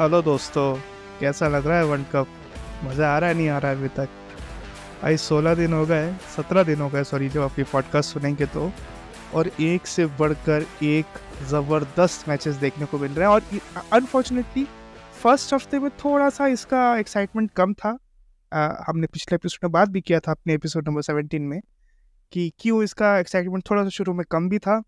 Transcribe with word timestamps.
Hello 0.00 0.20
दोस्तों 0.22 0.62
कैसा 1.20 1.48
लग 1.48 1.66
रहा 1.66 1.78
है 1.78 1.84
वर्ल्ड 1.84 2.06
कप 2.12 2.26
मज़ा 2.84 3.08
आ 3.08 3.18
रहा 3.18 3.30
है 3.30 3.36
नहीं 3.36 3.48
आ 3.48 3.58
रहा 3.58 3.70
है 3.70 3.76
अभी 3.78 3.88
तक? 3.88 4.08
आई 5.04 5.16
सोलह 5.16 5.54
दिन 5.54 5.72
हो 5.72 5.84
गए 5.86 6.12
सत्रह 6.36 6.62
दिन 6.62 6.80
हो 6.80 6.88
गए 6.88 7.04
सॉरी 7.04 7.28
जब 7.28 7.42
आपकी 7.42 7.62
पॉडकास्ट 7.62 8.12
सुनेंगे 8.14 8.46
तो। 8.46 8.70
और 9.34 9.50
एक 9.60 9.86
से 9.86 10.06
बढ़कर 10.06 10.64
एक 10.82 11.18
ज़बरदस्त 11.48 12.28
मैचेस 12.28 12.56
देखने 12.56 12.86
को 12.86 12.98
मिल 12.98 13.12
रहे 13.12 13.28
हैं। 13.28 13.34
और 13.34 13.42
अनफॉर्चुनेटली 13.92 14.66
फ़र्स्ट 15.22 15.54
हफ़्ते 15.54 15.78
में 15.78 15.90
थोड़ा 16.04 16.30
सा 16.30 16.46
इसका 16.46 16.96
एक्साइटमेंट 16.98 17.50
कम 17.56 17.74
था। 17.74 17.96
आ, 18.52 18.84
हमने 18.86 19.06
पिछले 19.06 19.34
एपिसोड 19.34 19.64
में 19.64 19.72
बात 19.72 19.88
भी 19.88 20.00
किया 20.00 20.20
था 20.20 20.32
अपने 20.32 20.54
एपिसोड 20.54 20.88
नंबर 20.88 21.02
सेवेंटीन 21.02 21.42
में 21.42 21.60
कि 22.32 22.52
क्यों 22.58 22.82
इसका 22.82 23.18
एक्साइटमेंट 23.18 23.70
थोड़ा 23.70 23.82
सा 23.82 23.88
शुरू 23.88 24.14
में 24.14 24.26
कम 24.30 24.48
भी 24.48 24.58
था। 24.58 24.82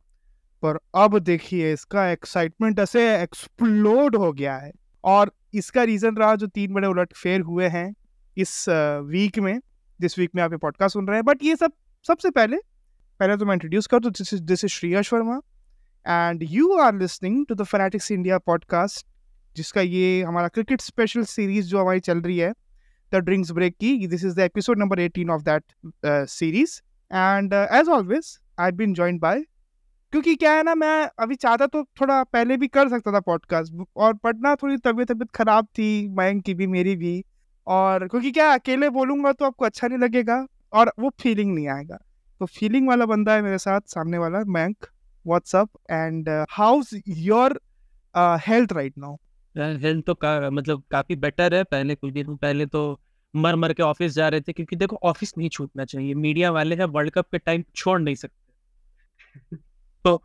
पर 0.62 0.78
अब 0.94 1.18
देखिए 1.18 1.72
इसका 1.72 2.10
एक्साइटमेंट 2.10 2.78
ऐसे 2.78 3.10
एक्सप्लोड 3.22 4.16
हो 4.16 4.32
गया 4.32 4.56
है। 4.56 4.72
और 5.04 5.32
इसका 5.54 5.82
रीज़न 5.82 6.16
रहा 6.16 6.34
जो 6.34 6.46
तीन 6.46 6.72
बड़े 6.74 6.88
उलट 6.88 7.12
फेर 7.12 7.40
हुए 7.40 7.68
हैं 7.68 7.94
इस 8.36 8.64
वीक 9.08 9.38
में, 9.38 9.60
जिस 10.00 10.18
वीक 10.18 10.30
में 10.34 10.42
आप 10.42 10.52
ये 10.52 10.58
पॉडकास्ट 10.58 10.92
सुन 10.92 11.06
रहे 11.08 11.16
हैं। 11.16 11.24
बट 11.24 11.44
ये 11.44 11.56
सब, 11.56 11.72
सबसे 12.06 12.30
पहले 12.30 12.56
पहले 13.20 13.36
तो 13.36 13.46
मैं 13.46 13.52
इंट्रोड्यूस 13.52 13.86
कर 13.86 13.98
दूँ 13.98 14.10
this 14.10 14.32
is 14.34 14.42
this 14.42 14.64
is 14.64 14.72
Shreyas 14.72 15.12
Verma 15.12 15.40
and 16.06 16.42
you 16.42 16.76
are 16.78 16.94
listening 16.94 17.44
to 17.46 17.54
the 17.54 17.62
Fanatics 17.62 18.10
India 18.10 18.38
podcast 18.38 19.06
जिसका 19.56 19.80
ये 19.80 20.22
हमारा 20.22 20.48
क्रिकेट 20.48 20.80
स्पेशल 20.80 21.24
सीरीज़ 21.24 21.66
जो 21.66 21.80
हमारी 21.80 22.00
चल 22.00 22.18
रही 22.18 22.38
है 22.38 22.52
द 23.12 23.16
ड्रिंक्स 23.16 23.50
ब्रेक 23.50 23.76
की 23.76 24.06
this 24.06 24.24
is 24.24 24.34
the 24.36 24.38
episode 24.40 24.78
number 24.78 25.00
eighteen 25.00 25.30
of 25.30 25.42
that 25.42 26.26
series 26.28 26.80
and 27.12 27.52
as 27.52 27.88
always 27.88 28.38
I 28.58 28.72
been 28.72 28.94
joined 28.94 29.20
by 29.20 29.44
क्योंकि 30.12 30.34
क्या 30.34 30.52
है 30.52 30.62
ना 30.62 30.74
मैं 30.74 31.10
अभी 31.18 31.34
चाहता 31.34 31.66
तो 31.66 31.84
थोड़ा 31.84 32.24
पहले 32.24 32.56
भी 32.56 32.68
कर 32.68 32.88
सकता 32.88 33.12
था 33.12 33.20
पॉडकास्ट 33.20 33.84
और 33.96 34.14
पढ़ना 34.14 34.54
थोड़ी 34.54 34.76
तबीयत 34.76 35.12
तबीयत 35.12 35.30
खराब 35.30 35.64
थी 35.64 36.08
मयंक 36.08 36.44
की 36.44 36.54
भी 36.54 36.66
मेरी 36.66 36.96
भी 36.96 37.24
और 37.66 38.08
क्योंकि 38.08 38.30
क्या 38.30 38.54
अकेले 38.54 38.90
बोलूँगा 38.90 39.32
तो 39.32 39.44
आपको 39.44 39.64
अच्छा 39.64 39.88
नहीं 39.88 39.98
लगेगा 39.98 40.46
और 40.72 40.92
वो 40.98 41.10
फीलिंग 41.20 41.54
नहीं 41.54 41.68
आएगा। 41.68 41.96
तो 42.40 42.46
फीलिंग 42.46 42.88
वाला 42.88 43.06
बंदा 43.06 43.34
है 43.34 43.42
मेरे 43.42 43.58
साथ 43.58 43.80
सामने 43.86 44.18
वाला 44.18 44.44
Mayank 44.46 44.76
what's up 45.26 45.70
and 45.90 46.46
how's 46.50 46.90
your 47.08 47.60
health 48.16 48.72
right 48.72 48.98
now 48.98 49.16
health 49.56 50.06
तो 50.06 50.14
का, 50.14 50.50
मतलब 50.50 50.82
काफ़ी 50.90 51.16
बेटर 51.16 51.54
है 51.54 51.64
पहले 51.64 51.94
कुछ 51.94 52.12
दिन 52.12 52.36
पहले 52.36 52.66
तो 52.66 53.00
मर 53.36 53.56
मर 53.56 53.72
के 53.72 53.82
ऑफ़िस 53.82 54.12
जा 54.12 54.28
रहे 54.28 54.40
थे 54.40 54.52
क्योंकि 54.52 54.76
देखो 54.76 54.98
ऑफ़िस 55.02 55.34
नहीं 55.38 55.48
छूटना 55.48 55.84
चाहिए 55.84 56.14
मीडिया 56.14 56.50
वाले 56.50 56.76
हैं 56.76 56.84
वर्ल्ड 56.84 57.10
कप 57.10 57.26
के 57.26 57.38
टाइम 57.38 57.64
छोड़ 57.76 58.00
नहीं 58.00 58.14
सकते। 58.14 58.42
तो 60.04 60.22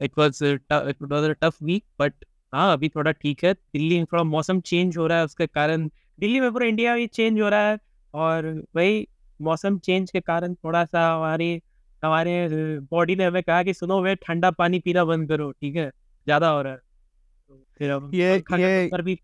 it 0.00 0.18
was 0.18 0.38
it 0.42 1.02
was 1.02 1.24
a 1.24 1.32
tough 1.42 1.62
week 1.62 1.84
but 2.00 2.14
हाँ 2.52 2.72
अभी 2.72 2.88
थोड़ा 2.88 3.10
ठीक 3.12 3.44
है। 3.44 3.52
दिल्ली 3.54 3.98
में 3.98 4.06
थोड़ा 4.06 4.22
मौसम 4.24 4.60
चेंज 4.62 4.96
हो 4.98 5.06
रहा 5.06 5.18
है 5.18 5.24
उसके 5.24 5.46
कारण। 5.46 5.86
दिल्ली 6.18 6.40
में 6.40 6.50
पूरा 6.52 6.66
इंडिया 6.66 6.94
भी 6.96 7.06
चेंज 7.08 7.40
हो 7.40 7.48
रहा 7.48 7.68
है 7.68 7.78
और 8.14 8.46
वही 8.76 9.06
मौसम 9.40 9.78
चेंज 9.78 10.10
के 10.10 10.20
कारण 10.20 10.54
थोड़ा 10.54 10.84
सा 10.84 11.06
हमारी 11.08 11.60
हमारे 12.02 12.48
बॉडी 12.90 13.16
ने 13.16 13.24
हमें 13.24 13.42
कहा 13.42 13.62
कि 13.62 13.74
सुनो 13.74 14.00
वे 14.02 14.14
ठंडा 14.16 14.50
पानी 14.52 14.78
पीना 14.80 15.04
बंद 15.04 15.28
करो 15.28 15.50
ठीक 15.52 15.76
है? 15.76 15.88
ज़्यादा 16.26 16.48
हो 16.48 16.62
रहा 16.62 16.72
है। 16.72 16.78
तो 16.78 17.64
फिर 17.78 17.90
अब 17.90 18.10
ये 18.14 18.34
ये 18.34 18.88
पर 18.92 19.02
भी 19.02 19.18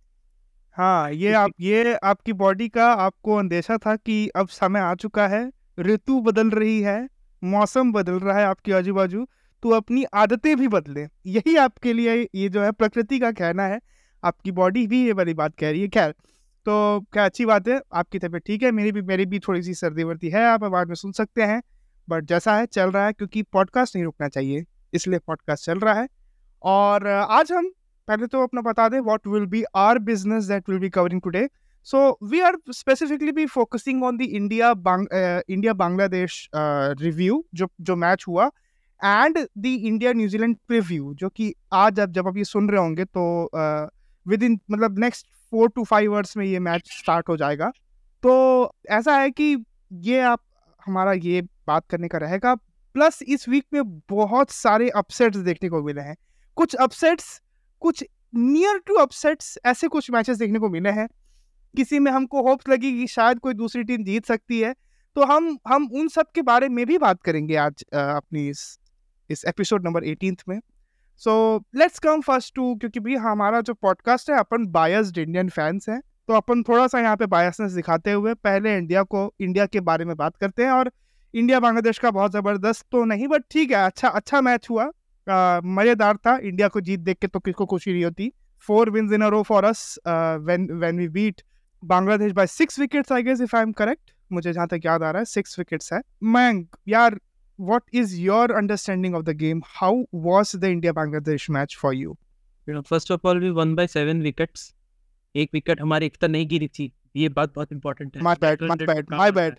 हाँ 0.76 1.10
ये 1.12 1.32
आप 1.34 1.50
ये 1.60 1.94
आपकी 2.04 2.32
बॉडी 2.34 2.68
का 2.68 2.86
आपको 2.94 3.36
अंदेशा 3.36 3.76
था 3.78 3.94
कि 3.96 4.26
अब 4.36 4.48
समय 4.50 4.80
आ 4.80 4.94
चुका 4.96 5.26
है। 5.28 5.50
ऋतु 5.80 6.20
बदल 6.22 6.50
रही 6.50 6.80
है 6.80 6.98
मौसम 7.42 7.92
बदल 7.92 8.18
रहा 8.20 8.38
है 8.38 8.44
आपके 8.46 8.72
आजू 8.72 8.94
बाजू 8.94 9.26
तो 9.62 9.70
अपनी 9.70 10.04
आदतें 10.14 10.56
भी 10.56 10.68
बदलें। 10.68 11.08
यही 11.26 11.56
आपके 11.56 11.92
लिए 11.92 12.16
ये 12.34 12.48
जो 12.48 12.62
है 12.62 12.72
प्रकृति 12.72 13.18
का 13.18 13.30
कहना 13.32 13.66
है। 13.66 13.80
आपकी 14.22 14.52
बॉडी 14.52 14.86
भी 14.86 15.04
ये 15.06 15.12
वाली 15.12 15.34
बात 15.34 15.54
कह 15.58 15.70
रही 15.70 15.80
है। 15.80 15.88
खैर 15.88 16.10
तो 16.66 17.00
क्या 17.12 17.24
अच्छी 17.24 17.44
बात 17.46 17.68
है? 17.68 17.80
आपकी 17.92 18.18
तबीयत 18.18 18.42
ठीक 18.46 18.62
है? 18.62 18.70
मेरी 18.72 18.92
भी 18.92 19.02
मेरी 19.02 19.26
भी 19.26 19.38
थोड़ी 19.38 19.62
सी 19.62 19.74
सर्दी 19.74 20.04
वर्दी 20.04 20.30
है। 20.30 20.44
आप 20.44 20.64
आवाज़ 20.64 20.88
में 20.88 20.94
सुन 20.94 21.12
सकते 21.12 21.42
हैं। 21.42 21.62
बट 22.08 22.24
जैसा 22.24 22.56
है, 22.56 22.66
चल 22.66 22.90
रहा 22.90 23.06
है 23.06 23.12
क्योंकि 23.12 23.42
पॉडकास्ट 23.42 23.96
नहीं 23.96 24.04
रुकना 24.04 24.28
चाहिए। 24.28 24.64
इसलिए 24.94 25.18
पॉडकास्ट 25.18 25.64
चल 25.66 25.78
रहा 25.78 25.94
है। 25.94 26.08
और 26.62 27.06
आज 27.06 27.52
हम, 27.52 27.70
पहले 28.08 28.26
तो 28.26 28.42
अपना 28.42 28.60
बता 28.60 28.88
दें 28.88 28.98
what 29.00 29.26
will 29.26 29.46
be 29.46 29.62
our 29.76 29.98
business 29.98 30.44
that 30.44 30.68
will 30.70 30.78
be 30.78 30.88
covering 30.90 31.20
today 31.22 31.48
so 31.86 32.18
we 32.22 32.40
are 32.40 32.56
specifically 32.70 33.32
be 33.32 33.44
focusing 33.46 34.04
on 34.04 34.16
the 34.16 34.22
India 34.22 34.70
India 35.48 35.72
Bangladesh 35.72 36.48
review 36.54 37.44
जो 37.54 37.68
जो 37.80 37.96
मैच 37.96 38.24
हुआ। 38.28 38.50
And 39.00 39.38
the 39.58 39.66
India 39.66 40.12
New Zealand 40.12 40.56
preview 40.68 41.14
जो 41.14 41.28
कि 41.28 41.52
आज 41.72 42.00
अब 42.00 42.12
जब 42.12 42.28
आप 42.28 42.36
ये 42.36 42.44
सुन 42.44 42.68
रहे 42.70 42.80
होंगे 42.80 43.04
तो 43.06 43.50
विद 44.26 44.42
इन 44.42 44.58
मतलब 44.70 44.98
next 44.98 45.26
four 45.52 45.68
to 45.68 45.84
five 45.84 46.12
hours 46.12 46.36
में 46.36 46.44
ये 46.46 46.58
मैच 46.60 46.90
स्टार्ट 46.92 47.28
हो 47.28 47.36
जाएगा। 47.36 47.70
तो 48.22 48.72
ऐसा 48.90 49.16
है 49.16 49.30
कि 49.30 49.56
ये 49.92 50.20
आप, 50.20 50.40
हमारा 50.86 51.12
ये 51.12 51.42
बात 51.66 51.86
करने 51.90 52.08
का 52.08 52.18
रहेगा। 52.18 52.54
प्लस 52.54 53.22
इस 53.22 53.48
वीक 53.48 53.64
में 53.74 53.82
बहुत 54.10 54.50
सारे 54.50 54.88
अपसेट्स 54.96 55.38
देखने 55.38 55.68
को 55.68 55.82
मिले 55.82 56.00
हैं। 56.00 56.16
कुछ 56.56 56.74
अपसेट्स 56.76 57.40
कुछ 57.82 58.04
नियर 58.34 58.78
टू 58.86 58.94
अपसेट्स 58.94 59.58
ऐसे 59.66 59.88
कुछ 59.88 60.10
मैचेस 60.10 60.38
देखने 60.38 60.58
को 60.58 60.68
मिले 60.68 60.90
हैं। 60.90 61.08
किसी 61.74 61.98
में 61.98 62.10
हमको 62.12 62.42
होप्स 62.42 62.68
लगी 62.68 62.92
कि 62.92 63.06
शायद 63.06 63.38
कोई 63.38 63.54
दूसरी 63.54 63.84
टीम 63.84 64.04
जीत 64.04 64.26
सकती 64.26 64.60
है। 64.60 64.74
तो 65.16 65.24
हम 65.24 65.56
हम 65.68 65.88
उन 65.92 66.08
सब 66.08 66.26
के 66.34 66.42
बारे 66.42 66.68
में 66.68 66.84
भी 66.86 66.98
बात 66.98 67.22
करेंगे 67.22 67.56
आज 67.56 67.84
अपनी 67.94 68.48
इस 68.48 68.78
इस 69.30 69.44
एपिसोड 69.44 69.84
नंबर 69.84 70.04
एटीन 70.04 70.36
में। 70.48 70.60
So 71.22 71.32
let's 71.74 71.98
come 71.98 72.20
first 72.20 72.54
to 72.54 72.74
क्योंकि 72.74 73.00
भी 73.00 73.16
हमारा 73.16 73.60
जो 73.60 73.74
पॉडकास्ट 73.74 74.30
है, 74.30 74.38
अपन 74.38 74.66
बायस्ड 74.68 75.18
इंडियन 75.18 75.48
फैंस 75.48 75.88
हैं 75.88 76.00
तो 76.28 76.34
अपन 76.34 76.62
थोड़ा 76.62 76.86
सा 76.86 77.00
यहाँ 77.00 77.16
पे 77.16 77.26
बायसनेस 77.26 77.72
दिखाते 77.72 78.12
हुए 78.12 78.34
पहले 78.36 78.76
इंडिया 78.76 79.02
को 79.04 79.32
इंडिया 79.40 79.66
के 79.66 79.80
बारे 79.80 80.04
में 80.04 80.16
बात 80.16 80.36
करते 80.36 80.64
हैं, 80.64 80.70
और 80.70 80.90
इंडिया 81.34 81.60
बांग्लादेश 81.60 81.98
का 81.98 82.10
बहुत 82.10 82.32
ज़बरदस्त 82.32 82.86
तो 82.92 83.04
नहीं 83.04 83.28
बट 83.28 83.42
ठीक 83.50 83.70
है 83.70 83.84
अच्छा 83.86 84.08
अच्छा 84.10 84.40
मैच 84.40 84.66
हुआ। 84.70 84.90
मज़ेदार 85.76 86.16
था 86.16 86.36
इंडिया 86.38 86.68
को 86.68 86.80
जीत 86.80 87.00
देख 87.00 87.18
के 87.18 87.26
तो 87.26 87.38
किसको 87.38 87.66
खुशी 87.66 87.92
नहीं 87.92 88.04
होती? 88.04 88.32
Four 88.68 88.90
win 88.90 89.12
in 89.14 89.22
a 89.22 89.28
row 89.28 89.42
for 89.42 89.64
us 89.64 89.98
when 90.06 90.68
when 90.72 90.98
we 90.98 91.08
beat 91.10 91.42
Bangladesh 91.82 92.32
by 92.32 92.46
six 92.46 92.78
wickets 92.78 93.12
I 93.12 93.22
guess 93.22 93.40
if 93.40 93.56
I 93.56 93.62
am 93.62 93.72
correct 93.72 94.10
मुझे 94.30 94.52
जहाँ 94.52 94.66
तक 94.68 94.80
याद 94.84 95.02
आ 95.02 95.10
रहा 95.10 95.18
है 95.20 95.24
सिक्स 95.24 95.58
विकेट्स 95.58 95.92
है। 95.92 96.00
मयंक 96.22 96.76
यार 96.88 97.18
what 97.58 97.82
is 97.92 98.18
your 98.18 98.56
understanding 98.56 99.14
of 99.14 99.24
the 99.24 99.34
game? 99.34 99.62
How 99.66 100.06
was 100.12 100.52
the 100.52 100.70
India 100.70 100.92
Bangladesh 100.92 101.48
match 101.48 101.76
for 101.76 101.92
you? 101.92 102.16
You 102.68 102.74
know, 102.74 102.82
first 102.82 103.10
of 103.10 103.24
all, 103.24 103.38
we 103.38 103.50
won 103.52 103.74
by 103.74 103.86
seven 103.86 104.22
wickets. 104.22 104.72
एक 105.34 105.50
wicket 105.54 105.80
हमारी 105.80 106.06
इतना 106.06 106.28
नहीं 106.28 106.46
गिरी 106.48 106.66
थी 106.68 106.92
ये 107.16 107.28
बात 107.28 107.54
बहुत 107.54 107.72
इंपॉर्टेंट 107.72 108.16
है 108.16 108.22
my 108.22 108.36
bad 108.40 108.62
my 108.62 108.86
bad 108.86 109.10
my 109.12 109.32
bad 109.32 109.56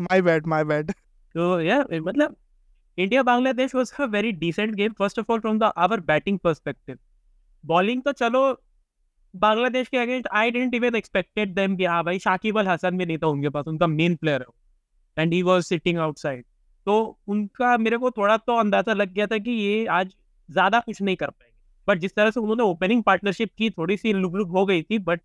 my 0.00 0.22
bad 0.22 0.46
my 0.46 0.64
bad 0.64 0.90
तो 0.90 1.60
या 1.60 1.78
मतलब 1.92 2.36
India 2.98 3.22
Bangladesh 3.22 3.74
was 3.74 3.92
a 4.00 4.04
very 4.14 4.32
decent 4.44 4.74
game 4.74 4.92
first 4.98 5.18
of 5.18 5.32
all 5.32 5.40
from 5.40 5.58
the 5.58 5.70
our 5.84 6.00
batting 6.08 6.38
perspective 6.44 6.98
bowling 7.64 8.02
तो 8.02 8.12
चलो 8.12 8.42
बांग्लादेश 9.34 9.88
के 9.88 9.98
against 9.98 10.28
I 10.32 10.50
didn't 10.50 10.74
even 10.74 10.96
expected 10.96 11.54
them 11.54 11.76
कि 11.76 11.84
हाँ 11.84 12.02
भाई 12.04 12.18
शाकिब 12.18 12.58
अल 12.58 12.68
हसन 12.68 12.98
भी 12.98 13.06
नहीं 13.06 13.18
था 13.18 13.26
उनके 13.26 13.48
पास 13.58 13.68
उनका 13.68 13.86
मेन 13.86 14.16
प्लेयर 14.22 14.44
है 14.48 15.22
and 15.22 15.32
he 15.34 15.42
was 15.42 15.62
sitting 15.64 15.98
outside 15.98 16.44
तो 16.86 17.18
उनका 17.28 17.76
मेरे 17.78 17.96
को 17.98 18.10
थोड़ा 18.10 18.36
तो 18.36 18.56
अंदाज़ा 18.56 18.92
लग 18.92 19.12
गया 19.12 19.26
था 19.26 19.38
कि 19.38 19.50
ये 19.52 19.86
आज 19.88 20.14
ज़्यादा 20.48 20.80
कुछ 20.80 21.00
नहीं 21.02 21.16
कर 21.16 21.26
पाएँगे। 21.26 21.58
बट 21.88 21.98
जिस 21.98 22.14
तरह 22.14 22.30
से 22.30 22.40
उन्होंने 22.40 22.62
ओपनिंग 22.62 23.02
पार्टनरशिप 23.02 23.50
की 23.58 23.70
थोड़ी 23.70 23.96
सी 23.96 24.12
लुक 24.12 24.34
लुक 24.34 24.48
हो 24.48 24.64
गई 24.66 24.82
थी 24.82 24.98
बट 25.00 25.20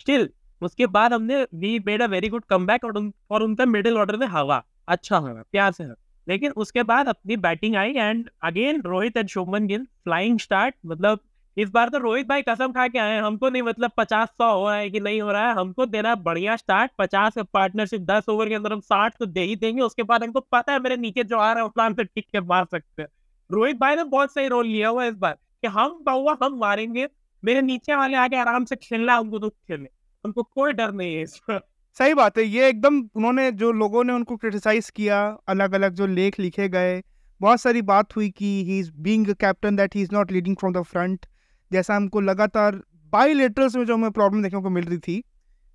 स्टिल 0.00 0.28
उसके 0.62 0.86
बाद 0.88 1.12
हमने 1.12 1.42
we 1.54 1.78
made 1.86 2.02
a 2.02 2.06
very 2.06 2.28
good 2.28 2.44
come 2.44 2.66
back 2.66 2.84
और, 2.84 2.96
उन, 2.98 3.12
और 3.30 3.42
उनका 3.42 3.64
मिडिल 3.66 3.96
ऑर्डर 3.98 4.16
में 4.16 4.26
हवा 4.26 4.62
अच्छा 4.88 5.16
हवा 5.18 5.42
प्यार 5.52 5.72
से 5.72 5.84
हवा। 5.84 5.94
लेकिन 6.26 6.52
उसके 6.56 6.82
बाद 6.82 7.08
अपनी 7.08 7.36
batting 7.38 7.76
I 7.76 7.92
and 7.92 8.28
again 8.42 8.80
Rohit 8.82 9.16
and 9.16 9.28
Shubman 9.28 9.66
Gill 9.66 9.84
flying 10.04 10.38
start 10.38 10.74
मतलब 10.86 11.20
इस 11.56 11.70
बार 11.70 11.88
तो 11.88 11.98
रोहित 11.98 12.28
भाई 12.28 12.42
कसम 12.42 12.72
खा 12.72 12.86
के 12.88 12.98
आए 12.98 13.14
हैं। 13.14 13.22
हमको 13.22 13.48
नहीं 13.50 13.62
मतलब 13.62 13.90
पचास 13.96 14.28
सौ 14.30 14.52
हो 14.52 14.68
रहा 14.68 14.76
है 14.76 14.90
कि 14.90 15.00
नहीं 15.00 15.20
हो 15.20 15.30
रहा 15.32 15.48
है। 15.48 15.54
हमको 15.54 15.86
देना 15.86 16.14
बढ़िया 16.16 16.56
स्टार्ट 16.56 16.90
पचास 16.98 17.38
पार्टनरशिप 17.52 18.00
दस 18.00 18.28
ओवर 18.28 18.48
के 18.48 18.54
अंदर 18.54 18.72
हम 18.72 18.80
साठ 18.82 19.14
तो 19.18 19.26
दे 19.26 19.40
ही 19.40 19.56
देंगे। 19.56 19.82
उसके 19.82 20.02
बाद 20.02 20.22
हमको 20.24 20.40
पता 20.42 20.72
है 20.72 20.80
मेरे 20.80 20.96
नीचे 20.96 21.24
जो 21.24 21.38
आ 21.38 21.52
रहा 21.52 21.60
है 21.60 21.66
उस 21.66 21.72
प्लान 21.74 21.94
से 21.94 22.04
टिक 22.04 22.26
के 22.26 22.40
मार 22.42 22.64
सकते 22.64 23.02
हैं। 23.02 23.08
रोहित 23.50 23.76
भाई 23.76 23.96
ने 23.96 24.04
बहुत 24.06 24.32
सही 24.32 24.48
रोल 24.48 24.66
लिया 24.66 24.88
हुआ 24.88 25.04
इस 25.04 25.14
बार 25.16 25.32
कि 25.32 25.68
हम 25.68 25.98
बहुआ 26.02 26.36
हम 26.42 26.58
मारेंगे। 26.58 27.08
मेरे 27.42 27.62
नीचे 27.62 27.94
वाले 27.94 28.16
आगे 28.16 28.36
आराम 28.36 28.64
से 28.64 28.76
खेलना 28.76 29.16
हमको 29.16 29.38
तो 29.38 29.48
खेलने। 29.48 29.88
उनको 30.24 30.42
कोई 30.44 30.72
डर 30.72 30.92
नहीं 30.92 31.14
है 31.14 31.22
इस 31.22 31.36
पर 31.40 31.60
सही 31.96 32.14
बात 32.14 32.38
है। 32.38 32.44
ये 32.44 32.68
एकदम 32.68 32.98
उन्होंने 33.14 33.50
जो 33.52 33.70
लोगों 33.72 34.04
ने 34.04 34.12
उनको 34.12 34.36
क्रिटिसाइज 34.36 34.90
किया 34.90 35.22
अलग 35.48 35.72
अलग 35.74 35.94
जो 35.94 36.06
लेख 36.06 36.38
लिखे 36.40 36.68
गए, 36.68 37.02
बहुत 37.40 37.60
सारी 37.60 37.82
बात 37.82 38.16
हुई 38.16 38.28
कि 38.30 38.46
he 38.64 38.78
is 38.78 38.90
being 38.98 39.34
captain 39.34 39.76
that 39.76 39.94
he 39.96 40.02
is 40.02 40.10
not 40.12 40.32
leading 40.32 40.56
from 40.56 40.72
the 40.72 40.82
front 40.82 41.26
जैसा 41.70 41.96
हमको 41.96 42.20
लगातार 42.20 42.80
बाईलेटरल्स 43.12 43.76
में 43.76 43.84
जो 43.84 43.94
हमें 43.94 44.10
प्रॉब्लम 44.12 44.42
देखने 44.42 44.60
को 44.62 44.70
मिल 44.70 44.84
रही 44.84 44.98
थी 44.98 45.22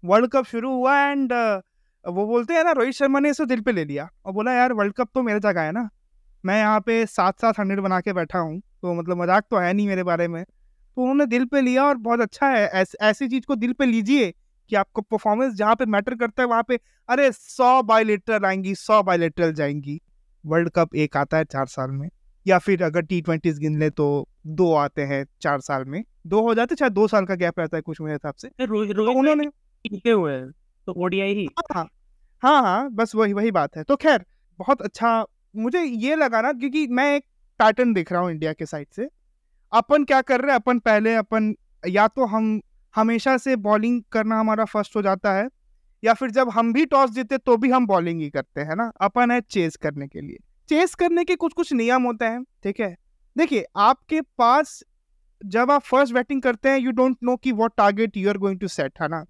वर्ल्ड 0.03 0.31
कप 0.31 0.45
शुरू 0.45 0.73
हुआ 0.73 0.97
एंड 1.01 1.33
वो 2.05 2.25
बोलते 2.27 2.53
हैं 2.53 2.63
ना 2.63 2.71
रोहित 2.71 2.93
शर्मा 2.93 3.19
ने 3.19 3.29
इसे 3.29 3.45
दिल 3.45 3.61
पे 3.61 3.71
ले 3.71 3.83
लिया। 3.85 4.07
और 4.25 4.33
बोला 4.33 4.53
यार 4.53 4.73
वर्ल्ड 4.73 4.93
कप 4.93 5.09
तो 5.13 5.21
मेरे 5.23 5.39
जगह 5.39 5.61
है 5.61 5.71
ना। 5.71 5.89
मैं 6.43 6.57
यहाँ 6.57 6.79
पे 6.79 7.05
सात 7.05 7.39
सात 7.41 7.59
हंड्रेड 7.59 7.79
बना 7.79 7.99
के 8.01 8.13
बैठा 8.13 8.39
हूँ 8.39 8.59
तो 8.59 8.93
मतलब 8.93 9.21
मज़ाक 9.21 9.45
तो 9.51 9.57
है 9.57 9.71
नहीं 9.73 9.87
मेरे 9.87 10.03
बारे 10.03 10.27
में। 10.27 10.43
तो 10.43 11.01
उन्होंने 11.01 11.25
दिल 11.27 11.45
पे 11.45 11.61
लिया 11.61 11.85
और 11.85 11.97
बहुत 11.97 12.21
अच्छा 12.21 12.47
है। 12.47 12.67
ऐस, 12.67 12.95
ऐसी 13.01 13.27
चीज़ 13.27 13.45
को 13.45 13.55
दिल 13.55 13.73
पे 13.73 13.85
लीजिए 13.85 14.33
कि 14.71 14.75
आपको 14.75 15.01
परफॉर्मेंस 15.01 15.53
जहाँ 15.53 15.75
पे 15.75 15.85
मैटर 15.87 16.15
करता 16.15 16.43
है 16.43 16.47
वहाँ 16.49 16.63
पे 16.67 16.79
अरे 17.09 17.31
सौ 17.31 17.81
बायोलेटरल 17.83 18.45
आएँगी 18.45 18.75
सौ 18.75 19.01
बायोलेटरल 19.03 19.53
जाएँगी। 19.53 19.99
वर्ल्ड 20.43 20.69
कप 20.75 20.95
एक 20.95 21.17
आता 21.17 21.37
है 21.37 21.45
चार 21.45 21.65
साल 21.67 21.91
में। 21.91 22.09
या 22.45 22.57
फिर 22.59 22.83
अगर 22.83 23.01
टी 23.01 23.21
ट्वेंटी 23.21 23.51
गिन 23.53 23.79
ले 23.79 23.89
तो 23.89 24.07
दो 24.47 24.73
आते 24.75 25.01
हैं 25.03 25.25
चार 25.41 25.59
साल 25.61 25.85
में। 25.85 26.03
दो 26.27 26.41
हो 26.41 26.53
जाते 26.55 26.75
शायद 26.75 26.93
दो 26.93 27.07
साल 27.07 27.25
का 27.25 27.35
गैप 27.35 27.59
रहता 27.59 27.77
है 27.77 27.81
कुछ 27.81 28.01
मेरे 28.01 28.13
हिसाब 28.13 28.33
से। 28.35 28.49
तो 28.49 29.11
उन्होंने 29.11 29.45
हुए 30.11 30.33
हैं 30.33 30.51
तो 30.87 30.93
ओडीआई 30.97 31.33
ही। 31.33 31.47
हाँ 31.73 31.85
हाँ 32.43 32.61
हाँ 32.63 32.89
बस 32.91 33.15
वही 33.15 33.33
वही 33.33 33.51
बात 33.51 33.77
है। 33.77 33.83
तो 33.83 33.95
खैर 33.95 34.25
बहुत 34.59 34.81
अच्छा 34.81 35.25
मुझे 35.55 35.81
ये 35.83 36.15
लगा 36.15 36.41
ना 36.41 36.51
क्योंकि 36.53 36.87
मैं 36.89 37.15
एक 37.15 37.23
पैटर्न 37.59 37.93
देख 37.93 38.11
रहा 38.11 38.21
हूँ 38.21 38.31
इंडिया 38.31 38.53
के 38.53 38.65
साइड 38.65 38.87
से। 38.91 39.07
अपन 39.73 40.03
क्या 40.05 40.21
कर 40.23 40.41
रहे 40.41 40.51
हैं 40.51 40.59
अपन 40.59 40.79
पहले 40.79 41.15
अपन 41.15 41.53
या 41.83 42.07
तो 42.09 42.25
हम 42.27 42.59
हमेशा 42.95 43.37
से 43.37 43.55
बॉलिंग 43.57 44.01
करना 44.11 44.39
हमारा 44.39 44.65
फ़र्स्ट 44.65 44.95
हो 44.95 45.01
जाता 45.01 45.33
है 45.33 45.47
या 46.03 46.13
फिर 46.13 46.31
जब 46.31 46.49
हम 46.49 46.73
भी 46.73 46.85
टॉस 46.87 47.11
जीते 47.11 47.39
तो 47.39 47.57
भी 47.57 47.69
हम 47.71 47.87
बॉलिंग 47.87 48.21
ही 48.21 48.29
करते 48.29 48.61
हैं 48.61 48.75
ना? 48.75 48.91
अपन 49.01 49.31
है 49.31 49.41
चेस 49.41 49.75
करने 49.77 50.07
के 50.07 50.21
लिए। 50.21 50.37
चेस 50.69 50.95
करने 50.95 51.23
के 51.23 51.35
कुछ 51.35 51.53
कुछ 51.53 51.73
नियम 51.73 52.03
होते 52.03 52.25
हैं, 52.25 52.43
ठीक 52.63 52.79
है? 52.79 52.95
देखिए, 53.35 53.65
आपके 53.77 54.21
पास 54.37 54.83
जब 55.41 55.71
आप 55.71 55.81
फ़र्स्ट 55.81 56.13
बैटिंग 56.13 56.41
करते 56.41 56.69
हैं 56.69 56.77
यू 56.77 56.91
डोंट 56.91 57.17
नो 57.23 57.35
कि 57.35 57.51
what 57.51 57.71
target 57.77 58.17
you 58.17 58.29
are 58.29 58.37
going 58.37 58.59
to 58.59 58.67
set 58.67 59.01
है 59.01 59.07
ना? 59.07 59.25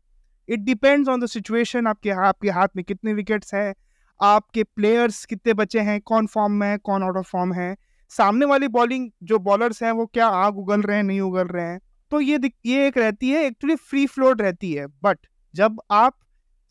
It 0.49 0.59
depends 0.59 1.09
on 1.09 1.21
the 1.21 1.25
situation 1.25 1.87
आपके 1.87 2.09
आपके 2.09 2.49
हाथ 2.49 2.67
में 2.75 2.83
कितने 2.85 3.13
विकेट्स 3.13 3.53
हैं, 3.53 3.73
आपके 4.19 4.63
प्लेयर्स 4.63 5.25
कितने 5.25 5.53
बचे 5.53 5.79
हैं, 5.79 5.99
कौन 6.01 6.27
फॉर्म 6.27 6.53
में 6.53 6.67
है, 6.67 6.77
कौन 6.77 7.03
आउट 7.03 7.17
ऑफ़ 7.17 7.27
फॉर्म 7.27 7.53
है। 7.53 7.75
सामने 8.11 8.45
वाली 8.45 8.67
बॉलिंग 8.67 9.09
जो 9.23 9.39
बॉलर्स 9.39 9.81
हैं, 9.83 9.91
वो 9.91 10.05
क्या 10.05 10.27
आग 10.27 10.57
उगल 10.57 10.81
रहे 10.81 10.97
हैं, 10.97 11.03
नहीं 11.03 11.21
उगल 11.21 11.47
रहे 11.47 11.65
हैं? 11.65 11.79
तो 12.11 12.19
ये 12.21 12.39
ये 12.65 12.87
एक 12.87 12.97
रहती 12.97 13.29
है 13.29 13.43
एक्चुअली 13.45 13.75
फ्री 13.75 14.05
फ्लोट 14.07 14.41
रहती 14.41 14.71
है। 14.73 14.85
बट 15.03 15.17
जब 15.53 15.81
आप 15.91 16.17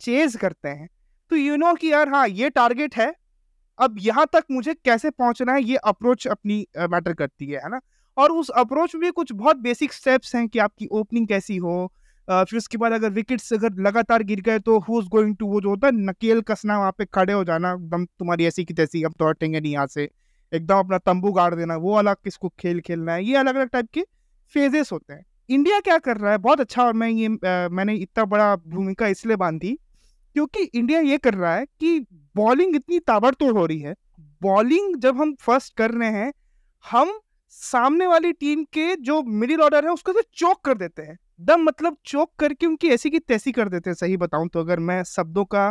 चेज 0.01 0.37
करते 0.37 0.69
हैं 0.69 0.89
तो 1.31 1.37
यू 1.37 1.57
नो 1.57 1.75
कि 1.75 1.93
यार 1.93 2.09
हाँ 2.09 2.27
ये 2.29 2.51
टारगेट 2.51 2.97
है 2.97 3.15
अब 3.79 3.97
यहाँ 4.01 4.27
तक 4.33 4.45
मुझे 4.51 4.75
कैसे 4.75 5.11
पहुँचना 5.11 5.53
है 5.53 5.63
ये 5.63 5.77
अप्रोच 5.77 6.27
अपनी 6.27 6.67
मैटर 6.91 7.15
करती 7.15 7.47
है 7.47 7.61
है 7.61 7.69
ना? 7.71 7.81
और 8.17 8.33
उस 8.33 8.51
अप्रोच 8.51 8.95
में 8.97 9.11
कुछ 9.13 9.33
बहुत 9.33 9.57
बेसिक 9.57 9.93
स्टेप्स 9.93 10.35
हैं 10.37 10.47
कि 10.49 10.59
आपकी 10.59 10.87
ओपनिंग 10.93 11.27
कैसी 11.29 11.57
हो 11.57 11.93
फिर 12.29 12.57
उसके 12.57 12.79
बाद 12.79 12.93
अगर 12.93 13.11
विकेट्स 13.11 13.53
अगर 13.53 13.81
लगातार 13.83 14.23
गिर 14.23 14.41
गए 14.41 14.59
तो 14.59 14.79
हु 14.79 15.01
इज़ 15.01 15.09
गोइंग 15.09 15.37
टू 15.37 15.47
वो 15.47 15.61
जो 15.61 15.69
होता 15.69 15.87
है 15.87 15.93
नकेल 15.95 16.41
कसना 16.43 16.79
वहाँ 16.79 16.93
पे 16.99 17.05
खड़े 17.05 17.33
हो 17.33 17.43
जाना 17.45 17.73
एकदम 17.73 18.05
तुम्हारी 18.05 18.47
ऐसी 18.47 18.65
की 18.65 18.75
तैसी 18.75 19.03
अब 19.03 19.15
हटेंगे 19.23 19.61
नहीं 19.61 19.73
यहाँ 19.73 19.87
से। 19.87 20.09
एकदम 20.53 20.79
अपना 20.79 20.99
तंबू 20.99 21.33
गाड़ 21.33 21.55
देना 21.55 21.77
वो 21.77 21.95
अलग 21.95 22.17
किसको 22.25 22.49
खेल 22.59 22.81
खेलना 22.81 23.13
है 23.13 23.25
ये 23.25 23.37
अलग 23.37 23.57
अलग 23.57 23.69
टाइप 23.69 23.89
के 23.95 24.05
फेजेस 24.55 24.93
होते 24.93 25.13
हैं। 25.15 25.25
इंडिया 25.51 25.81
क्या 25.81 25.99
कर 25.99 26.17
रहा 26.17 26.33
है? 26.33 26.39
बहुत 26.39 26.61
अच्छा 26.61 26.83
और 26.85 26.93
मैं 26.93 27.09
ये 27.09 27.27
आ, 27.27 27.69
मैंने 27.69 27.95
इतना 27.97 28.25
बड़ा 28.25 28.55
भूमिका 28.57 29.07
इसलिए 29.07 29.37
बांधी 29.37 29.79
क्योंकि 30.35 30.63
इंडिया 30.65 31.01
ये 31.01 31.19
कर 31.19 31.35
रहा 31.35 31.55
है 31.57 31.65
कि 31.81 31.99
बॉलिंग 32.37 32.77
इतनी 32.77 32.99
ताबड़तोड़ 32.99 33.57
हो 33.59 33.67
रही 33.67 33.81
है। 33.81 33.95
बॉलिंग 34.43 34.97
जब 34.97 35.21
हम 35.21 35.35
फ़र्स्ट 35.41 35.77
कर 35.77 35.91
रहे 35.91 36.11
हैं 36.11 36.33
हम 36.85 37.19
सामने 37.51 38.07
वाली 38.07 38.33
टीम 38.33 38.65
के 38.65 38.95
जो 38.97 39.23
मिडिल 39.23 39.61
ऑर्डर 39.61 39.85
है 39.87 39.93
उसको 39.93 40.13
से 40.13 40.23
चौक 40.35 40.61
कर 40.65 40.75
देते 40.75 41.03
हैं। 41.03 41.17
दम 41.41 41.63
मतलब 41.63 41.97
चौक 42.07 42.31
करके 42.39 42.67
उनकी 42.67 42.89
ऐसी 42.89 43.11
की 43.11 43.19
तैसी 43.19 43.53
कर 43.53 43.69
देते 43.69 43.91
हैं 43.91 43.95
सही 43.95 44.17
बताऊँ 44.17 44.49
तो 44.49 44.61
अगर 44.61 44.81
मैं 44.81 45.03
शब्दों 45.05 45.45
का 45.55 45.67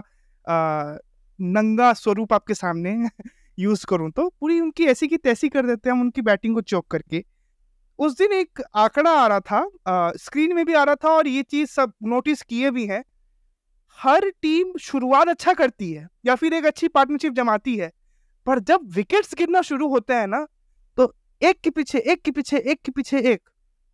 आ, 0.48 0.98
नंगा 1.40 1.94
स्वरूप 1.94 2.34
आपके 2.34 2.54
सामने 2.54 2.96
यूज़ 3.60 3.86
करूँ 3.86 4.12
तो 4.12 4.28
पूरी 4.42 4.60
उनकी 4.62 4.86
ऐसी 4.86 5.08
की 5.08 5.18
तैसी 5.18 5.50
कर 5.50 5.66
देते 5.66 5.90
हैं 5.90 5.96
हम 5.96 6.02
उनकी 6.02 6.22
बैटिंग 6.22 6.56
को 6.56 6.62
चौक 6.62 6.88
करके। 6.92 7.24
उस 8.00 8.18
दिन 8.18 8.34
एक 8.34 8.62
आंकड़ा 8.76 9.12
आ 9.12 9.28
रहा 9.28 9.40
था 9.40 9.58
आ, 9.88 10.12
स्क्रीन 10.18 10.56
में 10.56 10.66
भी 10.66 10.74
आ 10.74 10.84
रहा 10.84 10.96
था 10.96 11.10
और 11.10 11.28
ये 11.28 11.44
चीज़ 11.44 11.70
सब 11.70 11.94
नोटिस 12.04 12.42
किए 12.42 12.72
भी 12.72 12.86
हैं 12.88 13.04
हर 14.00 14.30
टीम 14.42 14.78
शुरुआत 14.82 15.28
अच्छा 15.28 15.54
करती 15.54 15.92
है 15.92 16.08
या 16.26 16.36
फिर 16.36 16.54
एक 16.54 16.66
अच्छी 16.66 16.88
पार्टनरशिप 16.88 17.34
जमाती 17.34 17.76
है 17.78 17.92
पर 18.48 18.60
जब 18.60 18.90
विकेट्स 18.96 19.36
गिरना 19.38 19.62
शुरू 19.62 19.88
होते 19.90 20.14
हैं 20.14 20.28
ना 20.28 20.46
तो 20.98 21.14
एक 21.42 21.60
के 21.64 21.70
पीछे 21.70 22.00
एक 22.00 22.22
के 22.22 22.32
पीछे 22.32 22.58
एक 22.58 22.82
के 22.86 22.92
पीछे 22.92 23.20
एक 23.34 23.50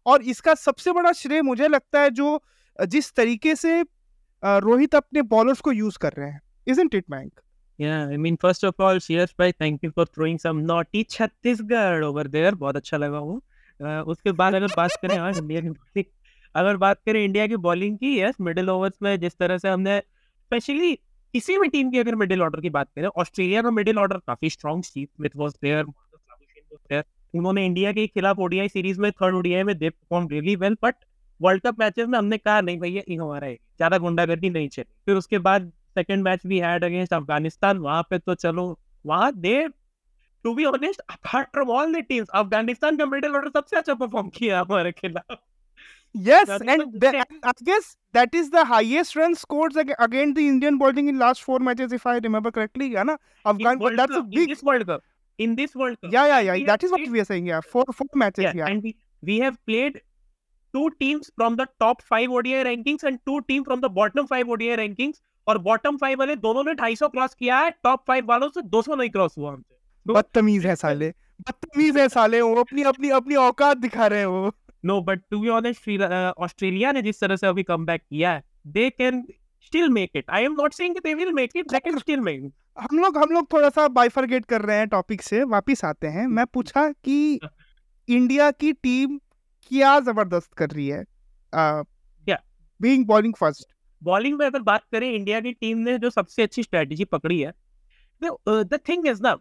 और 0.06 0.24
इसका 0.24 0.54
सबसे 0.56 0.92
बड़ा 0.92 1.12
श्रेय 1.12 1.42
मुझे 1.42 1.68
लगता 1.68 2.02
है 2.02 2.10
जो 2.10 2.40
जिस 2.80 3.14
तरीके 3.14 3.56
से 3.56 3.82
रोहित 4.44 4.96
अपने 4.96 5.22
बॉलर्स 5.36 5.60
को 5.60 5.72
यूज़ 5.72 5.98
कर 5.98 6.14
रहे 6.18 6.30
हैं 6.30 6.42
isn't 6.68 6.96
it 6.96 7.06
Mayank 7.10 7.40
Yeah, 7.80 8.10
I 8.10 8.18
mean, 8.18 8.36
first 8.36 8.64
of 8.64 8.74
all, 8.78 8.98
Shears 9.00 9.34
भाई, 9.40 9.52
thank 9.52 9.84
you 9.84 9.92
for 9.92 10.06
throwing 10.06 10.38
some 10.38 10.58
naughty 10.66 11.04
Chhattisgarh 11.10 12.04
over 12.04 12.24
there. 12.24 12.56
बहुत 12.56 12.76
अच्छा 12.76 12.98
लगा 12.98 13.20
वो. 13.20 13.42
Uh, 13.80 14.02
उसके 14.08 14.32
बाद 14.32 14.56
अगर 14.56 14.68
बात 14.68 14.92
करें 15.02 15.18
हाँ 15.18 15.32
इंडिया 15.32 15.62
की 15.62 16.02
अगर 16.56 16.78
बात 16.78 17.02
करें 17.06 17.24
इंडिया 17.24 17.48
की 17.48 17.58
बॉलिंग 17.68 17.98
की 17.98 18.20
यस 18.20 18.36
मिडिल 18.42 18.70
ओवर्स 18.70 18.98
में 19.04 19.20
जिस 19.20 19.38
तरह 19.40 19.58
से 19.58 19.70
हमने 19.70 20.00
स्पेशली 20.00 20.94
किसी 21.34 21.58
भी 21.60 21.68
टीम 21.70 21.90
की 21.92 22.00
अगर 22.00 22.16
मिडिल 22.16 22.42
ऑर्डर 22.42 22.62
की 22.62 22.70
बात 22.70 22.88
करें 22.96 23.08
ऑस्ट्रेलिया 23.08 23.62
का 23.62 23.72
मिडिल 23.72 24.00
ऑर्डर 24.00 24.18
काफ़ी 24.28 24.50
strong 24.50 24.84
Steve 24.84 25.08
Smith 25.08 25.36
was 25.36 25.54
there 25.64 27.04
उन्होंने 27.34 27.66
इंडिया 27.66 27.92
के 27.94 28.06
खिलाफ 28.08 28.40
ओडीआई 28.40 28.68
सीरीज़ 28.70 29.00
में 29.02 29.12
थर्ड 29.12 29.36
ओडीआई 29.36 29.64
में 29.64 29.78
they 29.78 29.90
perform 29.90 30.28
really 30.28 30.56
well 30.56 30.78
but 30.84 30.96
world 31.40 31.62
cup 31.64 31.80
matches 31.80 32.08
में 32.08 32.18
हमने 32.18 32.38
कहा, 32.38 32.62
नहीं 32.62 32.80
भैया, 32.80 33.02
ये 33.10 33.16
हमारा 33.16 33.48
है, 33.48 33.56
ज़्यादा 33.56 33.98
गुंडागर्दी 33.98 34.50
नहीं 34.50 34.68
चली 34.70 34.86
फिर 35.06 35.16
उसके 35.16 35.38
बाद 35.40 35.72
सेकंड 35.96 36.24
मैच 36.24 36.46
भी 36.48 36.60
हैड 36.60 36.84
अगेंस्ट 36.84 37.14
अफ़गानिस्तान 37.14 37.78
वहाँ 37.80 38.02
पे 38.10 38.18
तो 38.20 38.36
चलो, 38.36 38.80
वहाँ 39.06 39.32
they 39.36 39.68
to 40.46 40.54
be 40.56 40.66
honest 40.66 41.02
apart 41.10 41.48
from 41.50 41.70
all 41.72 41.94
the 41.94 42.04
teams 42.10 42.30
Afghanistan 42.34 42.98
का 42.98 43.06
मिडिल 43.06 43.36
ऑर्डर 43.36 43.50
सबसे 43.52 43.78
अच्छा 43.78 43.94
परफॉर्म 43.94 44.30
किया 44.30 44.60
हमारे 44.62 44.92
खिलाफ। 44.92 45.38
Yes, 46.14 46.50
and 46.50 46.92
the, 46.94 47.26
I 47.44 47.52
guess 47.64 47.96
that 48.14 48.34
is 48.34 48.50
the 48.50 48.66
highest 48.66 49.16
run 49.16 49.36
scored 49.36 49.76
against 49.78 50.36
the 50.36 50.48
Indian 50.48 50.78
bowling 50.78 51.08
in 51.08 51.20
last 51.20 51.44
four 51.44 51.60
matches, 51.60 51.92
if 51.92 52.06
I 52.06 52.18
remember 52.18 52.52
correctly. 52.52 52.88
Yeah, 52.88 53.04
na? 53.04 53.18
Afghan, 53.46 53.80
that's 53.96 54.12
Cup, 54.12 54.26
a 54.26 54.28
big. 54.28 54.40
In 54.40 54.50
this 54.50 54.64
World 54.64 54.88
Cup. 54.88 55.04
In 55.38 55.56
this 55.56 55.76
World 55.76 56.02
Cup. 56.02 56.12
Yeah, 56.12 56.40
yeah, 56.40 56.54
yeah. 56.54 56.66
That 56.66 56.84
is 56.84 56.92
what 56.92 57.08
we 57.08 57.20
are 57.20 57.26
saying. 57.26 57.46
Yeah, 57.46 57.62
four 57.62 57.86
four 57.94 58.08
matches. 58.16 58.44
Yeah, 58.44 58.54
yeah. 58.56 58.68
and 58.68 58.82
we 58.82 58.96
we 59.22 59.40
have 59.40 59.64
played 59.66 60.02
two 60.74 60.90
teams 61.00 61.32
from 61.36 61.56
the 61.56 61.68
top 61.80 62.02
five 62.02 62.30
ODI 62.30 62.64
rankings 62.70 63.04
and 63.04 63.20
two 63.26 63.42
teams 63.42 63.66
from 63.66 63.82
the 63.82 63.90
bottom 63.90 64.28
five 64.28 64.50
ODI 64.50 64.76
rankings. 64.84 65.22
और 65.48 65.58
bottom 65.58 65.96
five 65.98 66.20
वाले 66.20 66.36
दोनों 66.36 66.64
ने 66.64 66.74
250 66.76 67.10
cross 67.12 67.34
किया 67.34 67.58
है 67.60 67.70
top 67.84 68.04
five 68.08 68.26
वालों 68.26 68.50
से 68.50 68.62
200 68.74 68.98
नहीं 68.98 69.10
cross 69.10 69.38
हुआ 69.38 69.52
हमसे 69.52 70.14
बदतमीज 70.14 70.66
है 70.66 70.76
साले 70.76 71.10
बदतमीज 71.48 71.98
है 71.98 72.08
साले 72.10 72.42
वो 72.42 72.56
अपनी 72.56 72.84
अपनी 72.92 73.10
अपनी 73.20 73.36
औकात 73.36 73.78
दिखा 73.78 74.08
रहे 74.08 74.20
हैं 74.20 74.26
वो 74.26 74.52
no 74.86 75.02
but 75.02 75.22
to 75.30 75.40
be 75.40 75.50
honest 75.50 76.02
Australia 76.38 76.92
ने 76.92 77.02
जिस 77.02 77.20
तरह 77.20 77.36
से 77.36 77.48
अभी 77.48 77.64
कम 77.64 77.86
बैक 77.86 78.02
किया 78.02 78.32
है 78.32 78.44
they 78.68 78.90
can 78.90 79.28
still 79.66 79.90
make 79.90 80.12
it 80.16 80.30
I 80.30 80.44
am 80.44 80.54
not 80.54 80.74
saying 80.74 80.96
they 80.96 81.14
will 81.14 81.34
make 81.34 81.50
it 81.56 81.66
they 81.72 81.80
can 81.80 81.98
still 81.98 82.20
make 82.20 82.52
हम 82.80 83.00
लोग 83.00 83.18
हम 83.18 83.30
लोग 83.30 83.54
थोड़ा 83.54 83.70
सा 83.70 83.88
बाइफरगेट 83.88 84.46
कर 84.46 84.62
रहे 84.62 84.78
हैं 84.78 84.88
टॉपिक 84.88 85.22
से 85.22 85.44
वापस 85.44 85.86
आते 85.86 86.08
हैं। 86.08 86.28
मैं 86.28 86.46
पूछा 86.54 86.92
कि 86.92 87.40
इंडिया 88.10 88.52
की 88.52 88.74
टीम 88.74 89.18
क्या 89.68 90.00
ज़बरदस्त 90.00 90.54
कर 90.54 90.70
रही 90.70 90.88
है? 90.88 91.06
क्या? 91.56 92.44
बीइंग 92.82 93.06
बॉलिंग 93.06 93.34
फ़र्स्ट 93.34 93.74
बॉलिंग 94.04 94.40
में 94.40 94.46
अगर 94.46 94.60
बात 94.60 94.84
करें 94.92 95.12
इंडिया 95.12 95.40
की 95.40 95.54
टीम 95.54 95.78
ने 95.78 95.98
जो 95.98 96.10
सबसे 96.10 96.44
अच्छी 96.44 96.64
स्ट्रेटजी 96.64 97.06
पकड़ी 97.06 97.40
है 97.40 97.54
द 98.50 98.80
थिंग 98.90 99.08
इज़ 99.08 99.22
ना 99.22 99.38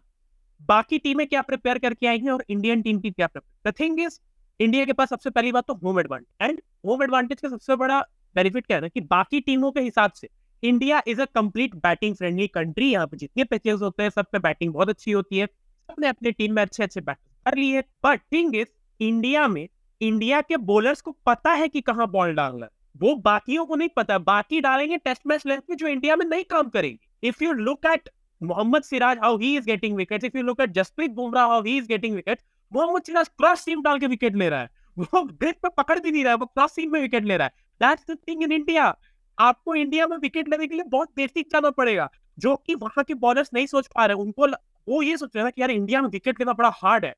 बाकी 0.63 0.99
टीमें 0.99 1.27
क्या 1.27 1.43
प्रिपेयर 1.43 1.79
करके 1.79 2.07
आएँगी 2.07 2.29
और 2.29 2.45
इंडियन 2.49 2.83
टीम 2.83 3.01
की 3.01 3.11
क्या 3.11 3.27
prepare 3.27 3.73
the 3.73 3.75
thing 3.81 4.01
is 4.01 4.21
India 4.61 4.85
के 4.85 4.93
पास 4.93 5.09
सबसे 5.09 5.31
पहली 5.31 5.53
बात 5.53 5.67
तो 5.67 5.75
home 5.75 5.99
advantage 6.01 6.49
and 6.49 6.61
home 6.87 7.03
advantage 7.03 7.41
का 7.41 7.49
सबसे 7.49 7.77
बड़ा 7.77 8.01
बेनिफिट 8.37 8.67
क्या 8.67 8.79
है 8.79 8.89
कि 8.89 9.01
बाकी 9.01 9.41
टीमों 9.41 9.71
के 9.73 9.81
हिसाब 9.81 10.13
से 10.13 10.29
India 10.63 11.03
is 11.09 11.21
a 11.21 11.25
complete 11.35 11.75
batting 11.77 12.15
friendly 12.17 12.47
country 12.49 12.91
यहाँ 12.91 13.07
पे 13.07 13.17
जितने 13.17 13.45
पिचेस 13.45 13.81
होते 13.83 14.03
हैं, 14.03 14.11
सब 14.11 14.27
पे 14.33 14.39
बैटिंग 14.39 14.73
बहुत 14.73 14.89
अच्छी 14.89 15.11
होती 15.11 15.39
है। 15.39 15.47
सबने 15.47 16.09
अपने 16.09 16.31
टीम 16.33 16.55
में 16.55 16.63
अच्छे 16.63 16.83
अच्छे 16.83 17.01
बैट 17.01 17.17
कर 17.47 17.57
लिए 17.57 17.81
बट 18.05 18.21
थिंग 18.33 18.57
इज़ 18.57 18.69
इंडिया 19.01 19.47
में 19.49 19.69
इंडिया 20.01 20.41
के 20.41 20.57
बॉलर्स 20.57 21.01
को 21.01 21.17
पता 21.27 21.53
है 21.53 21.69
कि 21.69 21.81
कहाँ 21.81 22.11
बॉल 22.11 22.35
डालना 22.35 22.67
है। 22.67 22.71
वो 22.97 23.15
बाकियों 23.25 23.65
को 23.67 23.77
नहीं 23.77 23.89
पता। 23.97 24.19
बाकी 24.21 24.61
डालेंगे 24.61 24.97
टेस्ट 24.97 25.23
मैच 25.27 25.47
लेंथ 25.47 25.61
में 25.71 25.77
जो 25.77 25.87
इंडिया 25.89 26.17
में 26.17 26.27
नहीं 26.27 26.45
काम 26.51 26.69
करेंगे। 26.69 27.29
If 27.29 27.45
you 27.45 27.53
look 27.55 27.87
at 27.87 28.09
Mohammed 28.41 28.83
Siraj 28.83 29.19
how 29.19 29.39
he 29.39 29.57
is 29.57 29.67
getting 29.67 29.97
wicket 29.97 30.25
if 30.25 30.37
you 30.37 30.43
look 30.43 30.61
at 30.61 30.71
Jasprit 30.73 31.11
Bumrah 31.13 31.47
how 31.47 31.63
he 31.63 31.77
is 31.79 31.87
getting 31.89 32.15
wicket 32.17 32.41
Mohammed 32.73 33.03
Siraj 33.03 33.29
cross 33.31 33.61
seam 33.61 33.83
डाल 33.83 33.99
के 33.99 34.07
विकेट 34.07 34.37
ले 34.37 34.49
रहा 34.49 34.61
है। 34.61 34.71
वो 34.97 35.23
ग्रिप 35.25 35.57
पे 35.63 35.69
पकड़ 35.77 35.99
भी 35.99 36.11
नहीं 36.11 36.23
रहा 36.25 36.33
है 36.33 36.39
वो 36.39 36.47
क्रॉस 36.47 36.75
सीम 36.75 36.93
में 36.93 37.01
विकेट 37.01 37.25
ले 37.25 37.37
रहा 37.37 37.47
है। 37.47 37.53
That's 37.81 38.11
the 38.11 38.17
thing 38.29 38.43
in 38.43 38.53
India 38.53 38.95
आपको 39.39 39.75
इंडिया 39.77 40.07
में 40.07 40.17
विकेट 40.19 40.49
लेने 40.49 40.67
के 40.67 40.75
लिए 40.75 40.85
बहुत 40.89 41.09
बेसिक 41.17 41.49
जाना 41.53 41.71
पड़ेगा 41.73 42.09
जो 42.39 42.55
कि 42.57 42.75
वहाँ 42.77 43.05
के 43.05 43.15
बॉलर्स 43.17 43.51
नहीं 43.55 43.67
सोच 43.67 43.87
पा 43.87 44.07
रहे। 44.07 44.17
उनको 44.17 44.47
वो 44.89 45.03
ये 45.03 45.17
सोच 45.17 45.37
रहे 45.37 45.45
हैं 45.45 45.53
कि 45.53 45.63
यार 45.63 45.71
इंडिया 45.71 46.03
में 46.03 46.09
विकेट 46.11 46.41
लेना 46.41 46.53
बड़ा 46.55 46.73
हार्ड 46.77 47.05
है। 47.05 47.15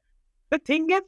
द 0.52 0.59
थिंग 0.69 0.92
इज़ 0.92 1.02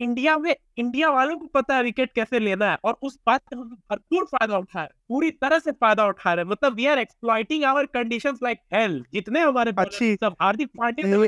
इंडिया 0.00 0.36
में 0.38 0.54
इंडिया 0.78 1.10
वालों 1.10 1.36
को 1.38 1.46
पता 1.54 1.76
है 1.76 1.82
विकेट 1.82 2.12
कैसे 2.14 2.38
लेना 2.38 2.70
है 2.70 2.78
और 2.84 2.96
उस 3.02 3.18
बात 3.26 3.42
का 3.42 3.56
हम 3.56 3.68
भरपूर 3.90 4.24
फ़ायदा 4.26 4.58
उठा 4.58 4.80
रहे 4.80 4.88
पूरी 5.08 5.30
तरह 5.32 5.58
से 5.58 5.72
फ़ायदा 5.72 6.06
उठा 6.06 6.32
रहे 6.34 6.44
मतलब 6.44 6.74
we 6.74 6.86
are 6.86 6.98
exploiting 6.98 7.64
our 7.64 7.86
conditions 7.94 8.38
like 8.42 8.58
hell 8.74 9.04
जितने 9.12 9.40
हमारे 9.40 9.72
अच्छी। 9.78 10.14
सब 10.14 10.36
हार्दिक 10.42 10.68
पांड्या 10.78 11.22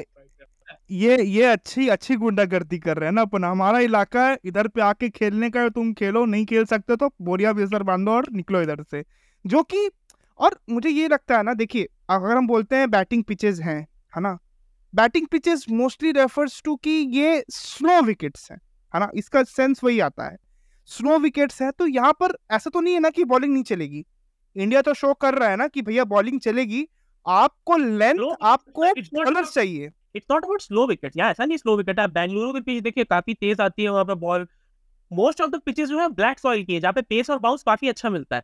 ये 0.90 1.22
ये 1.22 1.44
अच्छी 1.44 1.88
अच्छी 1.88 2.16
गुंडागर्दी 2.16 2.78
कर 2.78 2.96
रहे 2.96 3.08
हैं 3.08 3.14
ना 3.14 3.22
अपन। 3.22 3.44
हमारा 3.44 3.78
इलाका 3.78 4.28
है 4.28 4.38
इधर 4.44 4.68
पे 4.68 4.80
आके 4.80 5.08
खेलने 5.08 5.50
का 5.50 5.60
है, 5.60 5.70
तुम 5.70 5.92
खेलो 5.92 6.24
नहीं 6.24 6.46
खेल 6.46 6.64
सकते 6.64 6.96
तो 6.96 7.14
बोरिया 7.22 7.52
बिस्तर 7.52 7.82
बांधो 7.82 8.12
और 8.12 8.26
निकलो 8.32 8.62
इधर 8.62 8.84
से। 8.90 9.04
जो 9.46 9.62
कि 9.62 9.90
और 10.38 10.60
मुझे 10.70 10.88
ये 10.88 11.08
लगता 11.08 11.36
है 11.36 11.42
ना 11.42 11.54
देखिए 11.54 11.88
अगर 12.10 12.36
हम 12.36 12.46
बोलते 12.46 12.76
हैं 12.76 12.90
बैटिंग 12.90 13.24
पिचेस 13.24 13.60
हैं 13.60 13.88
है 14.16 14.22
ना? 14.22 14.38
Batting 14.94 15.26
pitches 15.26 15.66
mostly 15.70 16.12
refers 16.12 16.62
to 16.64 16.76
कि 16.76 16.90
ये 16.90 17.44
स्लो 17.50 18.02
विकेट्स 18.02 18.50
हैं 18.50 18.60
है 18.94 19.00
ना? 19.00 19.10
इसका 19.14 19.42
सेंस 19.42 19.84
वही 19.84 20.00
आता 20.00 20.24
है। 20.24 20.36
स्लो 20.86 21.18
विकेट्स 21.18 21.62
है 21.62 21.70
तो 21.70 21.86
यहाँ 21.86 22.12
पर 22.12 22.38
ऐसा 22.50 22.70
तो 22.70 22.80
नहीं 22.80 22.94
है 22.94 23.00
ना 23.00 23.10
कि 23.10 23.24
बॉलिंग 23.24 23.52
नहीं 23.52 23.62
चलेगी। 23.62 24.06
इंडिया 24.56 24.82
तो 24.82 24.94
शो 24.94 25.14
कर 25.14 25.34
रहा 25.34 25.48
है 25.48 25.56
ना 25.56 25.66
कि 25.66 25.82
भैया 25.82 26.04
बॉलिंग 26.04 26.40
चलेगी 26.40 26.88
आपको 27.26 27.76
लेंथ 27.76 28.36
आपको 28.42 28.86
about- 28.86 29.54
चाहिए। 29.54 29.90
It's 30.16 30.26
not 30.30 30.44
about 30.44 30.62
slow 30.62 30.86
wicket 30.86 31.16
या 31.16 31.30
ऐसा 31.30 31.44
नहीं 31.44 31.58
स्लो 31.58 31.76
विकेट 31.76 32.00
है। 32.00 32.06
बेंगलुरु 32.08 32.52
की 32.52 32.60
पिच 32.60 32.82
देखिए 32.82 33.04
काफ़ी 33.04 33.34
तेज 33.34 33.60
आती 33.60 33.82
है 33.82 33.88
वहाँ 33.88 34.04
पे 34.04 34.14
ball 34.16 34.46
most 35.10 35.40
of 35.40 35.50
the 35.50 35.60
pitches 35.66 35.88
जो 35.88 35.98
है 35.98 36.08
ब्लैक 36.10 36.38
सॉइल 36.38 36.64
की 36.64 36.74
है 36.74 36.80
जहाँ 36.80 36.92
पे 36.92 37.02
पेस 37.04 37.30
और 37.30 37.38
बाउंस 37.38 37.62
काफ़ी 37.62 37.88
अच्छा 37.88 38.10
मिलता 38.10 38.36
है। 38.36 38.42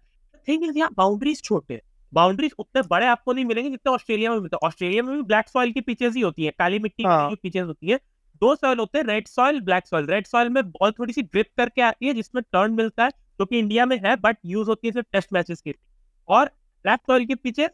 थिंग 0.49 0.65
इज़ 0.65 0.79
यहाँ 0.79 0.91
बाउंड्रीज 0.97 1.43
छोटे 1.43 1.81
बाउंड्रीज 2.13 2.53
उतने 2.59 2.83
बड़े 2.83 3.07
आपको 3.07 3.33
नहीं 3.33 3.45
मिलेंगे 3.45 3.71
जितने 3.71 3.93
ऑस्ट्रेलिया 3.93 4.31
में 4.31 4.39
मिलते 4.39 4.57
हैं। 4.57 4.67
ऑस्ट्रेलिया 4.69 5.03
में 5.03 5.15
भी 5.17 5.23
ब्लैक 5.23 5.49
सॉइल 5.49 5.73
की 5.73 5.81
पिचेस 5.81 6.15
ही 6.15 6.21
होती 6.21 6.45
है। 6.45 6.51
काली 6.51 6.79
मिट्टी 6.79 7.05
हाँ। 7.05 7.29
की 7.29 7.35
पिचेस 7.35 7.65
होती 7.65 7.89
है। 7.89 7.97
दो 8.43 8.55
सॉइल 8.55 8.79
होते 8.79 8.99
हैं 8.99 9.05
red 9.05 9.29
soil 9.29 9.61
black 9.61 9.87
soil 9.87 10.07
red 10.07 10.27
soil 10.27 10.49
में 10.49 10.63
बॉल 10.65 10.93
थोड़ी 10.93 11.13
सी 11.13 11.23
ड्रिप 11.23 11.47
करके 11.57 11.83
आती 11.83 12.07
है 12.07 12.15
जिसमें 12.15 12.43
टर्न 12.43 12.73
मिलता 12.73 13.05
है 13.05 13.11
जो 13.11 13.47
कि 13.47 13.59
इंडिया 13.59 13.87
में 13.87 13.97
है 14.05 14.15
बट 14.17 14.37
यूज़ 14.45 14.69
होती 14.69 14.89
है 14.89 14.93
सिर्फ़ 14.93 15.07
टेस्ट 15.13 15.33
मैचेस 15.33 15.61
के 15.61 15.71
लिए। 15.71 15.81
और 16.29 16.47
ब्लैक 16.85 17.01
सॉइल 17.07 17.27
की 17.27 17.35
पिचेस 17.35 17.71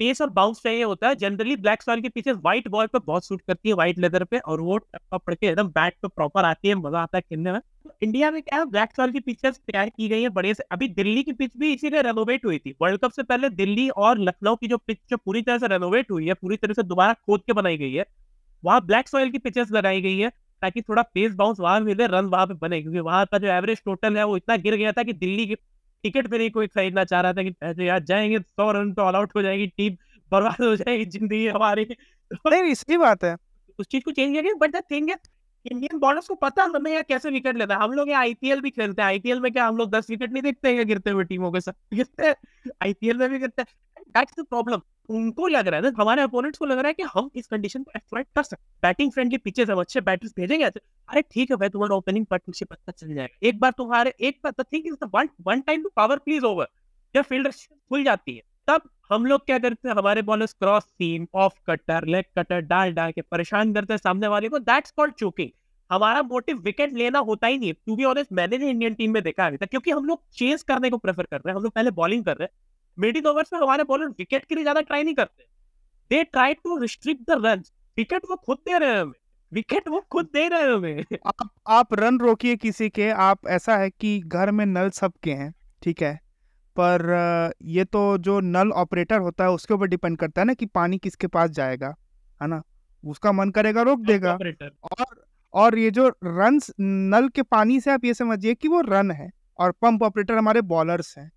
पेस 0.00 0.20
और 0.22 0.30
बाउंस 0.30 0.60
चाहिए 0.62 0.82
होता 0.82 1.08
है 1.08 1.14
जनरली 1.16 1.56
ब्लैक 1.56 1.82
सॉइल 1.82 2.00
की 2.02 2.08
पिचेस 2.08 2.36
व्हाइट 2.36 2.68
बॉल 2.68 2.86
पे 2.86 2.98
बहुत 2.98 3.24
सूट 3.24 3.40
करती 3.40 3.68
है 3.68 3.74
व्हाइट 3.74 3.98
लेदर 3.98 4.24
पे 4.24 4.38
और 4.38 4.60
वो 4.60 4.78
पड़ 5.14 5.34
के 5.34 5.46
एकदम 5.46 5.68
बैट 5.68 5.94
पे 6.02 6.08
प्रॉपर 6.08 6.44
आती 6.44 6.68
है, 6.68 6.74
मज़ा 6.76 7.00
आता 7.00 7.18
है 7.18 7.22
खेलने 7.22 7.52
में। 7.52 7.60
इंडिया 8.02 8.30
में 8.30 8.40
क्या 8.42 8.58
है 8.58 8.64
ब्लैक 8.66 8.94
सॉइल 8.96 9.12
की 9.12 9.20
पिचेस 9.20 9.56
तैयार 9.56 9.88
की 9.88 10.08
गई 10.08 10.22
है, 10.22 10.28
बड़े 10.30 10.54
से, 10.54 10.62
अभी 10.72 10.88
दिल्ली 10.90 11.22
की 11.22 11.32
पिच 11.32 11.56
भी 11.56 11.72
इसीलिए 11.72 12.02
रेनोवेट 12.02 12.44
हुई 12.44 12.58
थी। 12.58 12.74
वर्ल्ड 12.82 13.00
कप 13.00 13.10
से 13.10 13.22
पहले 13.22 13.48
दिल्ली 13.50 13.88
और 13.90 14.18
लखनऊ 14.20 14.56
की 14.56 14.68
जो 14.68 14.76
पिच 14.78 14.98
जो 15.10 15.16
पूरी 15.16 15.42
तरह 15.42 15.58
से 15.58 15.66
रेनोवेट 15.68 16.10
हुई 16.10 16.26
है, 16.26 16.34
पूरी 16.34 16.56
तरह 16.56 16.74
से 16.74 16.82
दोबारा 16.84 17.12
खोद 17.16 17.42
के 17.46 17.52
बनाई 17.52 17.76
गई 17.78 17.92
है। 17.92 18.06
वहाँ 18.62 18.84
ब्लैक 18.86 19.08
सॉइल 19.08 19.30
की 19.30 19.38
पिचेस 19.38 19.70
लगाई 19.72 20.00
गई 20.00 20.18
है, 20.18 20.28
ताकि 20.62 20.82
थोड़ा 20.82 21.02
पेस 21.04 21.34
बाउंस 21.34 21.60
वहाँ 21.60 21.80
मिले 21.80 22.06
रन 22.06 22.26
वहाँ 22.26 22.46
पे 22.46 22.54
बने, 22.56 22.80
क्योंकि 22.82 23.00
वहाँ 23.00 23.24
का 23.26 23.38
जो 23.38 23.46
एवरेज 23.48 23.82
टोटल 23.84 24.16
है 24.16 24.24
वो 24.24 24.36
इतना 24.36 24.56
गिर 24.58 24.76
गया 24.76 24.92
था 24.92 25.02
कि 25.02 25.12
दिल्ली 25.14 25.46
की 25.46 25.54
टिकट 26.04 26.28
पे 26.30 26.38
नहीं 26.38 26.50
कोई 26.50 26.66
खरीदना 26.66 27.04
चाह 27.04 27.20
रहा 27.20 27.32
था 27.32 27.42
कि 27.42 27.88
यार 27.88 28.02
जाएँगे 28.04 28.38
सौ 28.40 28.70
रन 28.72 28.92
तो 28.94 29.02
ऑल 29.02 29.16
आउट 29.16 29.36
हो 29.36 29.42
जाएगी 29.42 29.66
टीम 29.66 29.96
बर्बाद 30.32 30.62
हो 30.62 30.74
जाएगी 30.76 31.04
ज़िंदगी 31.10 31.46
हमारी। 31.48 31.84
तो 31.84 32.50
नहीं 32.50 32.62
इसकी 32.72 32.96
बात 32.96 33.24
है। 33.24 33.36
उस 33.78 33.86
चीज़ 33.86 34.04
को 34.04 34.10
चेंज 34.10 34.32
किया 34.32 34.54
but 34.60 34.76
the 34.76 34.82
thing 34.90 35.10
Indian 35.66 35.98
bowlers 35.98 36.28
को 36.28 36.34
पता 36.34 36.62
है 36.62 36.70
हमें 36.70 36.92
यार 36.92 37.02
कैसे 37.02 37.30
विकेट 37.30 37.56
लेता 37.56 37.74
है। 37.74 37.80
हम 37.82 37.92
लोग 37.92 38.08
यहाँ 38.08 38.20
आईपीएल 38.22 38.60
भी 38.60 38.70
खेलते 38.70 39.02
हैं। 39.02 39.08
आईपीएल 39.08 39.40
में 39.40 39.52
क्या 39.52 39.66
हम 39.66 39.76
लोग 39.76 39.90
दस 39.90 40.10
विकेट 40.10 40.32
नहीं 40.32 40.42
देखते 40.42 40.74
हैं 40.74 40.86
गिरते 40.86 41.10
हुए 41.10 41.24
टीमों 41.24 41.52
के 41.52 41.60
साथ? 41.60 41.72
गिरते 41.94 42.26
हैं। 42.26 42.34
आईपीएल 42.82 43.16
में 43.18 43.28
भी 43.30 43.38
गिरते 43.38 43.62
हैं। 43.62 44.02
दैट्स 44.08 44.34
द 44.40 44.44
प्रॉब्लम 44.46 44.80
उनको 45.08 45.46
लग 45.48 45.68
रहा 45.68 45.80
है 45.80 45.82
ना, 45.82 45.92
हमारे 45.98 46.22
अपोनेंट्स 46.22 46.58
को 46.58 46.64
लग 46.64 46.78
रहा 46.78 46.88
है 46.88 46.94
कि 46.94 47.02
हम 47.14 47.30
इस 47.34 47.46
कंडीशन 47.46 47.82
को 47.82 47.92
एक्सप्लॉइट 47.96 48.26
कर 48.36 48.42
सकते 48.42 48.62
हैं 48.62 48.78
बैटिंग 48.82 49.10
फ्रेंडली 49.12 49.38
पिचेस 49.38 49.70
हम 49.70 49.80
अच्छे 49.80 50.00
बैटर्स 50.00 50.32
भेजेंगे 50.36 50.64
अरे 50.64 51.22
ठीक 51.22 51.50
है 51.50 51.56
भाई, 51.56 51.68
तुम्हारा 51.68 51.96
ओपनिंग 51.96 52.26
मुझे 52.32 52.64
पता 52.64 52.92
चल 52.92 53.14
जाएगा। 53.14 53.48
एक 53.48 53.60
बार 53.60 53.72
तुम्हारे, 53.72 54.14
एक 54.20 54.40
बार 54.44 54.52
the 54.52 54.64
is 54.74 55.04
one 55.14 55.28
one 55.46 55.60
time 55.60 55.82
to 55.82 55.90
powerplay 56.18 56.44
over 56.44 56.68
जब 57.14 57.22
फील्डर 57.24 57.50
खुल 57.50 58.04
जाती 58.04 58.34
है, 58.34 58.42
तब 58.68 58.82
हम 59.10 59.26
लोग 59.26 59.44
क्या 59.46 59.58
करते 59.58 59.88
हैं, 59.88 59.94
हमारे 59.96 60.22
bowlers 60.22 60.52
cross 60.54 60.82
seam 60.82 61.26
off 61.34 61.54
cutter 61.66 62.06
leg 62.06 62.24
cutter 62.38 62.60
डाल 62.62 62.92
डाल 62.92 63.12
के 63.12 63.22
परेशान 63.22 63.72
करते 63.74 63.92
हैं 63.92 63.98
सामने 63.98 64.28
वाले 64.28 64.48
को 64.48 64.58
दैट्स 64.60 64.90
कॉल्ड 64.90 65.14
चोकिंग 65.14 65.50
हमारा 65.90 66.22
मोटिव 66.22 66.58
विकेट 66.64 66.92
लेना 66.94 67.18
होता 67.20 67.46
ही 67.46 67.58
नहीं 67.58 67.68
है। 67.68 67.74
टू 67.86 67.96
बी 67.96 68.04
ऑनेस्ट 68.04 68.32
मैंने 68.32 68.58
भी 68.58 68.68
इंडियन 68.68 68.94
टीम 68.94 69.12
में 69.12 69.22
देखा 69.22 69.46
अभी 69.46 69.56
तक, 69.56 69.68
क्योंकि 69.68 69.90
हम 69.90 70.04
लोग 70.04 70.22
चेस 70.32 70.62
करने 70.62 70.90
को 70.90 70.98
प्रेफर 70.98 71.24
कर 71.24 71.36
रहे 71.36 71.50
हैं, 71.50 71.56
हम 71.56 71.62
लोग 71.62 71.72
पहले 71.72 71.90
बॉलिंग 71.92 72.24
कर 72.24 72.36
रहे 72.36 72.44
हैं। 72.44 72.61
मिडिल 72.98 73.26
ओवर्स 73.26 73.52
में 73.52 73.60
हमारे 73.60 73.84
बॉलर 73.84 74.08
विकेट 74.18 74.44
के 74.44 74.54
लिए 74.54 74.64
ज़्यादा 74.64 74.80
ट्राई 74.80 75.02
नहीं 75.02 75.14
करते। 75.14 75.44
They 76.10 76.22
try 76.24 76.54
to 76.54 76.76
restrict 76.78 77.30
the 77.30 77.40
run 77.46 77.62
wicket 77.96 78.22
वो 78.30 78.36
खुद 78.36 78.58
दे 78.68 78.78
रहे 78.78 78.90
हैं 78.90 79.00
हमें। 79.02 79.12
विकेट 79.52 79.88
वो 79.88 80.00
खुद 80.10 80.26
दे 80.34 80.48
रहे 80.48 80.62
हैं 80.62 80.72
हमें। 80.72 81.04
आप 81.28 81.48
आप 81.70 81.94
रन 81.94 82.18
रोकिए 82.18 82.56
किसी 82.56 82.88
के। 82.90 83.10
आप 83.10 83.46
ऐसा 83.48 83.76
है 83.76 83.90
कि 83.90 84.18
घर 84.20 84.50
में 84.50 84.64
नल 84.66 84.90
सबके 84.90 85.32
हैं 85.32 85.52
ठीक 85.82 86.02
है? 86.02 86.14
पर 86.76 87.52
ये 87.70 87.84
तो 87.84 88.18
जो 88.18 88.38
नल 88.40 88.70
ऑपरेटर 88.74 89.18
होता 89.20 89.44
है 89.44 89.50
उसके 89.50 89.74
ऊपर 89.74 89.86
डिपेंड 89.86 90.16
करता 90.18 90.40
है 90.40 90.46
ना 90.46 90.54
कि 90.54 90.66
पानी 90.68 90.98
किसके 90.98 91.26
पास 91.28 91.50
जाएगा 91.52 91.94
है 92.40 92.48
ना? 92.48 92.62
उसका 93.04 93.32
मन 93.32 93.50
करेगा 93.50 93.82
रोक 93.82 94.00
देगा। 94.02 94.32
और 94.32 95.24
और 95.54 95.78
ये 95.78 95.90
जो 95.90 96.08
रन 96.24 96.60
नल 96.80 97.28
के 97.28 97.42
पानी 97.44 97.80
से 97.80 97.90
आप 97.90 98.04
ये 98.04 98.14
समझिए 98.14 98.54
कि 98.54 98.68
वो 98.68 98.80
रन 98.82 99.10
है 99.10 99.30
और 99.58 99.72
पंप 99.82 100.02
ऑपरेटर 100.02 100.34
हमारे 100.34 100.60
बॉलर्स 100.66 101.14
हैं। 101.18 101.30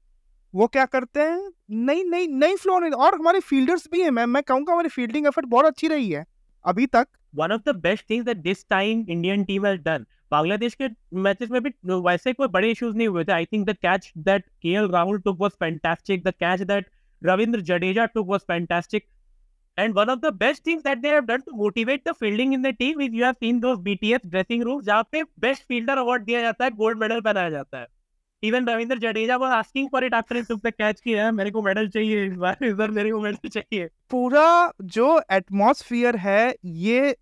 वो 0.56 0.68
क्या 0.68 0.86
करते 0.86 1.20
हैं 1.20 1.52
नहीं 1.86 2.04
नहीं 2.06 2.28
नहीं 2.28 2.56
फ्लो 2.56 2.80
नहीं 2.80 2.92
और 3.06 3.16
हमारे 3.16 3.40
फील्डर्स 3.40 3.88
भी 3.92 4.02
हैं 4.02 4.12
मैं 4.12 4.26
मैं 4.26 4.44
कहूँगा 4.44 4.74
हमारी 4.74 4.90
फील्डिंग 4.90 5.28
एफर्ट 5.28 5.46
बहुत 5.46 5.66
अच्छी 5.66 5.88
रही 5.88 6.10
है 6.10 6.26
अभी 6.66 6.86
तक 6.88 7.08
one 7.36 7.54
of 7.56 7.64
the 7.64 7.74
best 7.86 8.06
things 8.12 8.26
that 8.26 8.44
this 8.44 8.62
time 8.74 9.02
Indian 9.16 9.42
team 9.48 9.66
has 9.66 9.80
done. 9.88 10.06
Bangladesh 10.32 10.74
के 10.82 10.88
मैचेस 11.24 11.50
में 11.52 11.62
भी 11.64 11.70
वैसे 12.06 12.34
कोई 12.34 12.48
बड़े 12.48 12.70
इश्यूज़ 12.72 12.96
नहीं 12.98 13.08
हुए 13.08 13.24
थे 13.24 13.32
I 13.32 13.46
think 13.46 13.66
the 13.70 13.76
catch 13.82 14.12
that 14.18 14.46
K 14.62 14.74
L 14.74 14.88
Rahul 14.92 15.20
took 15.26 15.38
was 15.42 15.52
fantastic 15.60 16.24
the 16.24 16.34
catch 16.40 16.62
that 16.62 16.90
Ravindra 17.22 17.62
Jadeja 17.62 18.08
took 18.16 18.32
was 18.34 18.48
fantastic 18.52 19.06
and 19.78 20.00
one 20.00 20.14
of 20.14 20.22
the 20.22 20.32
best 20.42 20.64
things 20.64 20.84
that 20.84 21.02
they 21.04 21.14
have 21.14 21.28
done 21.28 21.42
to 21.42 21.56
motivate 21.62 22.04
the 22.06 22.14
fielding 22.14 22.54
in 22.54 22.66
the 22.68 22.74
team 22.74 23.02
is 23.02 23.20
you 23.20 23.26
have 23.26 23.38
seen 23.46 23.60
those 23.60 23.82
BTS 23.88 24.30
dressing 24.36 24.66
rooms 24.70 24.86
जहाँ 24.86 25.04
पे 25.12 25.24
best 25.40 25.68
fielder 25.68 25.98
award 25.98 26.26
दिया 26.26 26.42
जाता 26.42 26.66
है 26.66 26.72
gold 26.78 27.00
medal 27.00 27.22
पहनाया 27.22 27.50
जाता 27.50 27.80
है 27.80 27.88
even 28.48 28.68
Ravindra 28.68 28.98
Jadeja 29.00 29.38
asking 29.56 29.90
for 29.90 30.02
it 30.04 30.14
after 30.14 30.36
he 30.36 30.44
took 30.44 30.62
the 30.62 30.72
catch 30.74 31.00
कि, 31.02 31.14
यार, 31.16 31.32
मेरे 31.32 31.52
को 31.52 31.62
मेडल 31.62 31.88
चाहिए 31.90 32.26
इस 32.28 32.34
बार 32.38 32.66
इस 32.66 32.74
बार 32.74 32.92
मेरे 32.92 33.12
को 33.12 33.22
मेडल 33.22 33.50
चाहिए। 33.50 33.88
पूरा 34.12 34.72
जो 34.84 35.22
एटमॉस्फियर 35.32 36.16
है, 36.18 36.56
ये 36.66 37.16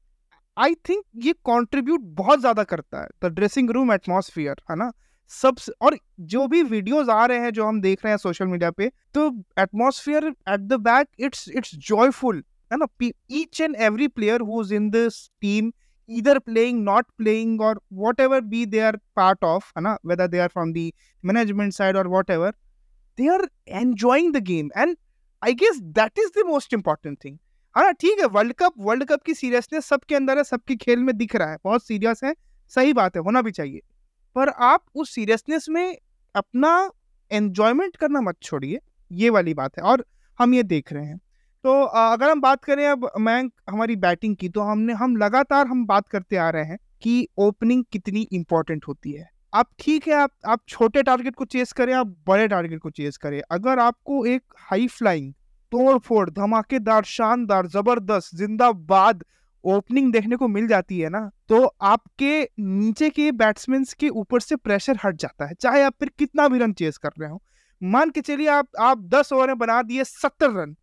आई 0.57 0.73
थिंक 0.89 1.03
ये 1.17 1.33
कंट्रीब्यूट 1.47 2.01
बहुत 2.17 2.39
ज़्यादा 2.39 2.63
करता 2.63 3.01
है 3.01 3.07
द 3.23 3.33
ड्रेसिंग 3.33 3.69
रूम 3.71 3.93
एटमॉस्फियर 3.93 4.61
है 4.71 4.75
ना? 4.77 4.91
सब 5.31 5.55
और 5.81 5.97
जो 6.19 6.47
भी 6.47 6.61
वीडियोस 6.63 7.09
आ 7.09 7.25
रहे 7.25 7.39
हैं, 7.39 7.51
जो 7.51 7.65
हम 7.65 7.81
देख 7.81 8.03
रहे 8.03 8.11
हैं 8.11 8.17
सोशल 8.17 8.45
मीडिया 8.47 8.71
पे 8.71 8.91
तो 9.13 9.27
atmosphere 9.59 10.25
at 10.25 10.59
the 10.59 10.73
back 10.81 11.07
it's 11.19 11.47
it's 11.49 11.75
joyful 11.87 12.43
है 12.71 12.77
ना? 12.77 12.87
Each 13.31 13.61
and 13.61 13.75
every 13.75 14.07
player 14.09 14.41
who 14.41 14.61
is 14.61 14.73
in 14.73 14.89
this 14.89 15.27
team 15.41 15.71
either 16.09 16.39
playing 16.41 16.83
not 16.83 17.05
playing 17.17 17.59
or 17.61 17.75
whatever 17.89 18.41
be 18.41 18.65
their 18.65 18.93
part 19.15 19.43
of 19.43 19.71
है 19.77 19.81
ना 19.83 19.97
whether 20.03 20.27
they 20.27 20.39
are 20.39 20.49
from 20.49 20.73
the 20.73 20.93
management 21.23 21.73
side 21.73 21.95
or 21.95 22.05
whatever 22.09 22.51
they 23.17 23.29
are 23.29 23.45
enjoying 23.67 24.31
the 24.31 24.41
game 24.41 24.69
and 24.75 24.97
I 25.41 25.53
guess 25.53 25.81
that 25.95 26.17
is 26.17 26.31
the 26.31 26.45
most 26.45 26.73
important 26.73 27.19
thing 27.19 27.39
हाँ 27.75 27.93
ठीक 27.93 28.19
है 28.19 28.25
world 28.33 28.53
cup 28.53 28.73
world 28.79 29.03
cup 29.09 29.21
की 29.25 29.33
seriousness 29.33 29.85
सबके 29.85 30.15
अंदर 30.15 30.37
है 30.37 30.43
सबके 30.43 30.75
खेल 30.75 30.99
में 31.03 31.15
दिख 31.17 31.35
रहा 31.35 31.51
है 31.51 31.57
बहुत 31.63 31.85
सीरियस 31.85 32.23
है 32.23 32.33
सही 32.71 32.93
बात 32.93 33.15
है 33.15 33.21
होना 33.23 33.41
भी 33.41 33.51
चाहिए 33.51 33.81
पर 34.35 34.49
आप 34.67 34.83
उस 34.95 35.13
सीरियसनेस 35.15 35.65
में 35.69 35.97
अपना 36.35 36.73
एंजॉयमेंट 37.31 37.95
करना 37.95 38.21
मत 38.21 38.35
छोड़िए 38.43 38.79
ये 39.11 39.29
वाली 39.29 39.53
बात 39.53 39.77
है 39.77 39.83
और 39.83 40.05
हम 40.39 40.53
ये 40.53 40.63
देख 40.63 40.93
रहे 40.93 41.05
हैं 41.05 41.19
तो 41.63 41.81
अगर 41.83 42.29
हम 42.29 42.41
बात 42.41 42.63
करें 42.63 42.85
अब 42.87 43.09
मैं 43.19 43.43
हमारी 43.69 43.95
बैटिंग 43.97 44.35
की 44.35 44.49
तो 44.49 44.61
हमने, 44.61 44.93
हम 44.93 45.15
लगातार 45.17 45.67
हम 45.67 45.85
बात 45.85 46.07
करते 46.07 46.35
आ 46.37 46.49
रहे 46.49 46.63
हैं 46.63 46.77
कि 47.03 47.27
ओपनिंग 47.39 47.83
कितनी 47.91 48.27
इंपॉर्टेंट 48.33 48.87
होती 48.87 49.11
है। 49.11 49.29
आप 49.53 49.69
ठीक 49.79 50.07
है, 50.07 50.13
आप 50.15 50.31
आप 50.45 50.61
छोटे 50.67 51.03
टारगेट 51.03 51.35
को 51.35 51.45
चेस 51.45 51.71
करें, 51.71 51.93
आप 51.93 52.15
बड़े 52.27 52.47
टारगेट 52.47 52.79
को 52.79 52.89
चेस 52.91 53.17
करें। 53.17 53.41
अगर 53.51 53.79
आपको 53.79 54.25
एक 54.25 54.43
हाई 54.61 54.87
फ्लाइंग 54.89 55.31
तोड़ 55.71 55.97
फोड़ 55.99 56.29
धमाकेदार, 56.29 57.03
शानदार, 57.05 57.67
ज़बरदस्त, 57.67 58.35
जिंदाबाद 58.35 59.23
ओपनिंग 59.63 60.11
देखने 60.13 60.35
को 60.35 60.47
मिल 60.49 60.67
जाती 60.67 60.99
है 60.99 61.09
ना 61.09 61.29
तो 61.49 61.65
आपके 61.83 62.41
नीचे 62.59 63.09
के 63.09 63.31
बैट्समैन 63.33 63.85
के 63.99 64.09
ऊपर 64.11 64.39
से 64.41 64.55
प्रेशर 64.57 64.97
हट 65.05 65.15
जाता 65.15 65.45
है। 65.45 65.53
चाहे 65.53 65.81
आप 65.83 65.93
फिर 65.99 66.11
कितना 66.19 66.47
भी 66.47 66.59
रन 66.59 66.73
चेस 66.73 66.97
कर 66.97 67.09
रहे 67.19 67.29
हो। 67.29 67.41
मान 67.81 68.09
के 68.09 68.21
चलिए 68.21 68.47
आप 68.49 68.67
आप 68.81 69.09
दस 69.09 69.33
ओवर 69.33 69.47
में 69.47 69.57
बना 69.57 69.81
दिए 69.83 70.03
सत्तर 70.05 70.51
रन 70.51 70.75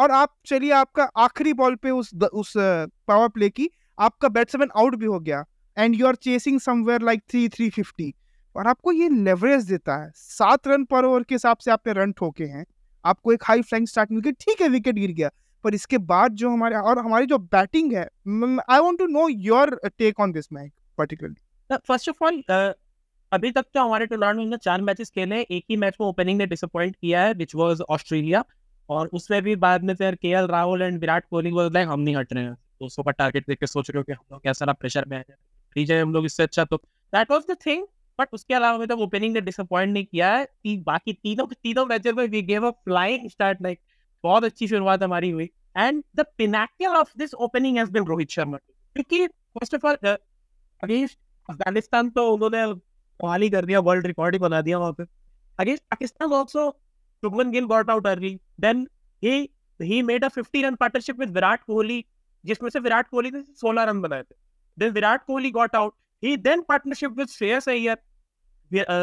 और 0.00 0.10
आप 0.10 0.34
चलिए 0.46 0.70
आपका 0.72 1.04
आखिरी 1.18 1.52
बॉल 1.54 1.74
पे 1.76 1.90
उस 1.90 2.14
द, 2.14 2.24
उस 2.24 2.52
पावर 2.56 3.28
प्ले 3.28 3.48
की 3.50 3.70
आपका 3.98 4.28
बैट्समैन 4.30 4.68
आउट 4.76 4.94
भी 4.96 5.06
हो 5.06 5.18
गया 5.20 5.44
and 5.76 5.94
you 5.94 6.06
are 6.06 6.14
chasing 6.22 6.60
somewhere 6.60 7.02
like 7.02 7.22
three 7.30 7.48
three 7.48 7.68
fifty 7.70 8.12
और 8.56 8.66
आपको 8.66 8.92
ये 8.92 9.08
लेवरेज 9.08 9.64
देता 9.64 9.96
है। 9.96 10.10
सात 10.16 10.68
रन 10.68 10.84
पर 10.84 11.04
ओवर 11.04 11.22
के 11.22 11.34
हिसाब 11.34 11.56
से 11.56 11.70
आपने 11.70 11.92
रन 11.92 12.12
ठोके 12.12 12.44
हैं। 12.46 12.64
आपको 13.04 13.32
एक 13.32 13.44
हाई 13.44 13.62
फ्लाइंग 13.62 13.86
स्टार्ट 13.86 14.12
मिल 14.12 14.20
गई। 14.20 14.32
ठीक 14.40 14.60
है 14.62 14.68
विकेट 14.68 14.94
गिर 14.94 15.12
गया। 15.12 15.30
पर 15.64 15.74
इसके 15.74 15.98
बाद 16.06 16.34
जो 16.34 16.50
हमारे 16.50 16.76
और 16.78 16.98
हमारी 16.98 17.26
जो 17.26 17.38
बैटिंग 17.38 17.92
है 17.92 18.02
I 18.02 18.80
want 18.80 18.98
to 18.98 19.06
know 19.08 19.28
your 19.28 19.80
take 19.88 20.20
on 20.20 20.32
this 20.32 20.52
match 20.52 20.70
particularly 20.98 21.76
first 21.78 22.08
of 22.08 22.24
all 22.24 22.42
अभी 23.32 23.50
तक 23.52 23.66
तो 23.74 23.80
हमारे 23.80 24.06
टूर्नामेंट 24.06 24.50
में 24.50 24.56
चार 24.58 24.80
मैचेस 24.82 25.10
खेले। 25.10 25.40
एक 25.40 25.64
ही 25.70 25.76
मैच 25.76 25.96
में 26.00 26.06
ओपनिंग 26.06 26.38
ने 26.38 26.46
डिसअपॉइंट 26.46 26.96
किया 26.96 27.22
है 27.22 27.34
विच 27.34 27.54
वाज 27.54 27.80
ऑस्ट्रेलिया 27.90 28.44
और 28.90 29.08
उसमें 29.14 29.40
भी 29.42 29.54
बाद 29.58 29.84
में 29.84 29.94
फिर 29.94 30.14
के 30.16 30.32
राहुल 30.46 30.82
एंड 30.82 30.98
विराट 31.00 31.24
कोहली 31.30 31.50
वो 31.52 31.68
लाइक 31.68 31.88
हम 31.88 32.00
नहीं 32.00 32.16
हट 32.16 32.32
रहे 32.32 32.44
हैं। 32.44 32.54
दो 32.54 32.88
सौ 32.88 33.02
का 33.02 33.10
टारगेट 33.12 33.44
देख 33.48 33.58
के 33.58 33.66
सोच 33.66 33.90
रहे 33.90 33.98
हो 33.98 34.04
कि 34.04 34.12
हम 34.12 34.24
लोग 34.32 34.42
कैसा 34.42 34.72
प्रेशर 34.72 35.04
में 35.08 35.16
है 35.16 35.24
ठीक 35.76 35.90
है 35.90 36.00
हम 36.02 36.12
लोग 36.14 36.24
इससे 36.26 36.42
अच्छा 36.42 36.64
तो 36.64 36.76
that 37.12 37.30
was 37.30 37.42
the 37.50 37.56
thing 37.66 37.84
but 38.18 38.28
उसके 38.34 38.54
अलावा 38.54 38.78
मतलब 38.78 39.00
ओपनिंग 39.00 39.34
ने 39.34 39.40
डिसअपॉइंट 39.40 39.92
नहीं 39.92 40.04
किया 40.04 40.32
है। 40.32 40.46
बाकी 40.78 41.12
तीनों 41.12 41.46
तीनों 41.54 41.84
मैचेस 41.86 42.14
में 42.14 42.26
we 42.28 42.42
gave 42.42 42.66
a 42.66 42.70
flying 42.84 43.28
start 43.30 43.62
like 43.62 43.80
बहुत 44.24 44.44
अच्छी 44.44 44.68
शुरुआत 44.68 45.02
हमारी 45.02 45.30
हुई। 45.30 45.48
And 45.76 46.02
the 46.16 46.24
pinnacle 46.38 46.96
of 46.96 47.12
this 47.18 47.34
opening 47.36 47.78
has 47.78 47.90
been 47.90 48.04
Rohit 48.06 48.30
Sharma 48.30 48.56
क्योंकि 48.56 49.26
first 49.26 49.74
of 49.74 49.86
all 49.86 49.96
against 50.82 51.18
Afghanistan 51.48 52.10
तो 52.10 52.30
उन्होंने 52.32 52.66
कमाल 53.20 53.48
कर 53.50 53.64
दिया 53.64 53.80
वर्ल्ड 53.80 54.06
रिकॉर्ड 54.06 54.34
ही 54.34 54.38
बना 54.38 54.60
दिया 54.60 54.78
वहाँ 54.78 54.92
पे। 54.92 55.04
Against 55.58 55.82
Pakistan 55.90 56.32
also 56.32 56.68
Shubman 57.22 57.50
Gill 57.50 57.64
got 57.64 57.90
out 57.90 58.06
early 58.06 58.38
then 58.60 58.86
he 59.22 59.38
he 59.80 60.02
made 60.02 60.24
a 60.24 60.28
50 60.28 60.62
run 60.64 60.74
partnership 60.74 61.18
with 61.20 61.30
Virat 61.30 61.64
Kohli 61.64 62.04
जिसमें 62.44 62.70
से 62.70 62.78
विराट 62.80 63.08
कोहली 63.08 63.30
ने 63.30 63.42
16 63.54 63.84
रन 63.84 64.00
बनाए 64.00 64.22
थे. 64.22 64.34
Then 64.78 64.92
Virat 64.92 65.24
Kohli 65.26 65.50
got 65.50 65.76
out 65.76 65.94
he 66.22 66.36
then 66.36 66.62
partnership 66.68 67.10
with 67.10 67.28
Shreyas 67.28 67.68
Iyer 67.68 67.98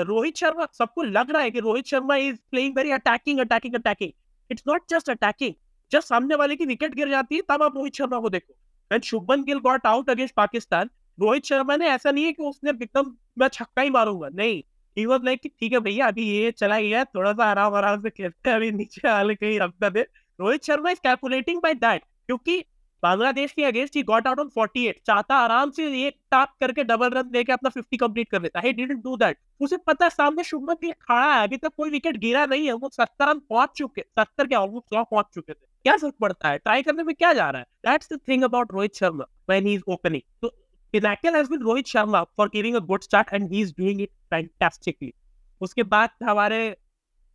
Rohit 0.07 0.37
Sharma 0.37 0.67
सबको 0.73 1.03
लग 1.03 1.31
रहा 1.31 1.41
है 1.41 1.51
कि 1.51 1.59
Rohit 1.59 1.85
Sharma 1.85 2.15
is 2.15 2.37
playing 2.51 2.75
very 2.77 2.91
attacking 2.91 3.39
attacking 3.39 3.75
attacking 3.75 4.11
it's 4.51 4.63
not 4.67 4.83
just 4.89 5.09
attacking 5.09 5.53
जब 5.91 5.99
सामने 5.99 6.35
वाले 6.35 6.55
की 6.55 6.65
विकेट 6.65 6.95
गिर 6.95 7.09
जाती 7.09 7.35
है, 7.35 7.41
तब 7.41 7.63
आप 7.63 7.75
रोहित 7.75 7.95
शर्मा 7.95 8.19
को 8.19 8.29
देखो. 8.29 8.55
And 8.91 9.03
Shubman 9.03 9.43
Gill 9.43 9.59
got 9.59 9.85
out 9.87 10.09
against 10.09 10.35
Pakistan 10.35 10.89
Rohit 11.19 11.45
Sharma 11.45 11.75
ने 11.75 11.87
ऐसा 11.87 12.11
नहीं 12.11 12.25
है 12.25 12.31
कि 12.33 12.43
उसने 12.43 12.69
एकदम, 12.69 13.15
मैं 13.37 13.47
छक्का 13.47 13.81
ही 13.81 13.89
मारूँगा. 13.89 14.29
नहीं. 14.29 14.63
ही 14.97 15.05
वाज 15.05 15.25
लाइक 15.25 15.41
ठीक 15.45 15.73
है 15.73 15.79
भैया, 15.79 16.07
अभी 16.07 16.23
ये 16.29 16.51
चला 16.51 16.79
गया 16.79 17.03
थोड़ा 17.05 17.33
सा 17.33 17.45
आराम 17.45 17.75
आराम 17.75 18.01
से 18.01 18.09
खेलते 18.09 18.49
हैं, 18.49 18.55
अभी 18.55 18.71
नीचे 18.71 19.07
आले 19.07 19.35
कहीं 19.35 19.59
रखता 19.59 19.89
दे। 19.89 20.01
Rohit 20.39 20.63
Sharma 20.63 20.91
is 20.91 20.99
calculating 21.03 21.61
by 21.63 21.73
that 21.75 22.01
क्योंकि 22.27 22.63
बांग्लादेश 23.03 23.51
के 23.51 23.63
against 23.63 23.95
he 23.95 24.01
got 24.03 24.27
out 24.27 24.39
on 24.39 24.47
48 24.49 24.95
चाहता 25.07 25.35
आराम 25.35 25.71
से 25.71 25.85
एक 26.05 26.15
टाप 26.31 26.53
करके 26.59 26.83
डबल 26.83 27.09
रन 27.09 27.29
देके 27.31 27.51
अपना 27.51 27.69
50 27.71 27.97
कंप्लीट 27.97 28.29
कर 28.29 28.41
लेता। 28.41 28.59
है 28.59 28.71
डू 28.73 29.15
दैट 29.17 29.37
उसे 29.61 29.77
पता 29.87 30.09
सामने 30.09 30.43
शुभमन 30.43 30.75
गिल 30.81 30.91
खड़ा 31.01 31.33
है, 31.33 31.43
अभी 31.43 31.57
तक 31.57 31.71
कोई 31.77 31.89
विकेट 31.89 32.17
गिरा 32.17 32.45
नहीं 32.45 32.65
है, 32.65 32.73
वो 32.73 32.89
70 32.89 33.29
रन 33.29 33.39
पहुँच 33.39 33.77
चुके 33.77 34.01
70 34.19 34.47
के 34.47 34.55
ऑलमोस्ट 34.55 34.93
100 34.93 35.03
पहुँच 35.03 35.25
चुके 35.33 35.53
थे। 35.53 35.65
क्या 35.85 35.95
फ़र्क 35.97 36.15
पड़ता 36.21 36.49
है? 36.49 36.57
ट्राई 36.57 36.81
करने 36.81 37.03
में 37.03 37.15
क्या 37.15 37.33
जा 37.33 37.49
रहा 37.49 37.59
है? 37.59 37.67
That's 37.85 38.13
the 38.13 38.19
thing 38.27 38.43
about 38.43 38.73
Rohit 38.73 38.95
Sharma 38.95 39.25
when 39.49 39.67
he 39.67 39.73
is 39.73 39.83
opening 39.87 40.21
तो 40.41 40.51
Pinnacle 40.93 41.33
has 41.33 41.49
been 41.49 41.61
Rohit 41.61 41.89
Sharma 41.93 42.25
for 42.35 42.47
giving 42.49 42.75
a 42.75 42.81
good 42.81 43.03
start 43.03 43.31
and 43.31 43.53
he's 43.53 43.71
doing 43.73 44.03
it 44.03 44.11
fantastically. 44.33 45.13
उसके 45.61 45.83
बाद 45.93 46.09
हमारे 46.23 46.59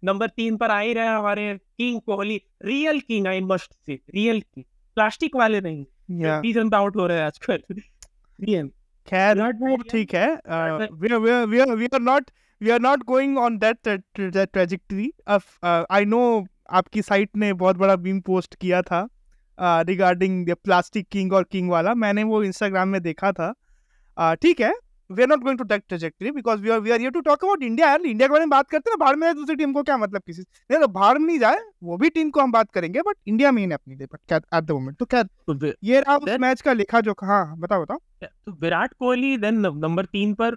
नंबर 0.02 0.28
तीन 0.36 0.56
पर 0.56 0.70
आ 0.70 0.78
ही 0.80 0.92
रहे 0.94 1.06
हमारे 1.06 1.44
king 1.78 2.00
Kohli 2.06 2.40
real 2.64 3.00
king 3.00 3.26
I 3.26 3.40
must 3.40 3.72
say 3.86 3.94
real 4.14 4.40
king 4.40 4.64
plastic 4.96 5.36
वाले 5.36 5.60
नहीं 5.60 5.84
सीज़न 6.42 6.72
आउट 6.74 6.96
हो 6.96 7.06
रहे 7.06 7.18
हैं 7.18 7.24
आजकल। 7.24 7.62
रियल 8.38 8.68
खैर 9.08 9.82
ठीक 9.90 10.14
है। 10.14 10.28
We 10.34 11.12
are 11.12 11.46
we 11.46 11.58
are 11.60 11.74
we 11.76 11.86
are 11.86 12.00
not 12.00 12.30
we 12.60 12.70
are 12.70 12.80
not 12.80 13.04
going 13.06 13.38
on 13.38 13.58
that 13.58 13.88
trajectory 14.18 15.10
I 15.90 16.04
know 16.04 16.22
आपकी 16.80 17.02
साइट 17.02 17.36
ने 17.36 17.52
बहुत 17.64 17.76
बड़ा 17.76 17.96
बीम 17.96 18.20
पोस्ट 18.26 18.54
किया 18.54 18.82
था। 18.82 19.08
रिगार्डिंग 19.58 20.46
द 20.46 20.54
प्लास्टिक 20.64 21.08
किंग 21.12 21.32
और 21.32 21.44
किंग 21.52 21.70
वाला 21.70 21.94
मैंने 21.96 22.22
वो 22.24 22.42
इंस्टाग्राम 22.44 22.88
में 22.88 23.02
देखा 23.02 23.32
था। 23.32 23.52
ठीक 24.34 24.56
uh, 24.56 24.62
है 24.62 24.74
we 25.10 25.22
are 25.22 25.28
not 25.28 25.40
going 25.42 25.58
to 25.58 25.64
that 25.64 25.82
trajectory 25.88 26.30
because 26.30 26.60
we 26.60 26.70
are 26.70 26.78
we 26.80 26.90
are 26.90 27.00
here 27.00 27.10
to 27.12 27.20
talk 27.20 27.44
about 27.44 27.62
India 27.62 27.88
यार। 27.88 28.00
इंडिया 28.00 28.28
के 28.28 28.32
बारे 28.32 28.44
में 28.44 28.50
बात 28.50 28.68
करते 28.70 28.90
हैं 28.90 28.98
बाहर 28.98 29.16
में 29.16 29.34
दूसरी 29.34 29.56
टीम 29.56 29.72
को 29.72 29.82
क्या 29.82 29.96
मतलब 29.96 30.22
किसी 30.26 30.42
नहीं 30.42 30.80
तो 30.80 30.88
बाहर 30.88 31.18
नहीं 31.18 31.38
जाए 31.38 31.58
वो 31.82 31.96
भी 31.96 32.08
टीम 32.10 32.30
को 32.30 32.40
हम 32.40 32.52
बात 32.52 32.70
करेंगे 32.70 33.02
बट 33.02 33.16
इंडिया 33.28 33.52
में 33.52 33.64
ही 33.66 33.72
अपनी 33.72 33.94
day 33.94 34.06
but 34.12 34.32
at 34.32 34.64
the 34.64 34.70
moment 34.70 34.96
तो 34.96 35.04
क्या 35.04 35.22
तो 35.22 35.72
ये 35.84 36.00
रहा 36.00 36.16
उस 36.16 36.38
मैच 36.40 36.60
का 36.60 36.72
लिखा 36.72 37.00
जो 37.00 37.14
हाँ 37.22 37.56
बताओ 37.58 37.82
बताओ। 37.82 37.98
तो 38.24 38.52
विराट 38.60 38.94
कोहली 38.94 39.36
देन 39.36 39.58
नंबर 39.76 40.04
तीन 40.12 40.34
पर 40.34 40.56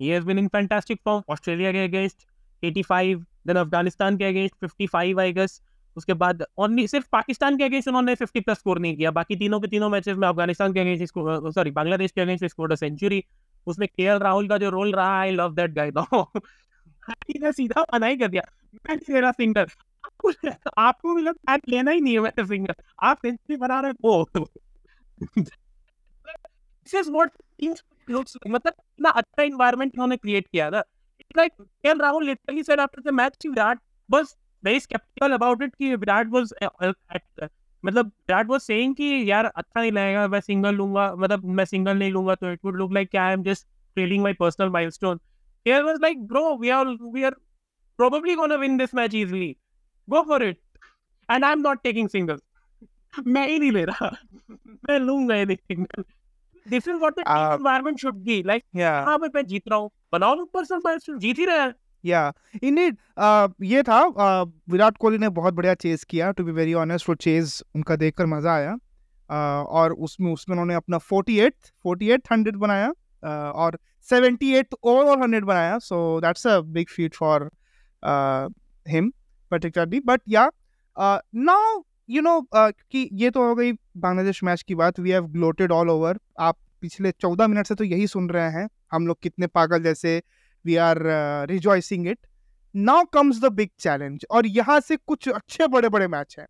he 0.00 0.08
has 0.08 0.24
been 0.24 0.38
in 0.38 0.48
fantastic 0.48 1.00
form 1.04 1.22
Australia 1.28 1.72
के 1.72 1.84
अगेंस्ट 1.84 2.26
85 2.62 3.22
देन 3.46 3.56
अफ़गानिस्तान 3.56 4.16
के 4.16 4.24
अगेंस्ट 4.24 4.54
55 4.64 5.20
आई 5.20 5.32
गेस 5.32 5.60
उसके 5.96 6.14
बाद 6.14 6.44
ओनली 6.58 6.86
सिर्फ़ 6.88 7.06
पाकिस्तान 7.12 7.56
के 7.58 7.64
अगेंस्ट 7.64 7.88
उन्होंने 7.88 8.14
50 8.16 8.40
प्लस 8.40 8.58
स्कोर 8.58 8.78
नहीं 8.78 8.96
किया। 8.96 9.10
बाकी 9.10 9.36
तीनों 9.36 9.60
के 9.60 9.68
तीनों 9.68 9.88
मैचेस 9.90 10.16
में 10.16 10.26
अफ़गानिस्तान 10.28 10.72
के 10.72 10.80
अगेंस्ट 10.80 11.52
सॉरी 11.54 11.70
बांग्लादेश 11.70 12.10
के 12.10 12.20
अगेंस्ट 12.20 12.44
स्कोर 12.46 12.72
अ 12.72 12.74
सेंचुरी 12.76 13.22
उसमें 13.66 13.88
केएल 13.88 14.18
राहुल 14.18 14.48
का 14.48 14.58
जो 14.58 14.70
रोल 14.70 14.92
रहा 14.94 15.20
आई 15.20 15.30
लव 15.30 15.54
दैट 15.54 15.74
गाय 15.74 15.90
सीधा 17.52 17.84
मना 17.94 18.06
ही 18.06 18.16
कर 18.16 18.28
दिया। 18.28 18.42
मैं 18.88 18.96
मेरा 19.10 19.30
सिंगर 19.32 19.66
आपको 20.78 21.14
भी 21.14 21.22
लग 21.22 21.58
लेना 21.68 21.90
ही 21.90 22.00
नहीं 22.00 22.14
है 22.14 22.20
मैं 22.20 22.44
सिंगर 22.46 22.74
आप 23.02 23.18
सेंचुरी 23.22 23.56
बना 23.56 23.80
रहे 23.80 23.92
हो 24.04 24.24
दिस 26.86 26.94
इज़ 26.94 27.10
व्हाट 27.10 27.30
मतलब 28.46 28.72
इतना 28.72 29.10
अच्छा 29.10 29.42
एनवायरनमेंट 29.42 29.92
उन्होंने 29.94 30.16
क्रिएट 30.16 30.46
किया 30.46 30.70
था 30.70 30.80
like 31.36 31.52
K 31.60 31.92
Rahul 31.98 32.26
literally 32.26 32.62
said 32.62 32.80
after 32.80 33.02
the 33.02 33.14
match 33.14 33.46
Virat 33.46 33.78
was 34.10 34.36
very 34.64 34.80
sceptical 34.80 35.32
about 35.32 35.62
it 35.62 35.74
कि 35.74 35.94
विराट 35.94 36.28
वाज 36.30 36.52
मतलब 37.84 38.06
विराट 38.06 38.46
वाज 38.48 38.60
सेइंग 38.60 38.94
कि 38.94 39.30
यार 39.30 39.44
अच्छा 39.46 39.80
नहीं 39.80 39.92
लगेगा 39.92 40.26
मैं 40.28 40.40
सिंगल 40.40 40.74
लूँगा 40.74 41.14
मतलब 41.14 41.44
मैं 41.44 41.64
सिंगल 41.64 41.98
नहीं 41.98 42.10
लूँगा 42.12 42.34
तो 42.34 42.52
it 42.52 42.60
would 42.64 42.76
look 42.76 42.92
like 42.92 43.16
I 43.16 43.32
am 43.32 43.42
just 43.42 43.66
trailing 43.66 44.22
my 44.22 44.32
personal 44.34 44.68
milestone 44.70 45.20
here 45.66 45.82
was 45.84 45.98
like 46.02 46.26
bro 46.28 46.56
we 46.58 46.68
are 46.70 46.86
we 47.02 47.22
are 47.22 47.36
probably 47.98 48.34
going 48.38 48.50
to 48.50 48.56
win 48.60 48.72
this 48.78 48.92
match 48.98 49.12
easily. 49.18 49.48
Go 50.08 50.20
for 50.28 50.38
it. 50.44 50.56
And 51.28 51.44
i'm 51.48 51.60
not 51.66 51.82
taking 51.84 52.08
singles 52.14 52.40
मैं 53.26 53.46
ही 53.48 53.58
नहीं 53.58 53.70
ले 53.72 53.84
रहा। 53.84 54.08
मैं 54.88 54.98
लूँगा 54.98 55.34
ये 55.34 55.54
single 55.54 56.04
this 56.66 56.88
is 56.88 56.96
what 56.96 57.18
the 57.18 57.24
environment 57.28 57.98
should 57.98 58.16
be 58.24 58.42
like 58.46 58.64
हाँ 58.76 59.16
मैं 59.18 59.44
जीत 59.46 59.68
रहा 59.68 59.78
हूँ। 59.78 59.90
बनाओ 60.12 60.44
पर्सनल 60.54 60.80
माइलस्टोन 60.84 61.18
जीत 61.18 61.38
ही 61.38 61.44
रहे 61.44 61.60
हैं। 61.60 61.74
या। 62.04 62.32
इंडीड 62.62 62.96
ये 63.64 63.82
था 63.82 64.02
विराट 64.70 64.96
कोहली 64.96 65.18
ने 65.18 65.28
बहुत 65.30 65.54
बढ़िया 65.54 65.74
चेज 65.76 66.04
किया 66.04 66.30
टू 66.32 66.44
बी 66.44 66.52
वेरी 66.52 66.74
ऑनेस्ट 66.76 67.08
वो 67.08 67.14
चेज 67.16 67.62
उनका 67.74 67.96
देखकर 67.96 68.26
मज़ा 68.26 68.54
आया। 68.54 68.76
और 69.30 69.92
उसमें 69.94 70.32
उसमें 70.32 70.54
उन्होंने 70.54 70.74
अपना 70.74 70.98
forty 71.00 71.38
eight 71.40 71.54
forty 71.84 72.10
eight 72.10 72.28
hundred 72.32 72.56
बनाया 72.56 72.92
और 73.52 73.78
सेवेंटी 74.08 74.52
एट 74.54 74.74
ओवरऑल 74.74 75.22
हंड्रेड 75.22 75.44
बनाया 75.44 75.78
so 75.78 76.20
that's 76.20 76.46
a 76.46 76.58
big 76.60 76.88
feat 76.88 77.14
for 77.14 77.50
him 78.86 79.12
particularly 79.52 80.00
but 80.00 80.20
yeah 80.28 80.50
now 80.96 81.82
you 82.10 82.22
know 82.22 82.40
कि 82.54 83.08
ये 83.12 83.30
तो 83.30 83.42
हो 83.42 83.54
गई 83.54 83.72
बांग्लादेश 83.96 84.42
मैच 84.44 84.62
की 84.62 84.74
बात 84.74 85.00
we 85.00 85.10
have 85.10 85.26
gloated 85.28 85.72
all 85.72 85.90
over 85.90 86.18
आप 86.40 86.56
पिछले 86.82 87.10
चौदह 87.10 87.46
मिनट 87.46 87.66
से 87.66 87.74
तो 87.74 87.84
यही 87.84 88.06
सुन 88.06 88.28
रहे 88.30 88.50
हैं, 88.50 88.68
हम 88.92 89.06
लोग 89.06 89.18
कितने 89.22 89.46
पागल 89.46 89.82
जैसे 89.82 90.22
we 90.64 90.76
are 90.76 90.98
rejoicing 91.48 92.08
it 92.08 92.18
now 92.74 93.04
comes 93.04 93.40
the 93.40 93.52
big 93.52 93.70
challenge 93.80 94.24
और 94.30 94.46
यहाँ 94.46 94.78
से 94.80 94.96
कुछ 94.96 95.28
अच्छे 95.28 95.66
बड़े 95.66 95.88
बड़े 95.88 96.08
मैच 96.08 96.36
हैं। 96.38 96.46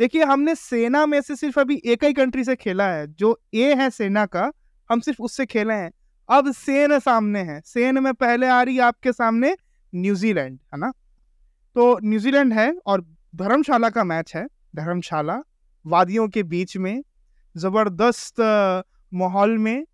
देखिए, 0.00 0.24
हमने 0.24 0.54
सेना 0.54 1.04
में 1.06 1.20
से 1.20 1.36
सिर्फ़ 1.36 1.60
अभी 1.60 1.80
एक 1.84 2.04
ही 2.04 2.12
कंट्री 2.12 2.44
से 2.44 2.56
खेला 2.56 2.88
है, 2.88 3.06
जो 3.08 3.40
ए 3.54 3.74
है 3.74 3.88
सेना 3.90 4.24
का, 4.26 4.50
हम 4.90 5.00
सिर्फ़ 5.00 5.22
उससे 5.22 5.46
खेले 5.46 5.74
हैं। 5.74 5.90
अब 6.28 6.52
सेन 6.52 6.98
सामने 6.98 7.40
है। 7.42 7.60
सेन 7.64 7.98
में 7.98 8.12
पहले 8.14 8.46
आ 8.46 8.62
रही 8.62 8.76
है 8.76 8.82
आपके 8.82 9.12
सामने 9.12 9.54
न्यूजीलैंड, 9.92 10.58
है 10.64 10.78
ना? 10.78 10.92
तो 11.76 11.98
न्यूजीलैंड 12.04 12.52
है 12.52 12.72
और 12.86 13.04
धर्मशाला 13.34 13.88
का 13.90 14.04
मैच 14.04 14.34
है, 14.36 14.46
धर्मशाला। 14.76 15.40
वादियों 15.84 16.28
के 16.28 16.42
बीच 16.44 16.76
में, 16.76 17.02
ज़बरदस्त 17.54 18.40
माहौल 19.12 19.56
में 19.58 19.84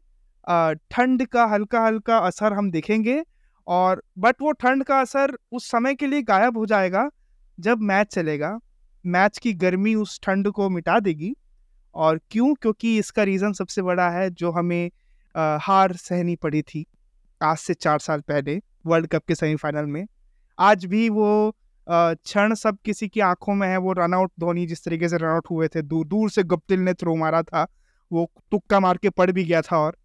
ठंड 0.90 1.26
का 1.26 1.44
हल्का 1.46 1.84
हल्का 1.86 2.18
असर 2.18 2.52
हम 2.52 2.70
देखेंगे। 2.70 3.22
और 3.66 4.02
बट 4.18 4.36
वो 4.42 4.52
ठंड 4.52 4.84
का 4.84 5.00
असर 5.00 5.36
उस 5.52 5.70
समय 5.70 5.94
के 5.94 6.06
लिए 6.06 6.22
गायब 6.22 6.56
हो 6.58 6.66
जाएगा 6.66 7.08
जब 7.58 7.80
मैच 7.82 8.06
चलेगा। 8.06 8.58
मैच 9.04 9.38
की 9.38 9.52
गर्मी 9.54 9.94
उस 9.94 10.18
ठंड 10.22 10.50
को 10.50 10.68
मिटा 10.70 10.98
देगी। 11.00 11.34
और 11.94 12.20
क्यों? 12.30 12.54
क्योंकि 12.54 12.96
इसका 12.98 13.22
रीज़न 13.22 13.52
सबसे 13.52 13.82
बड़ा 13.82 14.08
है 14.10 14.30
जो 14.30 14.50
हमें 14.50 14.90
आ, 15.34 15.58
हार 15.62 15.92
सहनी 15.92 16.36
पड़ी 16.36 16.62
थी 16.62 16.84
आज 17.40 17.56
से 17.58 17.74
चार 17.74 17.98
साल 17.98 18.20
पहले 18.20 18.60
वर्ल्ड 18.86 19.06
कप 19.06 19.24
के 19.28 19.34
सेमीफाइनल 19.34 19.86
में। 19.86 20.06
आज 20.58 20.84
भी 20.84 21.08
वो 21.08 21.54
क्षण 21.86 22.54
सब 22.54 22.76
किसी 22.84 23.08
की 23.08 23.20
आँखों 23.20 23.54
में 23.54 23.66
है 23.68 23.76
वो 23.76 23.92
रनआउट 23.92 24.32
धोनी 24.40 24.66
जिस 24.66 24.84
तरीके 24.84 25.08
से 25.08 25.16
रनआउट 25.16 25.50
हुए 25.50 25.68
थे 25.68 25.82
दूर 25.82 26.06
दूर 26.06 26.30
से 26.30 26.42
गुप्तिल 26.42 26.80
ने 26.80 26.94
थ्रो 26.94 27.14
मारा 27.14 27.42
था 27.42 27.66
वो 28.10 28.30
तुक्का 28.50 28.80
मार 28.80 28.96
के 28.96 29.10
पड़ 29.10 29.30
भी 29.30 29.44
गया 29.44 29.62
था 29.62 29.78
और। 29.78 29.96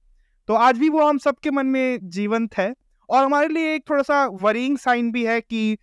तो 0.50 0.54
आज 0.54 0.78
भी 0.78 0.90
वो 0.90 1.08
हम 1.08 1.18
सबके 1.18 1.52
मन 1.52 1.68
में 1.68 2.10
जीवंत 2.10 2.58
है। 2.58 2.74
और 3.10 3.24
हमारे 3.24 3.48
लिए 3.48 3.74
एक 3.76 3.90
थोड़ा 3.90 4.04
सा 4.04 4.26
वरिंग 4.42 4.78
साइन 4.78 5.12
भी 5.12 5.26
है 5.26 5.40
कि 5.42 5.78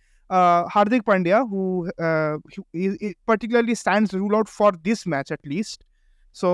Hardik 0.73 1.03
Pandya 1.07 1.39
who 1.51 1.89
particularly 2.01 3.75
stands 3.75 4.13
rule 4.13 4.35
out 4.35 4.47
for 4.49 4.75
this 4.77 5.07
match 5.07 5.31
at 5.31 5.47
least 5.47 5.83
so 6.35 6.49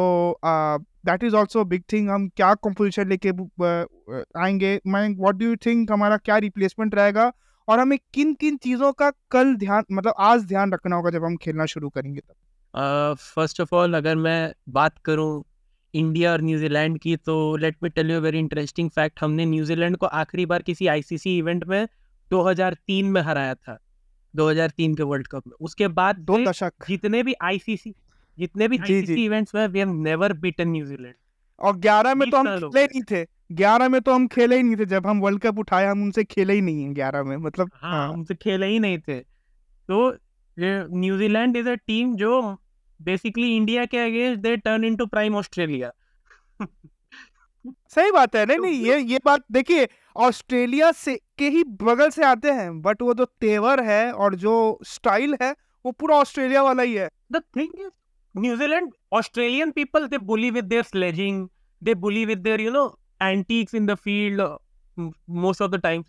that 1.06 1.24
is 1.24 1.36
also 1.36 1.64
big 1.66 1.84
thing 1.94 2.10
हम 2.10 2.28
क्या 2.36 2.54
कंपोजिशन 2.56 3.10
लेके 3.10 3.30
आएँगे? 4.40 4.80
मैं 4.88 5.08
व्हाट 5.18 5.36
डू 5.36 5.46
यू 5.46 5.56
थिंक 5.66 5.92
हमारा 5.92 6.18
क्या 6.18 6.38
रिप्लेसमेंट 6.38 6.96
रहेगा? 6.96 7.32
और 7.68 7.80
हमें 7.80 7.98
किन 8.14 8.34
किन 8.34 8.58
चीज़ों 8.58 8.92
का 8.94 9.10
कल 9.32 9.56
ध्यान 9.56 9.84
मतलब 9.92 10.14
आज 10.20 10.46
ध्यान 10.46 10.74
रखना 10.74 10.96
होगा 10.96 11.10
जब 11.10 11.24
हम 11.26 11.36
खेलना 11.38 11.66
शुरू 11.66 11.90
करेंगे 11.90 12.20
तब? 12.20 13.16
फ़र्स्ट 13.36 13.62
ऑफ़ 13.62 13.76
ऑल 13.76 13.94
अगर 13.94 14.16
मैं 14.16 14.54
बात 14.70 14.98
करूँ 15.06 15.44
इंडिया 15.94 16.32
और 16.32 16.42
न्यूजीलैंड 16.42 16.98
की 17.00 17.16
तो 17.16 17.56
let 17.58 17.76
me 17.84 17.90
tell 17.90 18.12
you 18.12 18.20
very 18.22 18.40
interesting 18.40 18.90
fact 18.90 19.20
हमने 19.22 19.46
न्यूजीलैंड 19.46 19.98
को 19.98 20.06
आखिरी 20.06 20.46
बार 20.46 20.62
किसी 20.62 20.88
आईसीसी 20.88 21.38
इवेंट 21.38 21.66
में 21.66 21.88
2003 22.32 23.06
में 23.06 23.22
हराया 23.22 23.54
था 23.56 23.78
2003 24.34 24.96
के 24.96 25.04
वर्ल्ड 25.04 25.28
कप 25.28 25.48
में। 25.48 25.54
उसके 25.62 25.88
बाद 25.90 26.20
दो 26.22 26.38
दशक। 26.46 26.74
जितने 26.88 27.24
भी 27.24 27.34
आईसीसी 27.42 27.94
जितने 28.38 28.68
भी 28.68 28.78
आईसीसी 28.78 29.26
इवेंट्स 29.26 29.56
में 29.56 29.68
we 29.68 29.80
have 29.80 29.94
never 29.94 30.34
beaten 30.34 30.68
New Zealand. 30.70 31.16
और 31.60 31.78
11 31.78 32.14
में 32.16 32.30
तो 32.32 32.38
हम 32.38 32.46
खेले 32.48 32.86
नहीं 32.86 33.02
थे। 33.12 33.26
11 33.52 33.88
में 33.90 34.00
तो 34.02 34.14
हम 34.14 34.28
खेले 34.28 34.58
ही 34.58 34.64
नहीं 34.64 34.76
थे। 34.76 34.86
जब 34.86 35.08
हम 35.08 35.20
वर्ल्ड 35.20 35.42
कप 35.42 35.60
उठाए 35.60 35.86
हम 35.86 36.02
उनसे 36.04 36.24
खेले 36.24 36.54
ही 36.54 36.62
नहीं 36.62 36.84
है 36.84 36.94
11 36.94 37.24
में 37.24 37.36
मतलब 37.38 37.72
हाँ, 37.76 37.92
हाँ। 37.92 38.10
उनसे 38.10 38.36
खेले 38.36 38.68
ही 38.68 38.80
नहीं 38.80 38.98
थे। 39.00 39.20
तो 39.90 40.16
New Zealand 40.58 41.58
is 41.58 41.70
a 41.70 41.74
team 41.88 42.16
जो 42.16 42.42
बेसिकली 43.04 43.56
इंडिया 43.56 43.86
के 43.86 43.98
against 44.00 44.42
they 44.42 44.56
turn 44.60 44.84
into 44.86 45.06
prime 45.08 45.36
Australia 45.36 45.92
सही 47.66 48.12
बात 48.12 48.36
है। 48.36 48.46
नहीं 48.46 48.58
नहीं 48.60 48.86
ये 48.86 49.00
ये 49.02 49.20
बात 49.26 49.44
देखिए 49.52 49.88
ऑस्ट्रेलिया 50.16 50.92
से 50.92 51.16
के 51.38 51.50
ही 51.50 51.64
बगल 51.82 52.10
से 52.10 52.24
आते 52.26 52.52
हैं 52.52 52.82
बट 52.82 53.02
वो 53.02 53.14
जो 53.14 53.26
तेवर 53.42 53.84
है 53.84 54.12
और 54.14 54.36
जो 54.36 54.56
स्टाइल 54.86 55.38
है 55.42 55.52
वो 55.86 55.92
पूरा 55.92 56.16
ऑस्ट्रेलिया 56.18 56.64
वाला 56.64 56.84
ही 56.84 56.94
है। 56.94 57.10
The 57.32 57.42
thing 57.58 57.80
is 57.80 57.90
New Zealand 58.36 58.92
Australian 59.14 59.72
people 59.72 60.08
they 60.08 60.18
bully 60.26 60.50
with 60.52 60.66
their 60.66 60.84
sledging 60.84 61.48
they 61.82 61.94
bully 61.96 62.26
with 62.26 62.38
their 62.40 62.62
you 62.62 62.72
know 62.72 62.86
antics 63.22 63.76
in 63.76 63.86
the 63.86 63.96
field 63.96 64.42
most 65.42 65.62
of 65.62 65.72
the 65.72 65.80
times 65.82 66.06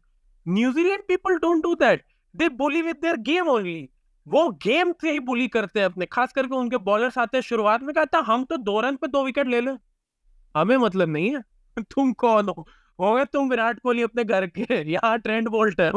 New Zealand 0.47 1.03
people 1.09 1.39
don't 1.39 1.63
do 1.63 1.75
that 1.81 2.05
they 2.35 2.49
bully 2.59 2.83
with 2.83 2.97
their 2.97 3.17
game 3.27 3.49
only 3.49 3.89
वो 4.29 4.51
game 4.51 4.93
से 4.93 5.13
ही 5.13 5.21
बुली 5.21 5.49
करते 5.49 5.81
हैं 5.81 5.87
अपने। 5.87 6.07
खास 6.07 6.33
करके 6.33 6.55
उनके 6.55 6.77
bowlers 6.77 7.19
आते 7.19 7.37
हैं 7.37 7.43
शुरुआत 7.43 7.83
में, 7.83 7.95
कहता 7.95 8.19
हम 8.19 8.45
तो 8.45 8.57
दो 8.57 8.81
रन 8.81 8.97
पे 8.97 9.07
दो 9.07 9.25
विकेट 9.25 9.47
ले 9.47 9.61
लें। 9.61 9.79
हमें 10.57 10.77
मतलब 10.77 11.09
नहीं 11.09 11.37
है। 11.37 11.43
तुम 11.83 12.13
कौन 12.13 12.49
हो? 12.49 12.69
हो 13.01 13.15
गए 13.15 13.25
तुम, 13.25 13.51
विराट 13.51 13.81
कोहली 13.81 14.03
अपने 14.03 14.25
घर 14.25 14.47
के। 14.47 14.91
यहाँ 14.93 15.19
ट्रेंड 15.19 15.49
बोल्ट 15.49 15.81
है। 15.81 15.91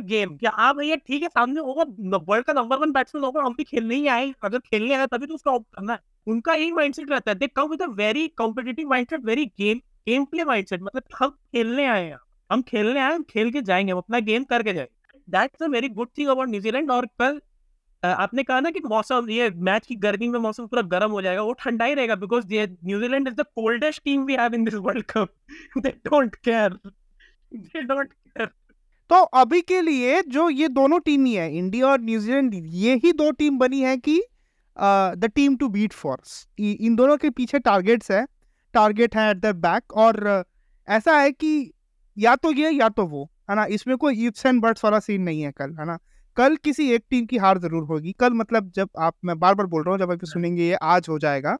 गेम 0.00 0.36
क्या 0.36 0.50
आप 0.50 0.76
भैया, 0.76 0.96
ठीक 0.96 1.22
है, 1.22 1.28
सामने 1.28 1.60
होगा 1.60 2.16
वर्ल्ड 2.16 2.46
का 2.46 2.52
नंबर 2.52 2.76
वन 2.76 2.92
बैट्समैन 2.92 3.24
होगा, 3.24 3.42
हम 3.42 3.54
भी 3.54 3.64
खेलने 3.64 3.94
ही 3.94 4.06
आए। 4.06 4.34
अगर 4.42 4.58
खेलने 4.58 4.94
आए, 4.94 5.06
तभी 5.06 5.26
तो 5.26 5.34
उसका 5.34 5.58
करना 5.58 5.92
है। 5.92 5.98
उनका 6.26 6.54
यही 6.54 6.72
माइंडसेट 6.72 7.10
रहता 7.10 7.30
है। 7.30 7.34
They 7.34 7.46
come 7.46 7.64
with 7.64 7.82
a 7.82 7.86
very 7.86 8.28
competitive 8.28 8.88
mindset 8.88 9.20
very 9.20 9.46
game 9.46 9.78
game 9.78 10.24
play 10.24 10.44
mindset 10.44 10.82
मतलब 10.82 11.02
हम 11.18 11.30
खेलने 11.30 11.86
आए 11.86 12.04
हैं। 12.04 12.18
हम 12.50 12.62
खेलने 12.62 13.00
आए 13.00 13.18
खेल 13.30 13.50
के 13.50 13.62
जाएँगे, 13.62 13.92
हम 13.92 13.98
अपना 13.98 14.18
गेम 14.20 14.44
करके 14.44 14.72
जाएँगे 14.74 15.18
that's 15.28 15.62
a 15.62 15.66
very 15.66 15.88
good 15.90 16.08
thing 16.18 16.28
about 16.28 16.48
New Zealand 16.48 16.90
और 16.90 17.06
कल 17.20 17.40
आपने 18.02 18.42
कहा 18.42 18.58
ना 18.60 18.70
कि 18.70 18.80
मौसम, 18.86 19.28
ये 19.30 19.48
मैच 19.50 19.86
की 19.86 19.94
गर्मी 19.96 20.28
में 20.28 20.38
मौसम 20.40 20.66
पूरा 20.66 20.82
गर्म 20.88 21.10
हो 21.10 21.22
जाएगा, 21.22 21.42
वो 21.42 21.52
ठंडा 21.52 21.84
ही 21.84 21.94
रहेगा 21.94 22.14
बिकॉज़ 22.14 22.52
ये 22.52 22.66
New Zealand 22.84 23.28
is 23.28 23.34
the 23.34 23.44
coldest 23.56 24.02
team 24.04 24.24
we 24.24 24.34
have 24.34 24.54
in 24.54 24.64
this 24.64 24.74
World 24.74 25.04
Cup 25.10 25.28
they 25.78 25.90
don't 25.90 26.34
care 26.36 26.78
they 27.54 27.82
don't 27.82 28.12
care 28.12 28.46
तो 29.10 29.16
अभी 29.38 29.60
के 29.60 29.80
लिए 29.80 30.22
जो 30.28 30.48
ये 30.50 30.68
दोनों 30.70 30.98
टीम 31.00 31.24
ही 31.24 31.34
है 31.34 31.56
इंडिया 31.56 31.86
और 31.86 32.00
न्यूजीलैंड 32.00 32.54
ये 32.54 32.94
ही 32.94 33.12
दो 33.12 33.30
टीम 33.30 33.58
बनी 33.58 33.80
है 33.80 33.96
कि 33.98 34.20
the 34.76 35.30
team 35.34 35.56
to 35.56 35.68
beat 35.68 35.92
force 35.92 36.46
इन 36.58 36.96
दोनों 36.96 37.16
के 37.16 37.30
पीछे 37.30 37.58
टारगेट्स 37.58 38.10
है। 38.10 38.24
टारगेट 38.74 39.16
है 39.16 39.30
एट 39.30 39.36
द 39.36 39.54
बैक 39.56 39.92
और 39.92 40.44
ऐसा 40.88 41.18
है 41.18 41.30
कि 41.32 41.70
या 42.16 42.34
तो 42.36 42.52
ये 42.52 42.70
या 42.70 42.88
तो 42.90 43.06
वो 43.06 43.24
है 43.50 43.56
ना? 43.56 43.64
इसमें 43.66 43.96
कोई 43.96 44.26
इफ्स 44.26 44.46
एंड 44.46 44.60
बर्ड्स 44.62 44.84
वाला 44.84 44.98
सीन 45.00 45.22
नहीं 45.22 45.42
है 45.42 45.50
कल 45.52 45.74
है 45.78 45.86
ना? 45.86 45.98
कल 46.36 46.56
किसी 46.64 46.90
एक 46.92 47.04
टीम 47.10 47.26
की 47.26 47.36
हार 47.38 47.58
ज़रूर 47.60 47.84
होगी। 47.86 48.12
कल 48.20 48.32
मतलब 48.34 48.70
जब 48.76 48.88
आप 48.98 49.14
मैं 49.24 49.38
बार 49.38 49.54
बार 49.54 49.66
बोल 49.66 49.82
रहा 49.82 49.92
हूँ 49.92 49.98
जब 49.98 50.12
आप 50.12 50.24
सुनेंगे 50.26 50.62
ये 50.64 50.74
आज 50.84 51.06
हो 51.08 51.18
जाएगा। 51.18 51.56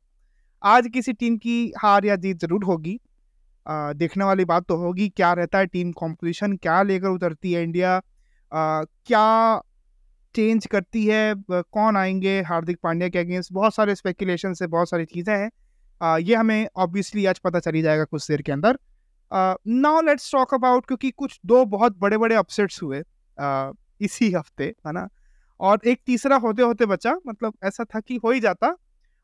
आज 0.62 0.88
किसी 0.94 1.12
टीम 1.14 1.36
की 1.38 1.72
हार 1.78 2.04
या 2.04 2.16
जीत 2.16 2.40
ज़रूर 2.40 2.64
होगी। 2.64 2.98
आ, 3.66 3.92
देखने 3.94 4.24
वाली 4.24 4.44
बात 4.44 4.64
तो 4.66 4.76
होगी 4.76 5.08
क्या 5.10 5.32
रहता 5.34 5.58
है 5.58 5.66
टीम 5.66 5.92
कॉम्पोजिशन 5.94 6.56
क्या 6.56 6.82
लेकर 6.82 7.08
उतरती 7.08 7.52
है 7.52 7.62
इंडिया 7.62 7.94
आ, 8.52 8.82
क्या 9.06 9.60
चेंज 10.34 10.66
करती 10.66 11.04
है 11.06 11.34
कौन 11.48 11.96
आएँगे 11.96 12.40
हार्दिक 12.42 12.78
पांड्या 12.82 13.08
के 13.08 13.18
अगेंस्ट 13.18 13.52
बहुत 13.52 13.74
सारे 13.74 13.94
स्पेकुलेशन 13.94 14.54
से 14.54 14.66
बहुत 14.66 14.90
सारी 14.90 15.04
चीज़ें 15.04 15.34
हैं। 15.34 16.18
ये 16.18 16.34
हमें 16.34 16.66
ऑब्वियसली 16.76 17.26
आज 17.26 17.38
पता 17.38 17.60
चली 17.60 17.82
जाएगा 17.82 18.04
कुछ 18.04 18.26
देर 18.28 18.42
के 18.42 18.52
अंदर। 18.52 18.78
नाउ 19.32 20.00
लेट्स 20.02 20.30
टॉक 20.32 20.54
अबाउट 20.54 20.86
क्योंकि 20.86 21.10
कुछ 21.10 21.38
दो 21.46 21.64
बहुत 21.66 21.98
बड़े 21.98 22.18
बड़े 22.18 22.34
अपसेट्स 22.34 22.82
हुए 22.82 23.00
uh, 23.00 23.72
इसी 24.00 24.30
हफ़्ते 24.32 24.64
है 24.86 24.92
ना? 24.92 25.08
और 25.60 25.80
एक 25.86 26.00
तीसरा 26.06 26.36
होते 26.36 26.62
होते 26.62 26.86
बचा 26.86 27.14
मतलब 27.26 27.54
ऐसा 27.64 27.84
था 27.84 28.00
कि 28.00 28.16
हो 28.24 28.30
ही 28.30 28.40
जाता। 28.40 28.74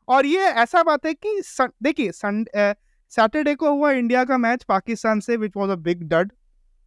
और 0.07 0.25
ये 0.25 0.39
ऐसा 0.39 0.83
बात 0.83 1.05
है 1.05 1.13
कि 1.15 1.41
देखिए 1.83 2.11
संडे 2.11 2.73
सैटरडे 3.11 3.55
को 3.55 3.71
हुआ 3.71 3.91
इंडिया 3.91 4.23
का 4.25 4.37
मैच 4.37 4.63
पाकिस्तान 4.63 5.19
से 5.19 5.37
which 5.37 5.51
was 5.57 5.71
a 5.71 5.75
big 5.77 6.03
dud 6.09 6.31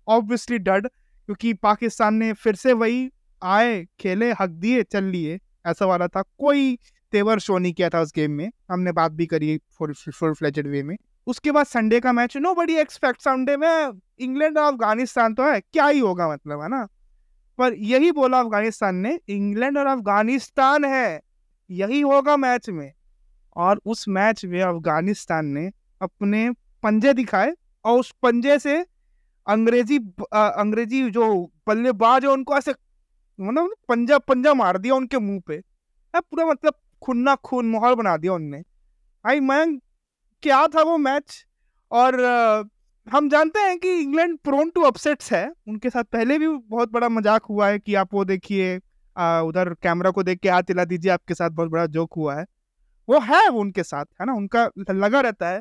obviously 0.08 0.58
dud 0.58 0.86
क्योंकि 0.88 1.52
पाकिस्तान 1.54 2.14
ने 2.14 2.32
फिर 2.34 2.54
से 2.54 2.72
वही 2.72 3.10
आए 3.42 3.84
खेले 4.00 4.32
हक 4.32 4.50
दिए 4.50 4.82
चल 4.82 5.04
लिए 5.04 5.38
ऐसा 5.66 5.86
वाला 5.86 6.08
था। 6.08 6.22
कोई 6.38 6.76
तेवर 7.12 7.38
शो 7.38 7.58
नहीं 7.58 7.72
किया 7.72 7.88
था 7.90 8.00
उस 8.00 8.12
गेम 8.16 8.30
में। 8.30 8.50
हमने 8.70 8.92
बात 8.92 9.12
भी 9.12 9.26
करी 9.26 9.58
फुल 9.78 9.92
फुल 9.94 10.34
फ्लेजेड 10.34 10.68
वे 10.68 10.82
में। 10.82 10.96
उसके 11.26 11.52
बाद 11.52 11.66
संडे 11.66 12.00
का 12.00 12.12
मैच 12.12 12.36
नो 12.36 12.54
बड़ी 12.54 12.76
एक्सपेक्ट 12.78 13.20
संडे 13.20 13.56
में 13.56 14.00
इंग्लैंड 14.20 14.58
और 14.58 14.72
अफ़गानिस्तान 14.72 15.34
तो 15.34 15.44
है 15.44 15.60
क्या 15.62 15.86
ही 15.86 15.98
होगा 15.98 16.28
मतलब 16.32 16.62
है 16.62 16.68
ना? 16.68 16.86
पर 17.58 17.74
यही 17.74 18.10
बोला 18.12 18.40
अफ़गानिस्तान 18.40 18.96
ने 18.96 19.18
इंग्लैंड 19.28 19.78
और 19.78 19.86
अफ़गानिस्तान 19.86 20.84
है 20.84 21.20
यही 21.70 22.00
होगा 22.00 22.36
मैच 22.36 22.68
में। 22.70 22.92
और 23.56 23.80
उस 23.86 24.04
मैच 24.08 24.44
में 24.44 24.60
अफ़गानिस्तान 24.62 25.46
ने 25.48 25.70
अपने 26.00 26.50
पंजे 26.82 27.12
दिखाए 27.14 27.54
और 27.84 27.98
उस 28.00 28.10
पंजे 28.22 28.58
से 28.58 28.76
अंग्रेज़ी 29.46 29.98
आ, 30.34 30.46
अंग्रेज़ी 30.48 31.10
जो 31.10 31.28
बल्लेबाज 31.66 32.24
है 32.24 32.30
उनको 32.30 32.56
ऐसे 32.56 32.74
मतलब 33.38 33.74
पंजा 33.88 34.18
पंजा 34.18 34.54
मार 34.54 34.78
दिया 34.78 34.94
उनके 34.94 35.18
मुँह 35.18 35.40
पे। 35.46 35.60
पूरा 36.14 36.46
मतलब 36.46 36.74
खुन्ना 37.02 37.34
खून 37.36 37.70
माहौल 37.70 37.94
बना 37.94 38.16
दिया 38.16 38.32
उनने। 38.32 38.62
आई 39.24 39.40
मैं 39.40 39.66
क्या 40.44 40.66
था 40.68 40.82
वो 40.82 40.96
मैच 40.98 41.44
और 41.90 42.20
हम 43.06 43.28
जानते 43.28 43.60
हैं 43.60 43.78
कि 43.78 43.92
इंग्लैंड 43.92 44.38
प्रोन 44.38 44.70
टू 44.70 44.82
अपसेट्स 44.82 45.32
है। 45.32 45.48
उनके 45.68 45.90
साथ 45.90 46.04
पहले 46.12 46.38
भी 46.38 46.48
बहुत 46.48 46.90
बड़ा 46.92 47.08
मज़ाक 47.10 47.44
हुआ 47.44 47.68
है 47.68 47.78
कि 47.78 47.94
आप 47.94 48.14
वो 48.14 48.24
देखिए 48.24 48.76
उधर 49.16 49.72
कैमरा 49.82 50.10
को 50.10 50.22
देख 50.22 50.38
के 50.38 50.48
हाथ 50.48 50.62
हिला 50.68 50.84
दीजिए, 50.84 51.10
आपके 51.12 51.34
साथ 51.34 51.50
बहुत 51.50 51.70
बड़ा 51.70 51.86
जोक 51.88 52.14
हुआ 52.16 52.34
है। 52.34 52.44
वो 53.08 53.18
है 53.22 53.48
वो 53.48 53.60
उनके 53.60 53.82
साथ, 53.82 54.04
है 54.20 54.26
ना? 54.26 54.32
उनका 54.34 54.70
लगा 54.92 55.20
रहता 55.20 55.48
है। 55.48 55.60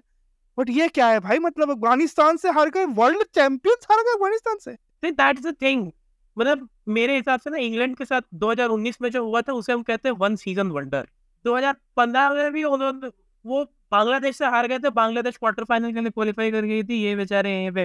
बट 0.58 0.69
ये 0.69 0.88
क्या 0.89 1.08
है 1.08 1.19
भाई? 1.19 1.39
मतलब 1.39 1.72
अफ़गानिस्तान 1.72 2.38
से 2.38 2.50
हार 2.52 2.69
गए 2.69 2.86
वर्ल्ड 2.93 3.24
चैंपियंस 3.36 3.88
हार 3.91 4.00
गए 4.00 4.13
अफ़गानिस्तान 4.13 4.58
से। 4.60 5.12
दैट्स 5.12 5.46
द 5.46 5.56
थिंग 5.62 5.91
मतलब 6.38 6.67
मेरे 6.89 7.15
हिसाब 7.15 7.39
से 7.39 7.50
ना, 7.50 7.58
इंग्लैंड 7.58 7.96
के 7.98 8.06
साथ 8.06 8.22
2019 8.36 9.02
में 9.02 9.10
जो 9.12 9.24
हुआ 9.26 9.41
था, 9.41 9.54
उसे 9.54 9.74
हम 9.74 9.84
कहते 9.84 10.10
हैं 10.10 10.15
वन 10.17 10.36
सीज़न 10.36 10.72
वंडर 10.72 11.08
2015 11.46 12.30
में 12.32 12.52
भी 12.54 12.63
उन्होंने 12.65 13.12
वो 13.46 13.63
बांग्लादेश 13.93 14.36
से 14.36 14.45
हार 14.47 14.67
गए 14.67 14.79
थे, 14.79 14.89
बांग्लादेश 14.91 15.38
क्वार्टर 15.38 15.63
फाइनल 15.63 15.93
के 15.93 16.01
लिए 16.01 16.10
क्वालिफाई 16.12 16.51
कर 16.51 16.65
गई 16.65 16.84
थी, 16.84 17.01
ये 17.03 17.15
बेचारे 17.15 17.51
यहीं 17.51 17.71
पे 17.71 17.82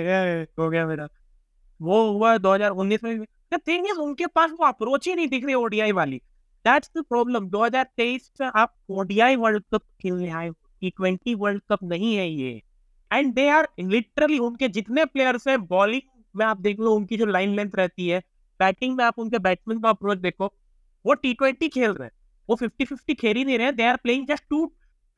हो 0.59 0.69
गया 0.71 0.87
मेरा। 0.87 1.09
वो 1.81 1.97
हुआ 2.13 2.37
2019 2.39 3.05
में 3.05 3.25
थिंग 3.59 3.87
इज़ 3.87 3.99
उनके 4.01 4.27
पास 4.29 4.51
वो 4.51 4.67
अप्रोच 4.67 5.07
ही 5.09 5.15
नहीं 5.15 5.29
दिख 5.29 5.45
रही 5.45 5.55
ओडीआई 5.57 5.93
वाली। 5.93 6.17
दैट्स 6.65 6.91
द 6.97 7.03
प्रॉब्लम 7.05 7.49
2023 7.49 8.31
में 8.41 8.51
आप 8.55 8.75
ओडीआई 8.91 9.37
वर्ल्ड 9.37 9.63
कप 9.75 9.83
खेलने 10.03 10.31
आए 10.31 10.51
टी 10.51 10.91
ट्वेंटी 10.91 11.35
वर्ल्ड 11.35 11.63
कप 11.71 11.85
नहीं 11.85 12.15
है 12.17 12.29
ये। 12.31 12.51
एंड 13.11 13.33
दे 13.35 13.49
आर 13.51 13.69
लिटरली 13.81 14.39
उनके 14.41 14.69
जितने 14.71 15.05
प्लेयर्स 15.07 15.49
हैं 15.49 15.61
बॉलिंग 15.67 16.03
में 16.35 16.45
आप 16.47 16.61
देख 16.61 16.81
लो, 16.81 16.95
उनकी 16.95 17.17
जो 17.17 17.27
लाइन 17.27 17.55
लेंथ 17.57 17.71
रहती 17.75 18.09
है 18.09 18.23
बैटिंग 18.61 18.97
में 18.97 19.05
आप 19.05 19.19
उनके 19.19 19.39
बैट्समैन 19.41 19.81
का 19.81 19.89
अप्रोच 19.89 20.19
देखो, 20.19 20.53
वो 21.05 21.15
टी 21.15 21.33
ट्वेंटी 21.35 21.69
खेल 21.69 21.91
रहे 21.91 22.05
हैं, 22.05 22.13
वो 22.49 22.57
फिफ्टी 22.57 22.85
फिफ्टी 22.85 23.15
खेल 23.15 23.37
ही 23.37 23.45
नहीं 23.45 23.59
रहे 23.59 23.73
they 23.73 23.85
are 23.85 23.97
playing 23.97 24.27
just 24.27 24.45
two 24.51 24.65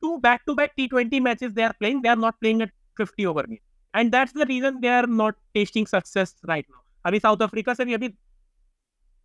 two 0.03 0.19
back-to-back 0.19 0.75
T20 0.79 1.21
matches 1.21 1.53
they 1.53 1.63
are 1.63 1.73
playing. 1.73 2.01
They 2.01 2.09
are 2.09 2.21
not 2.23 2.39
playing 2.41 2.61
at 2.61 2.71
50 2.99 3.25
over 3.25 3.43
game, 3.43 3.61
and 3.93 4.11
that's 4.11 4.33
the 4.33 4.45
reason 4.45 4.81
they 4.81 4.93
are 4.97 5.07
not 5.21 5.39
tasting 5.57 5.87
success 5.93 6.35
right 6.49 6.65
now. 6.69 6.83
अभी 7.05 7.19
South 7.19 7.41
Africa 7.41 7.73
से 7.73 7.85
भी 7.85 7.93
अभी 7.93 8.09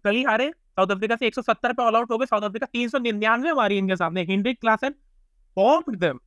कल 0.04 0.14
ही 0.14 0.22
हारे 0.22 0.50
south 0.50 0.86
Africa 0.86 1.16
से 1.16 1.26
170 1.26 1.72
पे 1.72 1.82
all 1.82 1.96
out 1.96 2.10
हो 2.10 2.18
गए 2.18 2.26
साउथ 2.26 2.42
अफ्रीका 2.42 2.66
399 2.66 3.54
मारी 3.56 3.78
इनके 3.78 3.96
सामने। 3.96 4.22
Heinrich 4.22 4.60
Klaasen 4.60 4.84
and 4.84 4.94
bomb 5.56 5.94
them 5.94 6.20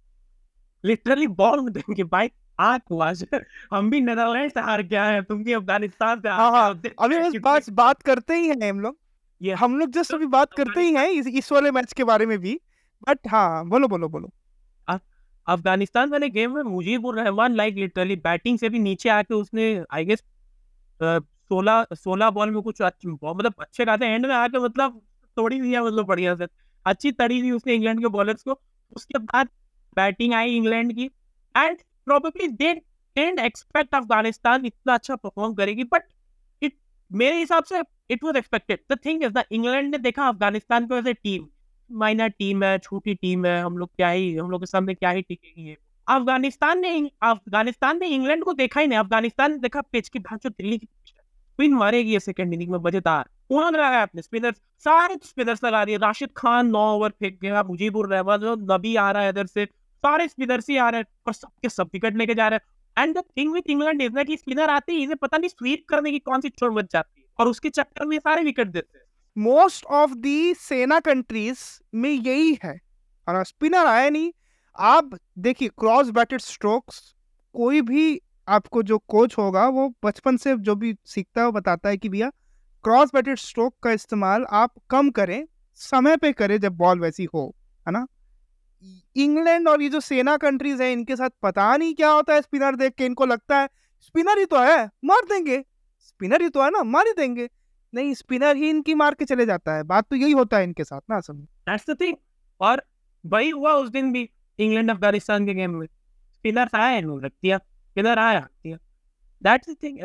literally 0.86 1.28
bomb 1.28 1.70
them 1.70 1.94
कि 1.94 2.04
भाई 2.04 2.32
हम 2.62 3.90
भी 3.90 4.02
नेदरलैंड 4.02 4.52
से 4.52 4.60
हार 4.60 4.82
गया 4.82 5.04
है 5.06 5.22
तुम 5.22 5.44
भी 5.44 5.54
अफ़गानिस्तान 5.54 6.20
से 6.20 6.30
हार 6.30 6.40
हाँ, 6.40 6.82
अभी 7.00 7.20
बस 7.20 7.40
बात 7.40 7.70
बात 7.70 8.02
करते 8.02 8.34
ही 8.34 8.48
हैं 8.48 8.70
हम 8.70 8.80
लोग। 8.80 8.98
ये 9.42 9.54
हम 9.54 9.80
लोग 9.80 9.92
जस्ट 9.92 10.14
अभी 10.14 10.26
बात 10.26 10.54
करते 10.54 10.82
ही 10.82 10.94
हैं 10.94 11.08
इस, 11.10 11.28
इस 11.28 11.52
वाले 11.52 11.72
मैच 11.72 11.94
के 11.94 12.04
बारे 12.04 12.26
में 12.26 12.38
भी। 12.40 12.60
बट 13.10 13.28
हाँ 13.28 13.68
बोलो 13.70 13.88
बोलो 13.88 14.10
बोलो। 14.10 14.32
अफ़गानिस्तान 15.50 16.10
वाले 16.10 16.30
गेम 16.30 16.56
में 16.56 16.62
Mujeebur 16.64 17.20
Rahman 17.20 17.56
like 17.56 17.76
literally 17.76 18.16
batting 18.26 18.58
से 18.60 18.70
भी 18.70 18.80
नीचे 18.80 19.10
आके 19.10 19.34
उसने 19.34 19.66
आई 19.94 20.06
गेस 20.06 20.24
सोलह 21.02 21.86
सोलह 21.96 22.30
बॉल 22.30 22.52
में 22.52 22.62
कुछ 22.62 22.82
मतलब 22.82 23.54
अच्छे 23.62 23.86
खाते 23.86 24.06
एंड 24.06 24.26
में 24.26 24.34
आके 24.36 24.60
मतलब 24.60 25.02
तोड़ी 25.38 25.60
दिया 25.62 25.84
मतलब 25.84 26.06
बढ़िया 26.06 26.36
से। 26.36 26.48
अच्छी 26.86 27.12
तड़ी 27.12 27.42
थी 27.44 27.52
उसने 27.52 27.74
इंग्लैंड 27.76 28.00
के 28.02 28.08
बॉलर्स 28.08 28.44
को। 28.44 28.60
उसके 28.96 29.20
बाद 29.20 29.48
बैटिंग 29.98 30.34
आई 30.34 30.56
इंग्लैंड 30.56 30.94
की। 30.96 31.06
And 31.56 31.78
probably 32.06 32.48
they 32.48 32.74
didn't 33.16 33.40
expect 33.40 33.96
Afghanistan 33.96 34.66
इतना 34.66 34.94
अच्छा 34.94 35.16
परफॉर्म 35.16 35.54
करेगी 35.56 35.84
बट 35.94 36.04
इट 36.62 36.78
मेरे 37.12 37.38
हिसाब 37.40 37.64
से 37.64 37.82
it 38.12 38.24
was 38.24 38.38
expected 38.38 38.80
the 38.92 38.98
thing 39.06 39.24
is 39.24 39.34
the 39.34 39.44
England 39.52 39.92
ने 39.92 39.98
देखा 39.98 40.28
अफ़गानिस्तान 40.28 40.88
को 40.88 40.96
as 40.96 41.08
a 41.08 41.14
team 41.14 41.48
minor 41.92 42.30
team 42.30 42.64
है, 42.64 42.78
छोटी 42.78 43.14
टीम 43.16 43.46
है, 43.46 43.60
हम 43.62 43.78
लोग 43.78 43.90
क्या 43.96 44.10
ही, 44.10 44.36
हम 44.36 44.52
लोग 44.52 44.62
के 44.62 44.66
सामने 44.66 44.94
क्या 44.94 45.10
ही 45.10 45.22
टिकेगी 45.22 45.68
ये। 45.70 45.78
अफ़गानिस्तान 46.08 46.80
ने 46.80 47.10
अफ़गानिस्तान 47.24 48.00
ने 48.00 48.08
इंग्लैंड 48.08 48.44
को 48.44 48.54
देखा 48.54 48.82
ही 48.82 48.88
नहीं, 48.88 49.00
अफ़गानिस्तान 49.00 49.52
ने 49.52 49.58
देखा 49.58 49.82
पिच 49.82 50.10
की 50.10 50.20
भाषा 50.20 50.50
दिल्ली 50.50 50.78
की 50.78 50.88
स्पिन 51.06 51.74
मारेगी 51.74 52.12
ये 52.12 52.20
सेकंड 52.20 52.54
इनिंग 52.54 52.72
में, 52.72 52.80
मज़ेदार। 52.80 53.30
वहाँ 53.52 53.72
लगाया 53.72 54.02
अपने 54.02 54.22
स्पिनर 54.22 54.54
सारे 54.86 55.16
स्पिनर्स 55.24 55.64
लगा 55.64 55.84
दिए। 55.86 55.98
राशिद 55.98 56.30
खान 56.38 56.68
नौ 56.68 56.84
ओवर 56.96 57.10
फेंक 57.10 57.40
गया, 57.42 57.64
मुजीबुर 57.64 58.10
रहमान 58.10 58.66
नबी 58.72 58.96
आ 58.96 59.10
रहा 59.12 59.24
है 59.24 59.30
इधर 59.30 59.46
से, 59.46 59.66
सारे 59.66 60.28
स्पिनर्स 60.28 60.70
ही 60.70 60.78
आ 60.78 60.90
रहे 60.90 61.02
हैं 61.02 61.08
और 61.28 61.34
सबके 61.34 61.70
सब 61.70 61.90
विकेट 61.94 62.18
लेके 62.18 62.36
जा 62.36 62.48
रहे 62.48 62.60
हैं। 62.60 63.04
And 63.04 63.18
the 63.18 63.24
thing 63.38 63.54
with 63.54 63.64
England 63.70 64.02
is 64.02 64.24
कि 64.24 64.38
स्पिनर 64.38 64.70
आते 64.70 64.94
ही 64.94 65.04
इन्हें 65.04 65.18
पता 65.18 65.38
नहीं 65.38 65.50
स्वीप 65.50 65.86
करने 65.90 66.12
की 66.12 66.20
कौन 66.20 66.42
सी 66.42 66.50
चोट 66.50 66.72
बच 66.74 66.92
जाती 66.94 67.22
है 67.22 67.28
और 67.40 67.48
उसके 67.48 67.70
चक्कर 67.70 68.06
में 68.06 68.18
सारे 68.20 68.44
विकेट 68.44 68.68
देते 68.68 68.98
हैं। 68.98 69.06
मोस्ट 69.40 69.86
ऑफ़ 69.86 70.14
दी 70.14 70.54
सेना 70.54 71.00
कंट्रीज़ 71.00 71.60
में 71.96 72.10
यही 72.10 72.60
है। 72.64 72.80
और 73.28 73.44
स्पिनर 73.44 73.86
आया 73.86 74.10
नहीं, 74.10 74.32
आप 74.80 75.20
देखिए 75.40 75.70
क्रॉस 75.70 76.10
बैटेड 76.10 76.42
स्ट्रोक्स 76.42 77.16
कोई 77.54 77.82
भी 77.82 78.22
आपको 78.48 78.84
जो 78.84 78.98
कोच 78.98 79.38
होगा, 79.38 79.68
वो 79.68 79.94
बचपन 80.06 80.38
से 80.38 80.56
जो 80.56 80.76
भी 80.76 80.96
सीखता 81.06 81.42
है, 81.42 81.46
वो 81.46 81.52
बताता 81.52 81.90
है 81.90 81.98
कि 81.98 82.10
भैया 82.10 82.30
क्रॉस 82.84 83.10
बैटेड 83.14 83.38
स्ट्रोक 83.38 83.76
का 83.84 83.92
इस्तेमाल 83.92 84.46
आप 84.50 84.74
कम 84.90 85.10
करें, 85.10 85.48
समय 85.76 86.18
पे 86.18 86.32
करें 86.32 86.60
जब 86.60 86.74
बॉल 86.74 87.00
वैसी 87.00 87.28
हो, 87.34 87.56
है 87.88 87.92
ना? 87.92 88.08
इंग्लैंड 89.16 89.68
और 89.68 89.82
ये 89.82 89.90
जो 89.90 90.00
सेना 90.00 90.38
कंट्रीज़ 90.38 90.84
है, 90.84 90.94
इनके 90.94 91.16
साथ 91.16 91.30
पता 91.42 91.78
नहीं 91.78 91.94
क्या 91.94 92.10
होता 92.10 92.34
है 92.34 92.42
स्पिनर 92.42 92.76
देख 92.76 92.94
के, 92.94 93.06
इनको 93.06 93.26
लगता 93.26 93.60
है 93.60 93.70
स्पिनर 94.00 94.40
ही 94.40 94.46
तो 94.46 94.60
है, 94.60 94.90
मार 95.06 95.22
देंगे। 95.22 95.66
स्पिनर 96.00 96.42
ही 96.42 96.50
तो 96.50 96.64
है 96.64 96.70
ना, 96.70 96.84
मार 96.84 97.08
ही 97.08 97.14
देंगे। 97.14 97.50
नहीं, 97.94 98.14
स्पिनर 98.14 98.56
ही 98.56 98.70
इनकी 98.70 98.94
मार 98.96 99.14
के 99.14 99.26
चले 99.26 99.46
जाता 99.46 99.76
है। 99.76 99.84
बात 99.84 100.10
तो 100.10 100.16
यही 100.16 100.32
होता 100.32 100.58
है 100.58 100.64
इनके 100.64 100.84
साथ 100.84 101.02
ना 101.10 101.18
असल 101.18 101.94
थिंग 101.96 102.16
और 102.62 102.82
वही 103.24 103.50
हुआ 103.50 103.74
उस 103.74 103.90
दिन 103.90 104.12
भी, 104.14 104.30
इंग्लैंड, 104.60 104.92
अफ़गानिस्तान 104.92 105.46
के 105.46 105.54
गेम 105.54 105.72
में। 105.72 105.86
स्पिनर 105.88 106.70
आया 106.76 106.98
इन्होंने 106.98 107.28
रख 107.28 107.32
स्पिनर 107.34 108.80
दैट्स 109.42 109.70
द 109.70 109.76
थिंग 109.84 110.00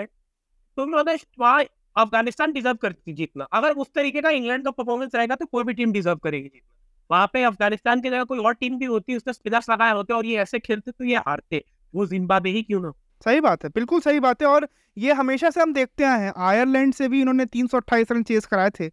तुम 0.78 0.94
व्हाई 0.94 1.66
अफ़गानिस्तान 1.96 2.52
डिजर्व 2.52 2.76
करती 2.76 3.12
जीतना। 3.12 3.44
अगर 3.52 3.72
उस 3.72 3.90
तरीके 3.94 4.20
का 4.20 4.30
इंग्लैंड 4.30 4.64
का 4.64 4.70
परफॉर्मेंस 4.70 5.14
रहेगा 5.14 5.34
तो 5.34 5.46
कोई 5.46 5.64
भी 5.64 5.72
टीम 5.74 5.92
डिजर्व 5.92 6.18
करेगी 6.18 6.48
जीतना। 6.48 6.70
वहाँ 7.10 7.26
पे 7.32 7.42
अफ़गानिस्तान 7.44 8.00
की 8.00 8.10
जगह 8.10 8.24
कोई 8.24 8.38
और 8.38 8.54
टीम 8.54 8.78
भी 8.78 8.86
होती 8.86 9.16
उसने 9.16 9.32
स्पिनर्स 9.32 9.70
लगाए 9.70 9.92
होते 9.92 10.14
और 10.14 10.26
ये 10.26 10.36
ऐसे 10.38 10.58
खेलते 10.58 10.90
तो 10.90 11.04
ये 11.04 11.16
हारते। 11.18 11.64
वो 11.94 12.06
जिम्बाबे 12.06 12.50
ही 12.50 12.62
क्यों 12.62 12.80
ना 12.82 12.92
सही 13.22 13.40
बात 13.40 13.64
है, 13.64 13.70
बिल्कुल 13.70 14.00
सही 14.00 14.20
बात 14.20 14.42
है 14.42 14.48
और 14.48 14.68
ये 14.96 15.12
हमेशा 15.12 15.50
से 15.50 15.60
हम 15.60 15.72
देखते 15.72 16.04
आए 16.04 16.20
हैं, 16.20 16.32
आयरलैंड 16.38 16.94
से 16.94 17.08
भी 17.08 17.20
इन्होंने 17.20 17.44
तीन 17.46 17.66
सौ 17.66 17.76
अट्ठाईस 17.78 18.12
रन 18.12 18.22
चेस 18.22 18.46
कराए 18.46 18.70
थे। 18.70 18.86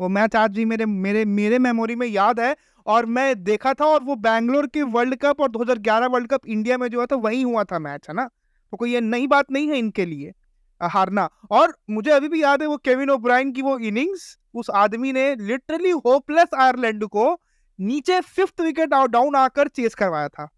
वो 0.00 0.08
मैच 0.08 0.36
आज 0.36 0.50
भी 0.50 0.64
मेरे 0.64 0.86
मेरे 0.86 1.24
मेरे 1.24 1.58
मेमोरी 1.58 1.96
में 1.96 2.06
याद 2.06 2.40
है 2.40 2.54
और 2.86 3.06
मैं 3.08 3.42
देखा 3.44 3.72
था 3.74 3.84
और 3.84 4.02
वो 4.04 4.16
बैंगलोर 4.18 4.66
के 4.66 4.82
वर्ल्ड 4.84 5.16
कप 5.16 5.40
और 5.40 5.50
2011 5.50 6.06
वर्ल्ड 6.06 6.28
कप 6.28 6.46
इंडिया 6.46 6.78
में 6.78 6.86
जो 6.88 6.98
हुआ 6.98 7.06
था 7.06 7.16
वही 7.18 7.42
हुआ 7.42 7.64
था 7.64 7.78
मैच, 7.78 8.06
है 8.08 8.14
ना? 8.14 8.24
तो 8.72 8.76
कोई 8.76 8.92
ये 8.92 9.00
नई 9.00 9.26
बात 9.26 9.52
नहीं 9.52 9.68
है 9.68 9.78
इनके 9.78 10.06
लिए, 10.06 10.32
हारना। 10.80 11.28
और 11.50 11.76
मुझे 11.90 12.10
अभी 12.10 12.28
भी 12.28 12.42
याद 12.42 12.62
है 12.62 12.68
वो 12.68 12.76
केविन 12.76 13.10
ओब्राइन 13.10 13.52
की 13.52 13.62
वो 13.62 13.78
इनिंग्स, 13.80 14.38
उस 14.54 14.70
आदमी 14.70 15.12
ने 15.12 15.34
लिटरली 15.36 15.90
होपलेस 16.06 16.54
आयरलैंड 16.56 17.04
को 17.06 17.40
नीचे 17.78 18.20
फिफ्थ 18.20 18.60
विकेट 18.60 18.88
डाउन 18.88 19.36
आकर 19.36 19.68
चेस 19.68 19.94
करवाया 19.94 20.28
था। 20.28 20.48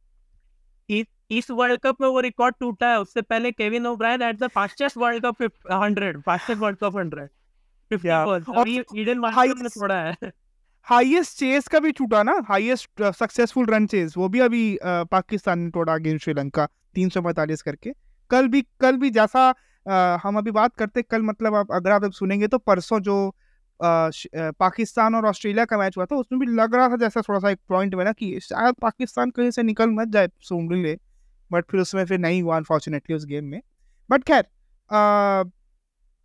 इस 1.30 1.50
वर्ल्ड 1.50 1.80
कप 1.80 2.00
में 2.00 2.08
वो 2.08 2.20
रिकॉर्ड 2.20 2.54
टूटा 2.60 2.88
है। 2.88 3.00
उससे 3.00 3.22
पहले 3.22 3.52
Kevin 3.52 3.86
O'Brien 3.86 4.22
at 4.22 4.38
the 4.38 4.46
fastest 4.46 4.96
World 4.96 5.26
Cup 5.26 5.42
100 5.42 6.20
fastest 6.20 6.60
World 6.62 6.78
Cup 6.78 6.92
100 6.92 7.28
थोड़ा 9.82 9.94
है। 9.94 10.32
हाईएस्ट 10.82 11.38
चेस 11.38 11.68
का 11.68 11.78
भी 11.78 11.92
टूटा 11.92 12.22
ना? 12.22 12.42
Highest 12.48 13.02
successful 13.02 13.66
run 13.66 13.86
chase. 13.86 14.16
वो 14.16 14.28
भी 14.28 14.40
अभी 14.40 14.76
uh, 14.76 15.08
पाकिस्तान 15.08 15.58
ने 15.58 15.70
तोड़ा 15.70 15.94
अगेंस्ट 15.94 16.24
श्रीलंका 16.24 16.68
तीन 16.94 17.08
सौ 17.08 17.22
पैंतालीस 17.22 17.62
करके। 17.62 17.92
कल 18.30 18.48
भी 18.48 18.62
कल 18.80 18.96
भी 18.96 19.10
जैसा 19.10 19.52
uh, 19.52 20.22
हम 20.22 20.38
अभी 20.38 20.50
बात 20.50 20.74
करते 20.74 21.02
कल 21.02 21.22
मतलब 21.22 21.54
आप 21.54 21.72
अगर 21.72 21.90
आप 21.90 22.10
सुनेंगे 22.10 22.46
तो 22.46 22.58
परसों 22.58 23.00
जो 23.00 23.34
पाकिस्तान 23.82 25.14
और 25.14 25.26
ऑस्ट्रेलिया 25.26 25.64
का 25.64 25.78
मैच 25.78 25.96
हुआ 25.96 26.06
था 26.06 26.16
उसमें 26.16 26.40
भी 26.40 26.46
लग 26.46 26.74
रहा 26.74 26.88
था 26.88 26.96
जैसा 26.96 27.20
थोड़ा 27.20 27.38
सा 27.40 27.50
एक 27.50 27.58
पॉइंट 27.68 27.94
में 27.94 28.04
ना 28.04 28.12
कि 28.12 28.40
शायद 28.40 28.74
पाकिस्तान 28.74 29.30
कहीं 29.30 29.50
से 29.50 29.62
निकल 29.62 29.90
मत 29.90 30.08
जाए 30.08 30.28
सुमरी 30.40 30.82
ले। 30.82 30.98
बट 31.50 31.64
फिर 31.70 31.80
उसमें 31.80 32.04
फिर 32.06 32.18
नहीं 32.18 32.42
हुआ 32.42 32.56
अनफॉर्चुनेटली 32.56 33.16
उस 33.16 33.24
गेम 33.26 33.44
में। 33.44 33.60
बट 34.10 34.24
खैर 34.24 34.44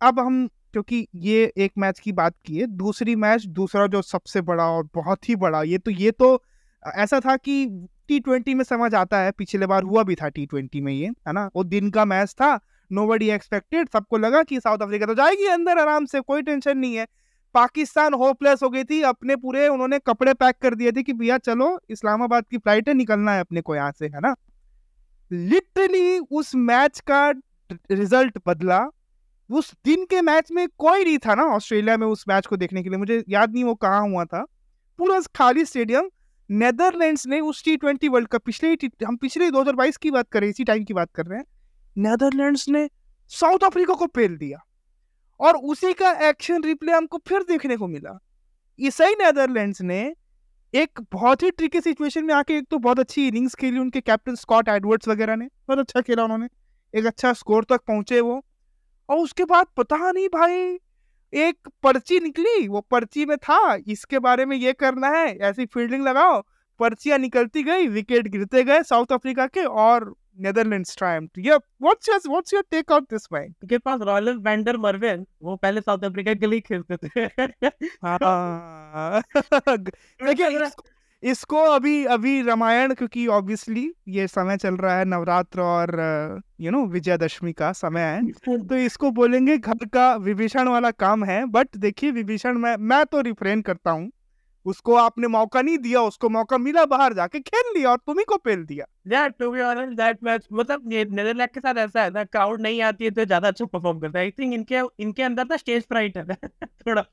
अब 0.00 0.18
हम, 0.18 0.46
क्योंकि 0.72 1.06
ये 1.16 1.52
एक 1.56 1.72
मैच 1.78 1.98
की 2.00 2.12
बात 2.12 2.34
की 2.46 2.56
है, 2.56 2.66
दूसरी 2.66 3.14
मैच 3.16 3.44
दूसरा 3.48 3.86
जो 3.86 4.02
सबसे 4.02 4.40
बड़ा 4.42 4.64
और 4.66 4.88
बहुत 4.94 5.28
ही 5.28 5.36
बड़ा, 5.36 5.62
ये 5.62 5.78
तो 5.78 5.90
ये 5.90 6.10
तो 6.12 6.42
ऐसा 6.82 7.20
था 7.20 7.36
कि 7.36 7.66
टी 8.08 8.18
ट्वेंटी 8.20 8.54
में 8.54 8.64
समझ 8.64 8.94
आता 8.94 9.18
है, 9.20 9.30
पिछले 9.32 9.66
बार 9.66 9.82
हुआ 9.82 10.02
भी 10.02 10.14
था 10.14 10.28
टी 10.28 10.46
ट्वेंटी 10.46 10.80
में 10.80 10.92
ये, 10.92 11.06
है 11.06 11.32
ना? 11.32 11.48
वो 11.56 11.64
दिन 11.64 11.90
का 11.90 12.04
मैच 12.04 12.32
था 12.32 12.58
नो 12.90 13.06
बडी 13.06 13.28
एक्सपेक्टेड 13.30 13.88
सबको 13.88 14.18
लगा 14.18 14.42
कि 14.42 14.60
साउथ 14.60 14.78
अफ्रीका 14.78 15.06
तो 15.06 15.14
जाएगी 15.14 15.46
अंदर 15.48 15.78
आराम 15.78 16.04
से, 16.04 16.20
कोई 16.20 16.42
टेंशन 16.42 16.78
नहीं 16.78 16.94
है। 16.94 17.06
पाकिस्तान 17.54 18.14
होपलेस 18.14 18.62
हो 18.62 18.68
गई 18.70 18.84
थी, 18.84 19.00
अपने 19.02 19.36
पूरे 19.36 19.66
उन्होंने 19.68 19.98
कपड़े 19.98 20.34
पैक 20.34 20.56
कर 20.62 20.74
दिए 20.74 20.92
थे 20.92 21.02
कि 21.02 21.12
भैया 21.12 21.38
चलो, 21.40 21.78
इस्लामाबाद 21.90 22.44
की 22.50 22.58
फ़्लाइट 22.58 22.88
है, 22.88 22.94
निकलना 22.94 23.32
है 23.32 23.40
अपने 23.40 23.60
को 23.60 23.74
यहाँ 23.74 23.92
से, 23.92 24.06
है 24.06 24.20
ना? 24.20 24.34
लिटरली 25.32 26.18
उस 26.18 26.54
मैच 26.54 27.00
का 27.00 27.30
रिज़ल्ट 27.72 28.38
बदला। 28.46 28.86
उस 29.50 29.74
दिन 29.84 30.04
के 30.04 30.22
मैच 30.22 30.52
में 30.52 30.68
कोई 30.68 31.04
नहीं 31.04 31.18
था 31.18 31.34
ना 31.34 31.42
ऑस्ट्रेलिया 31.42 31.96
में 31.96 32.06
उस 32.06 32.24
मैच 32.28 32.46
को 32.46 32.56
देखने 32.56 32.82
के 32.82 32.88
लिए। 32.88 32.98
मुझे 32.98 33.24
याद 33.28 33.52
नहीं 33.52 33.64
वो 33.64 33.74
कहाँ 33.74 34.08
हुआ 34.08 34.24
था। 34.24 34.46
पूरा 34.98 35.20
खाली 35.36 35.64
स्टेडियम, 35.64 36.10
नेदरलैंड्स 36.50 37.26
ने 37.26 37.40
उस 37.40 37.64
टी 37.64 37.76
ट्वेंटी 37.76 38.08
वर्ल्ड 38.08 38.28
कप, 38.28 38.42
पिछले 38.44 38.76
हम 39.04 39.16
पिछले 39.16 39.50
2022 39.50 39.96
की 39.96 40.10
बात 40.10 40.28
कर 40.28 40.40
रहे 40.40 40.48
हैं, 40.48 40.50
इसी 40.50 40.64
टाइम 40.64 40.84
की 40.84 40.94
बात 40.94 41.10
कर 41.14 41.26
रहे 41.26 41.38
हैं, 41.38 41.46
नेदरलैंड्स 41.98 42.68
ने 42.68 42.90
साउथ 43.28 43.58
अफ्रीका 43.64 43.94
को 43.94 44.06
पेल 44.06 44.36
दिया। 44.36 44.58
और 45.40 45.56
उसी 45.56 45.92
का 45.92 46.28
एक्शन 46.28 46.62
रिप्ले 46.62 46.92
हमको 46.92 47.20
फिर 47.28 47.42
देखने 47.42 47.76
को 47.76 47.86
मिला। 47.86 48.18
ईसाई 48.80 49.14
नेदरलैंड्स 49.14 49.82
ने 49.82 50.14
एक 50.74 51.00
बहुत 51.12 51.42
ही 51.42 51.50
ट्रिकी 51.50 51.80
सिचुएशन 51.80 52.24
में 52.24 52.34
आके 52.34 52.56
एक 52.56 52.66
तो 52.70 52.78
बहुत 52.78 52.98
अच्छी 53.00 53.26
इनिंग्स 53.28 53.54
खेली 53.54 53.78
उनके 53.78 54.00
कैप्टन 54.00 54.34
स्कॉट 54.34 54.68
एडवर्ड्स 54.68 55.08
वगैरह 55.08 55.36
ने। 55.36 55.46
बहुत 55.46 55.78
अच्छा 55.78 56.00
खेला 56.00 56.24
उन्होंने। 56.24 56.46
एक 56.94 57.06
अच्छा 57.06 57.32
स्कोर 57.32 57.64
तक 57.64 57.80
पहुँचे 57.86 58.20
वो। 58.20 58.40
और 59.08 59.18
उसके 59.18 59.44
बाद 59.44 59.66
पता 59.76 60.10
नहीं 60.10 60.28
भाई, 60.28 60.78
एक 61.32 61.68
पर्ची 61.82 62.20
निकली। 62.20 62.68
वो 62.68 62.80
पर्ची 62.80 63.24
में 63.26 63.36
था, 63.36 63.76
इसके 63.88 64.18
बारे 64.18 64.44
में 64.44 64.56
ये 64.56 64.72
करना 64.72 65.08
है, 65.08 65.36
ऐसी 65.38 65.66
फील्डिंग 65.66 66.02
लगाओ। 66.02 66.40
पर्चियाँ 66.80 67.18
निकलती 67.18 67.62
गई 67.62 67.86
विकेट 67.88 68.28
गिरते 68.28 68.62
गए 68.64 68.82
साउथ 68.82 69.12
अफ्रीका 69.12 69.46
के 69.46 69.64
और 69.64 70.14
नेदरलैंड्स 70.40 70.96
ट्रायम्फ्ड 70.96 71.46
या 71.46 71.56
what's 71.56 72.08
your 72.08 72.20
what's 72.28 72.54
your 72.54 72.64
take 72.70 72.90
on 72.90 73.00
this 73.00 73.26
man 73.32 73.54
के 73.68 73.78
पास 73.78 74.00
रॉयल 74.02 74.36
वेंडर 74.38 74.76
मर्विन 74.76 75.26
वो 75.42 75.56
पहले 75.56 75.80
साउथ 75.80 76.04
अफ्रीका 76.04 76.34
के 76.34 76.46
लिए 76.46 76.60
खेलते 76.60 76.96
थे। 76.96 77.24
हाँ। 78.04 79.22
देखिए 80.18 80.70
इसको 81.22 81.56
अभी 81.56 82.04
अभी 82.04 82.42
रामायण 82.42 82.94
क्योंकि 82.94 83.26
ऑब्वियसली 83.26 83.92
ये 84.08 84.26
समय 84.28 84.56
चल 84.56 84.76
रहा 84.76 84.98
है 84.98 85.04
नवरात्र 85.04 85.60
और 85.60 85.90
यू 86.60 86.70
नो 86.70 86.84
विजयदशमी 86.86 87.52
का 87.52 87.72
समय 87.72 88.00
है। 88.00 88.22
तो 88.68 88.76
इसको 88.76 89.10
बोलेंगे 89.10 89.58
घर 89.58 89.84
का 89.86 90.14
विभीषण 90.16 90.68
वाला 90.68 90.90
काम 90.90 91.24
है 91.24 91.44
बट 91.46 91.76
देखिए 91.76 92.10
विभीषण 92.10 92.58
मैं 92.58 92.76
मैं 92.76 93.04
तो 93.06 93.20
रिफ्रेन 93.20 93.62
करता 93.62 93.90
हूँ। 93.90 94.10
उसको 94.66 94.94
आपने 94.94 95.26
मौका 95.26 95.62
नहीं 95.62 95.78
दिया 95.78 96.02
उसको 96.02 96.28
मौका 96.28 96.58
मिला 96.58 96.84
बाहर 96.84 97.14
जाके 97.14 97.40
खेल 97.40 97.78
लिया 97.78 97.90
और 97.90 97.96
तुम्ही 97.96 98.24
को 98.24 98.36
पेल 98.36 98.64
दिया। 98.64 98.86
Yeah, 99.08 99.28
to 99.32 99.50
be 99.52 99.60
honest, 99.60 99.98
that 99.98 100.22
match, 100.24 100.46
मतलब 100.52 100.82
नेदरलैंड 100.86 101.50
के 101.50 101.60
साथ 101.60 101.74
ऐसा 101.74 102.02
है 102.02 102.10
ना 102.10 102.24
क्राउड 102.24 102.60
नहीं 102.60 102.82
आती 102.82 103.04
है 103.04 103.10
तो 103.10 103.24
ज़्यादा 103.24 103.48
अच्छा 103.48 103.64
परफॉर्म 103.64 104.00
करता 104.00 104.18
है। 104.18 104.24
आई 104.24 104.30
थिंक 104.30 104.54
इनके 104.54 104.80
इनके 104.98 105.22
अंदर 105.22 105.44
ना 105.44 105.56
स्टेज 105.56 105.82
फ्राइट 105.82 106.16
है। 106.16 106.24
थोड़ा 106.66 107.04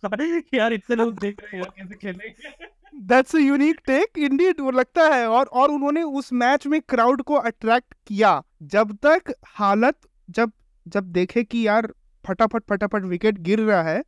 यार 0.53 0.73
इतने 0.73 0.95
लोग 0.95 1.19
देख 1.19 1.41
रहे 1.43 1.61
हैं 1.61 1.69
कैसे 1.77 1.95
खेलेंगे। 1.95 2.67
That's 2.95 3.35
a 3.35 3.39
unique 3.39 3.79
take 3.87 4.17
indeed 4.17 4.59
वो 4.59 4.71
लगता 4.71 5.15
है। 5.15 5.27
और 5.27 5.45
और 5.45 5.71
उन्होंने 5.71 6.03
उस 6.03 6.33
मैच 6.33 6.67
में 6.67 6.81
क्राउड 6.81 7.21
को 7.21 7.33
अट्रैक्ट 7.33 7.93
किया। 8.07 8.43
जब 8.63 8.97
तक 9.05 9.33
हालत 9.47 9.95
जब 10.29 10.51
जब 10.87 11.03
देखे 11.03 11.43
कि 11.43 11.67
यार 11.67 11.93
फटाफट 12.27 12.63
फटाफट 12.69 13.03
विकेट 13.03 13.37
गिर 13.37 13.59
रहा 13.59 13.83
है 13.83 14.03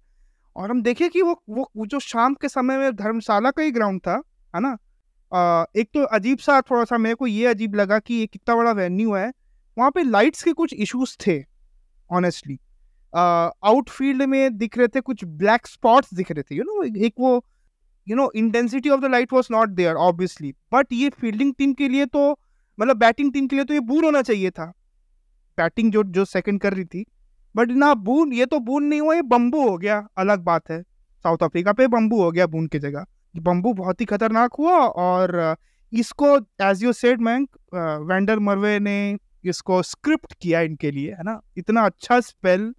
और 0.56 0.72
हम 0.72 0.82
देखे 0.82 1.10
कि 1.10 1.22
वो 1.22 1.42
वो, 1.50 1.86
जो 1.86 2.00
शाम 2.00 2.34
के 2.34 2.50
समय 2.50 2.78
में 2.78 2.96
धर्मशाला 2.96 3.52
का 3.52 3.62
ही 3.62 3.72
ग्राउंड 3.72 4.02
था 4.02 4.22
है 4.54 4.62
ना? 4.62 4.78
आ, 5.32 5.66
एक 5.76 5.90
तो 5.94 6.04
अजीब 6.06 6.38
सा 6.38 6.60
थोड़ा 6.62 6.84
सा 6.84 6.98
मेरे 6.98 7.16
को 7.16 7.28
ये 7.28 7.46
अजीब 7.48 7.76
लगा 7.76 8.00
कि 8.00 8.14
ये 8.14 8.26
कितना 8.28 8.56
बड़ा 8.56 8.72
वेन्यू 8.72 9.14
है। 9.14 9.32
वहाँ 9.78 9.92
पे 9.92 10.04
लाइट्स 10.04 10.44
के 10.44 10.54
कुछ 10.54 10.74
इश्यूज़ 10.74 11.16
थे 11.28 11.40
ऑनेस्टली 12.10 12.60
आउटफील्ड 13.14 14.24
में 14.24 14.58
दिख 14.58 14.78
रहे 14.78 14.88
थे 14.88 15.02
कुछ 15.02 15.24
ब्लैक 15.26 15.68
स्पॉट्स 15.68 16.14
दिख 16.14 16.32
रहे 16.32 16.44
थे 16.44 16.56
यू 16.56 16.64
you 16.64 16.68
नो 16.68 16.84
know, 16.84 17.06
एक 17.06 17.14
वो 17.20 17.46
you 18.08 18.16
know 18.16 18.32
intensity 18.36 18.90
of 18.90 19.02
the 19.02 19.12
light 19.12 19.34
was 19.34 19.48
not 19.52 19.70
there 19.70 19.96
obviously 19.98 20.54
but 20.74 20.94
ये 20.94 21.10
फील्डिंग 21.10 21.54
टीम 21.58 21.74
के 21.74 21.88
लिए 21.90 22.06
तो 22.06 22.32
मतलब 22.80 22.98
बैटिंग 22.98 23.34
टीम 23.34 23.48
के 23.48 23.56
लिए 23.56 23.66
तो 23.66 23.74
ये 23.74 23.80
बून 23.82 24.04
होना 24.06 24.22
चाहिए 24.22 24.52
था। 24.52 24.66
बैटिंग 25.58 25.92
जो 25.92 26.04
जो 26.04 26.26
सेकंड 26.26 26.62
कर 26.62 26.74
रही 26.74 26.86
थी। 26.86 27.06
बट 27.60 27.72
ना 27.74 27.94
बून 27.96 28.34
ये 28.34 28.46
तो 28.46 28.60
बून 28.62 28.84
नहीं 28.86 29.02
हुआ, 29.02 29.16
ये 29.16 29.22
बम्बू 29.24 29.62
हो 29.62 29.78
गया। 29.78 29.98
अलग 30.18 30.44
बात 30.44 30.70
है। 30.72 30.82
साउथ 31.26 31.44
अफ्रीका 31.44 31.74
पे 31.74 31.88
बम्बू 31.90 32.22
हो 32.22 32.32
गया 32.32 32.48
बून 32.48 32.68
की 32.68 32.80
जगह। 32.80 33.06
बम्बू 33.36 33.74
बहुत 33.76 34.02
ही 34.02 34.06
खतरनाक 34.06 34.54
हुआ 34.60 34.76
और, 34.76 35.56
इसको 35.94 36.38
एज 36.62 36.84
यू 36.84 36.94
सेड 36.96 37.22
मैंक 37.22 37.50
वेंडर 38.10 38.40
मरवे 38.40 38.78
ने 38.80 39.18
इसको 39.46 39.82
स्क्रिप्ट 39.84 40.34
किया 40.34 40.62
इनके 40.62 40.92
लिए, 40.92 41.12
है 41.12 41.24
ना? 41.24 41.40
इतना 41.58 41.86
अच्छा 41.86 42.20
स्पेल 42.22 42.74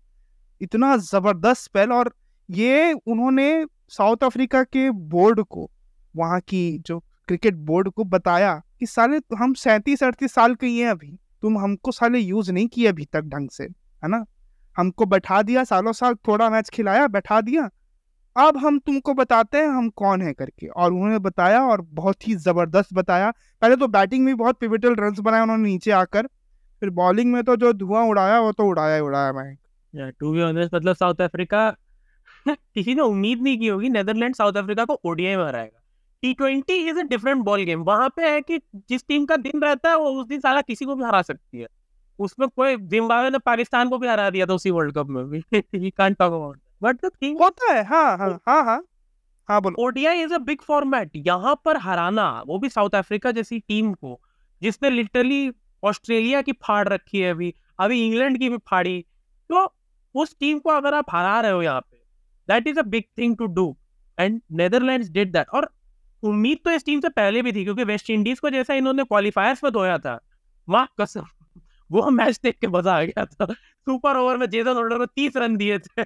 इतना 0.60 0.96
ज़बरदस्त 0.96 1.62
स्पेल 1.62 1.92
और 1.92 2.12
ये 2.48 2.92
उन्होंने 2.92 3.66
साउथ 3.88 4.24
अफ्रीका 4.24 4.62
के 4.64 4.90
बोर्ड 4.90 5.40
को, 5.42 5.70
वहाँ 6.14 6.40
की 6.40 6.78
जो 6.78 6.98
क्रिकेट 7.28 7.54
बोर्ड 7.56 7.88
को 7.88 8.04
बताया 8.06 8.54
कि 8.80 8.86
साले, 8.86 9.20
हम 9.36 9.54
सैंतीस 9.54 10.02
अड़तीस 10.02 10.34
साल 10.34 10.54
के 10.54 10.66
ही 10.66 10.78
हैं 10.78 10.90
अभी। 10.90 11.16
तुम 11.42 11.58
हमको 11.58 11.92
साले 11.92 12.18
यूज़ 12.18 12.52
नहीं 12.52 12.66
किए 12.68 12.86
अभी 12.86 13.04
तक 13.04 13.24
ढंग 13.26 13.48
से, 13.50 13.64
है 13.64 14.08
ना? 14.08 14.24
हमको 14.76 15.06
बैठा 15.06 15.42
दिया, 15.42 15.64
सालों 15.64 15.92
साल 15.92 16.14
थोड़ा 16.14 16.50
मैच 16.50 16.70
खिलाया, 16.70 17.06
बैठा 17.06 17.40
दिया। 17.40 17.70
अब 18.36 18.56
हम 18.56 18.78
तुमको 18.78 19.14
बताते 19.14 19.58
हैं 19.58 19.68
हम 19.68 19.90
कौन 19.90 20.22
है 20.22 20.32
करके। 20.32 20.66
और 20.66 20.92
उन्होंने 20.92 21.18
बताया 21.18 21.62
और 21.62 21.80
बहुत 21.80 22.28
ही 22.28 22.34
ज़बरदस्त 22.34 22.94
बताया। 22.94 23.30
पहले 23.62 23.76
तो 23.76 23.88
बैटिंग 23.88 24.24
में 24.24 24.36
बहुत 24.36 24.58
पिविटल 24.58 24.94
रन 24.94 25.14
बनाए 25.22 25.42
उन्होंने 25.42 25.62
नीचे 25.62 25.90
आकर। 25.90 26.26
फिर 26.80 26.90
बॉलिंग 26.90 27.32
में 27.32 27.44
तो 27.44 27.56
जो 27.56 27.72
धुआँ 27.72 28.04
उड़ाया, 28.04 28.40
वो 28.40 28.52
तो 28.52 28.64
उड़ाया 28.64 28.94
ही 28.94 29.00
उड़ाया 29.00 29.32
मैं 29.32 29.56
टू 30.12 30.32
बी 30.32 30.40
ऑनेस्ट 30.40 30.74
मतलब 30.74 30.94
साउथ 30.94 31.14
अफ्रीका 31.20 31.76
किसी 32.48 32.94
ने 32.94 33.02
उम्मीद 33.02 33.42
नहीं 33.42 33.58
की 33.58 33.66
होगी 33.66 33.88
नेदरलैंड 33.88 34.34
साउथ 34.34 34.52
अफ्रीका 34.52 34.84
को 34.84 35.00
ओडीआई 35.04 35.36
में 35.36 35.44
हराएगा 35.44 35.80
T 36.22 36.34
twenty 36.34 36.74
is 36.74 36.98
a 36.98 37.02
different 37.02 37.42
ball 37.44 37.64
game 37.64 37.80
वहाँ 37.80 38.08
पे 38.08 38.30
है 38.30 38.40
कि 38.40 38.58
जिस 38.76 39.06
टीम 39.08 39.26
का 39.26 39.36
दिन 39.36 39.62
रहता 39.62 39.90
है, 39.90 39.96
वो 39.96 40.10
उस 40.10 40.26
दिन 40.26 40.40
सारा 40.40 40.60
किसी 40.60 40.84
को 40.84 40.94
भी 40.96 41.04
हरा 41.04 41.22
सकती 41.22 41.60
है। 41.60 41.66
उसमें 42.20 42.48
कोई 42.48 42.76
जिम्बाब्वे 42.76 43.30
ने 43.30 43.38
पाकिस्तान 43.40 43.88
को 43.88 43.98
भी 43.98 44.08
हरा 44.08 44.28
दिया 44.30 44.46
था 44.46 44.54
उसी 44.54 44.70
वर्ल्ड 44.70 44.94
कप 44.94 45.06
में 45.08 45.24
भी। 45.30 45.38
We 45.74 45.90
can't 45.90 46.16
talk 46.18 46.32
about 46.32 46.58
but 46.82 47.04
the 47.04 47.10
thing 47.22 47.40
होता 47.40 47.72
है 47.72 47.84
हाँ 47.84 48.16
हाँ 48.18 48.30
हाँ 48.48 48.62
हाँ। 48.64 48.82
हाँ 49.48 49.60
बोलो। 49.62 49.84
ODI 49.84 50.22
is 50.22 50.34
a 50.34 50.38
big 50.40 50.60
format 50.62 51.10
यहाँ 51.26 51.54
पर 51.64 51.76
हराना 51.78 52.28
वो 52.46 52.58
भी 52.58 52.68
साउथ 52.68 52.94
अफ्रीका 52.94 53.30
जैसी 53.32 53.58
टीम 53.60 53.92
को 53.94 54.20
जिसने 54.62 54.90
लिटरली 54.90 55.50
ऑस्ट्रेलिया 55.82 56.42
की 56.42 56.52
फाड़ 56.62 56.86
रखी 56.88 57.20
है 57.20 57.30
अभी 57.30 57.52
अभी 57.78 58.06
इंग्लैंड 58.06 58.38
की 58.38 58.48
भी 58.48 58.56
फाड़ी। 58.68 59.00
तो 59.50 59.64
उस 60.14 60.36
टीम 60.40 60.58
को 60.58 60.70
अगर 60.70 60.94
आप 60.94 61.10
हरा 61.10 61.40
रहे 61.40 61.52
हो 61.52 61.62
यहाँ 61.62 61.80
पे 61.80 61.96
that 62.48 62.66
is 62.66 62.78
a 62.78 62.82
big 62.84 63.04
thing 63.18 63.36
to 63.36 63.46
do 63.48 63.76
and 64.18 64.40
Netherlands 64.52 65.10
did 65.10 65.32
that 65.32 65.48
और 65.54 65.70
उम्मीद 66.22 66.58
तो 66.64 66.70
इस 66.70 66.84
टीम 66.84 67.00
से 67.00 67.08
पहले 67.08 67.42
भी 67.42 67.52
थी 67.52 67.64
क्योंकि 67.64 67.84
वेस्ट 67.84 68.10
इंडीज 68.10 68.40
को 68.40 68.50
जैसा 68.50 68.74
इन्होंने 68.74 69.04
क्वालिफायर्स 69.04 69.64
में 69.64 69.72
धोया 69.72 69.98
था 69.98 70.18
वाह 70.68 70.86
कसम। 71.00 71.26
वो 71.90 72.10
मैच 72.10 72.40
देख 72.42 72.56
के 72.60 72.66
मज़ा 72.68 72.92
आ 72.92 73.02
गया 73.02 73.24
था। 73.24 73.46
सुपर 73.46 74.16
ओवर 74.16 74.36
में 74.36 74.48
जेसन 74.48 74.76
होल्डर 74.76 74.98
को 74.98 75.06
तीस 75.06 75.36
रन 75.36 75.56
दिए 75.56 75.78
थे। 75.78 76.04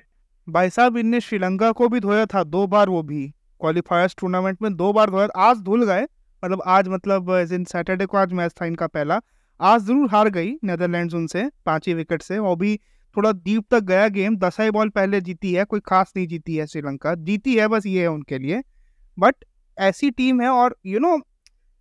भाई 0.49 0.71
साहब 0.71 0.97
इनने 0.97 1.21
श्रीलंका 1.21 1.71
को 1.73 1.89
भी 1.89 2.01
धोया 2.01 2.25
था 2.27 2.43
दो 2.45 2.67
बार 2.67 2.89
वो 2.89 3.03
भी। 3.03 3.27
क्वालिफायर्स 3.61 4.17
टूर्नामेंट 4.21 4.63
में 4.63 4.75
दो 4.77 4.93
बार 4.93 5.11
धोया 5.11 5.29
आज 5.43 5.61
धुल 5.61 5.85
गए। 5.87 6.03
मतलब 6.43 6.63
आज 6.69 6.89
मतलब 6.89 7.31
इन 7.53 7.65
सैटरडे 7.65 8.07
को 8.07 8.17
आज 8.17 8.33
मैच 8.33 8.53
था 8.61 8.67
इनका 8.67 8.87
पहला। 8.89 9.21
आज 9.61 9.81
ज़रूर 9.83 10.09
हार 10.11 10.29
गई 10.31 10.53
नेदरलैंड्स 10.65 11.15
उनसे 11.15 11.49
पाँच 11.67 11.87
ही 11.89 11.95
विकेट 11.95 12.23
से। 12.23 12.39
वो 12.39 12.55
भी 12.57 12.77
थोड़ा 13.17 13.33
डीप 13.35 13.65
तक 13.71 13.83
गया 13.85 14.09
गेम 14.09 14.37
दस 14.37 14.57
ही 14.61 14.71
बॉल 14.71 14.89
पहले 14.91 15.21
जीती 15.21 15.53
है 15.53 15.65
कोई 15.65 15.81
खास 15.81 16.13
नहीं 16.17 16.27
जीती 16.27 16.57
है 16.57 16.67
श्रीलंका। 16.67 17.15
जीती 17.17 17.55
है 17.55 17.69
बस 17.69 17.87
ये 17.87 18.01
है 18.01 18.09
उनके 18.09 18.39
लिए। 18.39 18.63
बट 19.19 19.45
ऐसी 19.79 20.11
टीम 20.11 20.41
है 20.41 20.49
और 20.49 20.77
यू 20.87 20.93
you 20.93 21.03
नो 21.03 21.09
know, 21.09 21.23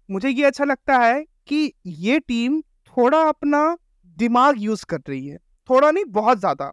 मुझे 0.10 0.30
ये 0.30 0.44
अच्छा 0.44 0.63
लगता 0.63 0.98
है 0.98 1.24
कि 1.48 1.74
ये 1.88 2.20
टीम 2.20 2.62
थोड़ा 2.62 3.22
अपना 3.22 3.66
दिमाग 4.17 4.56
यूज़ 4.60 4.86
कर 4.86 4.99
रही 5.10 5.28
है, 5.28 5.38
थोड़ा 5.69 5.91
नहीं, 5.91 6.06
बहुत 6.08 6.39
ज़्यादा। 6.39 6.71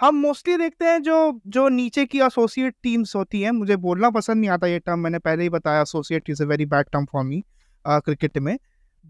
हम 0.00 0.16
मोस्टली 0.16 0.56
देखते 0.56 0.84
हैं 0.84 1.02
जो 1.02 1.40
जो 1.48 1.68
नीचे 1.70 2.04
की 2.06 2.20
एसोसिएट 2.22 2.74
टीम्स 2.82 3.14
होती 3.16 3.40
हैं, 3.42 3.50
मुझे 3.52 3.76
बोलना 3.78 4.10
पसंद 4.10 4.40
नहीं 4.40 4.50
आता 4.50 4.66
ये 4.66 4.78
टर्म 4.80 4.98
मैंने 5.00 5.18
पहले 5.20 5.42
ही 5.42 5.48
बताया 5.50 5.80
associate 5.82 6.30
is 6.30 6.42
a 6.42 6.46
very 6.46 6.66
bad 6.66 6.86
term 6.92 7.04
for 7.12 7.24
me 7.24 7.42
cricket 7.84 8.38
में। 8.38 8.56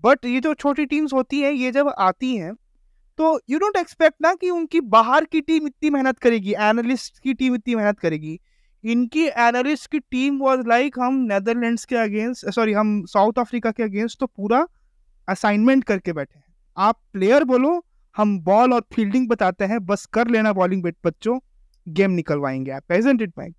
बट 0.05 0.25
ये 0.27 0.41
जो 0.41 0.53
छोटी 0.55 0.87
टीम्स 0.87 1.13
होती 1.13 1.41
हैं, 1.41 1.53
ये 1.53 1.71
जब 1.73 1.89
आती 1.91 2.37
हैं 2.37 2.55
तो 3.19 3.41
यू 3.51 3.59
डोंट 3.59 3.77
एक्सपेक्ट 3.77 4.17
ना 4.23 4.35
कि 4.35 4.51
उनकी 4.51 4.81
बाहर 4.91 5.25
की 5.25 5.41
टीम 5.43 5.67
इतनी 5.67 5.91
मेहनत 5.91 6.19
करेगी 6.19 6.53
एनालिस्ट 6.53 7.19
की 7.19 7.35
टीम 7.35 7.55
इतनी 7.55 7.75
मेहनत 7.75 7.99
करेगी। 7.99 8.39
इनकी 8.85 9.27
एनालिस्ट 9.27 9.91
की 9.91 9.99
टीम 10.01 10.39
वॉज़ 10.39 10.67
लाइक 10.69 10.99
हम 10.99 11.15
नेदरलैंड्स 11.27 11.85
के 11.85 11.97
अगेंस्ट 11.97 12.49
सॉरी 12.51 12.73
हम 12.73 13.05
साउथ 13.09 13.39
अफ्रीका 13.39 13.71
के 13.71 13.83
अगेंस्ट 13.83 14.21
तो 14.21 14.27
पूरा 14.27 14.67
असाइनमेंट 15.29 15.85
करके 15.85 16.13
बैठे 16.13 16.39
आप 16.77 17.01
प्लेयर 17.13 17.45
बोलो, 17.45 17.87
हम 18.17 18.41
बॉल 18.41 18.73
और 18.73 18.81
फील्डिंग 18.95 19.29
बताते 19.29 19.65
हैं, 19.65 19.87
बस 19.87 20.07
कर 20.07 20.29
लेना 20.29 20.53
बॉलिंग 20.53 20.93
बच्चों। 21.05 21.39
गेम 21.89 22.11
निकलवाएँगे 22.11 22.71
आप 22.71 22.83
it 22.93 23.33
bank 23.39 23.55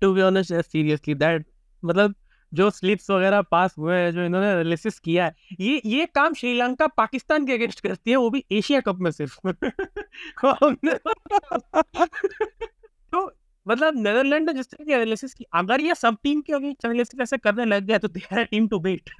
to 0.00 0.14
be 0.14 0.20
honest 0.20 0.54
seriously 0.54 1.14
that 1.14 1.46
मतलब 1.84 2.14
जो 2.54 2.70
स्लिप्स 2.70 3.10
वगैरह 3.10 3.42
पास 3.42 3.74
हुए 3.78 3.96
हैं, 3.96 4.12
जो 4.12 4.24
इन्होंने 4.24 4.50
एनालिसिस 4.50 4.98
किया 4.98 5.24
है, 5.24 5.34
ये 5.60 5.82
ये 5.86 6.06
काम 6.06 6.34
श्रीलंका 6.34 6.86
पाकिस्तान 6.86 7.46
के 7.46 7.52
अगेंस्ट 7.52 7.80
करती 7.80 8.10
है, 8.10 8.16
वो 8.16 8.30
भी 8.30 8.44
एशिया 8.52 8.80
कप 8.80 8.96
में 8.96 9.10
सिर्फ़। 9.10 9.38
तो 13.12 13.32
मतलब 13.68 13.96
नेदरलैंड 13.96 14.50
ने 14.50 14.54
जिस 14.54 14.70
तरह 14.70 14.84
की 14.84 14.92
एनालिसिस 14.92 15.34
की, 15.34 15.44
अगर 15.52 15.80
ये 15.80 15.94
सब 15.94 16.16
टीम 16.22 16.40
के 16.40 16.52
अगेंस्ट 16.52 16.84
एनालिसिस 16.84 17.20
ऐसे 17.20 17.38
करने 17.38 17.64
लग 17.64 17.82
गया 17.82 17.98
तो 17.98 18.08
they 18.08 18.20
are 18.32 18.44
team 18.44 18.68
to 18.68 18.78
beat 18.78 19.10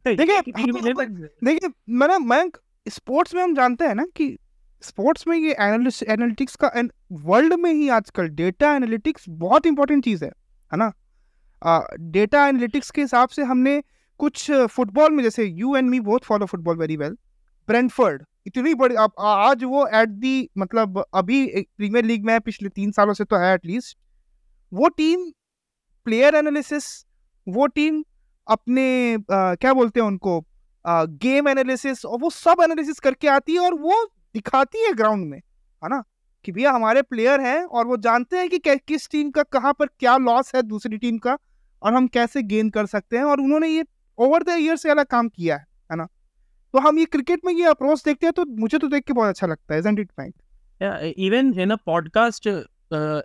देखिए 0.06 0.40
देखिए 1.44 1.70
मैंने 1.88 2.18
मैं 2.18 2.50
स्पोर्ट्स 2.88 3.34
में 3.34 3.42
हम 3.42 3.54
जानते 3.54 3.84
हैं 3.84 3.94
ना 3.94 4.06
कि 4.16 4.38
स्पोर्ट्स 4.82 5.26
में 5.26 5.38
ये 5.38 5.52
एनालिटिक्स 5.52 6.56
का 6.56 6.72
वर्ल्ड 7.12 7.54
में 7.54 7.72
ही 7.72 7.88
आजकल 7.88 8.28
डेटा 8.28 8.74
एनालिटिक्स 8.74 9.24
बहुत 9.28 9.66
इंपॉर्टेंट 9.66 10.04
चीज़ 10.04 10.24
है 10.24 10.30
है 10.72 10.78
ना? 10.78 10.92
डेटा 12.00 12.48
एनालिटिक्स 12.48 12.90
के 12.90 13.00
हिसाब 13.00 13.28
से 13.28 13.42
हमने 13.42 13.82
कुछ 14.18 14.52
फुटबॉल 14.52 15.12
में 15.12 15.22
जैसे 15.24 15.44
यू 15.44 15.76
एंड 15.76 15.90
मी 15.90 16.00
बहुत 16.00 16.24
follow 16.24 16.46
football 16.46 16.76
very 16.76 16.96
well 16.96 17.16
Brentford 17.68 18.22
इतनी 18.46 18.74
बड़ी 18.74 18.94
अब 18.94 19.12
आज 19.20 19.64
वो 19.64 19.86
एट 19.86 20.08
दी 20.08 20.50
मतलब 20.58 21.04
अभी 21.14 21.46
प्रीमियर 21.76 22.04
लीग 22.04 22.24
में 22.24 22.32
है 22.32 22.40
पिछले 22.40 22.68
तीन 22.68 22.90
सालों 22.90 23.14
से 23.14 23.24
तो 23.24 23.36
है 23.36 23.54
एटलीस्ट 23.54 23.98
वो 24.72 24.88
टीम 24.88 25.30
प्लेयर 26.04 26.34
एनालिसिस 26.34 27.06
वो 27.48 27.66
टीम 27.66 28.04
अपने 28.48 29.14
आ, 29.14 29.54
क्या 29.54 29.74
बोलते 29.74 30.00
हैं 30.00 30.06
उनको 30.06 30.46
आ, 30.86 31.04
गेम 31.04 31.48
एनालिसिस 31.48 32.04
और 32.04 32.18
वो 32.18 32.30
सब 32.30 32.54
एनालिसिस 32.62 33.00
करके 33.00 33.28
आती 33.28 33.52
है 33.52 33.58
और 33.58 33.74
वो 33.74 34.04
दिखाती 34.34 34.86
है 34.86 34.92
ग्राउंड 34.92 35.26
में 35.26 35.38
है 35.84 35.88
ना? 35.88 36.04
कि 36.44 36.52
भैया 36.52 36.72
हमारे 36.72 37.02
प्लेयर 37.02 37.40
हैं 37.40 37.64
और 37.64 37.86
वो 37.86 37.96
जानते 37.96 38.36
हैं 38.36 38.48
कि 38.48 38.58
किस 38.66 39.10
टीम 39.10 39.30
का 39.30 39.42
कहाँ 39.42 39.72
पर 39.72 39.86
क्या 39.86 40.16
लॉस 40.16 40.54
है 40.54 40.62
दूसरी 40.62 40.98
टीम 40.98 41.18
का 41.18 41.38
और 41.82 41.94
हम 41.94 42.06
कैसे 42.06 42.42
गेन 42.42 42.70
कर 42.70 42.86
सकते 42.86 43.16
हैं 43.16 43.24
और 43.24 43.40
उन्होंने 43.40 43.68
ये 43.68 43.84
ओवर 44.18 44.42
द 44.42 44.48
ईयर 44.48 44.76
से 44.76 44.90
अलग 44.90 45.06
काम 45.06 45.28
किया 45.28 45.56
है 45.56 45.66
है 45.90 45.96
ना? 45.96 46.04
तो 46.72 46.78
हम 46.78 46.98
ये 46.98 47.04
क्रिकेट 47.04 47.40
में 47.44 47.52
ये 47.52 47.64
अप्रोच 47.64 48.04
देखते 48.04 48.26
हैं 48.26 48.32
तो 48.32 48.44
मुझे 48.44 48.78
तो 48.78 48.88
देख 48.88 49.04
के 49.04 49.12
बहुत 49.12 49.28
अच्छा 49.28 49.46
लगता 49.46 49.74
है 49.74 50.32
even 51.10 51.54
in 51.60 51.70
a 51.70 51.76
podcast 51.86 52.46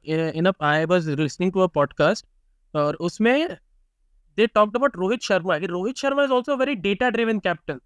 in 0.06 0.52
I 0.62 0.86
was 0.86 1.10
listening 1.10 1.52
to 1.52 1.60
a 1.60 1.68
podcast 1.68 2.26
और 2.76 2.96
उसमें 2.96 3.58
they 4.38 4.48
talked 4.48 4.76
about 4.76 4.96
Rohit 4.98 5.22
Sharma 5.24 5.58
कि 5.60 5.66
Rohit 5.68 5.98
Sharma 5.98 6.24
is 6.24 6.34
also 6.34 6.56
very 6.58 6.76
data 6.78 7.10
driven 7.10 7.40
captain 7.40 7.80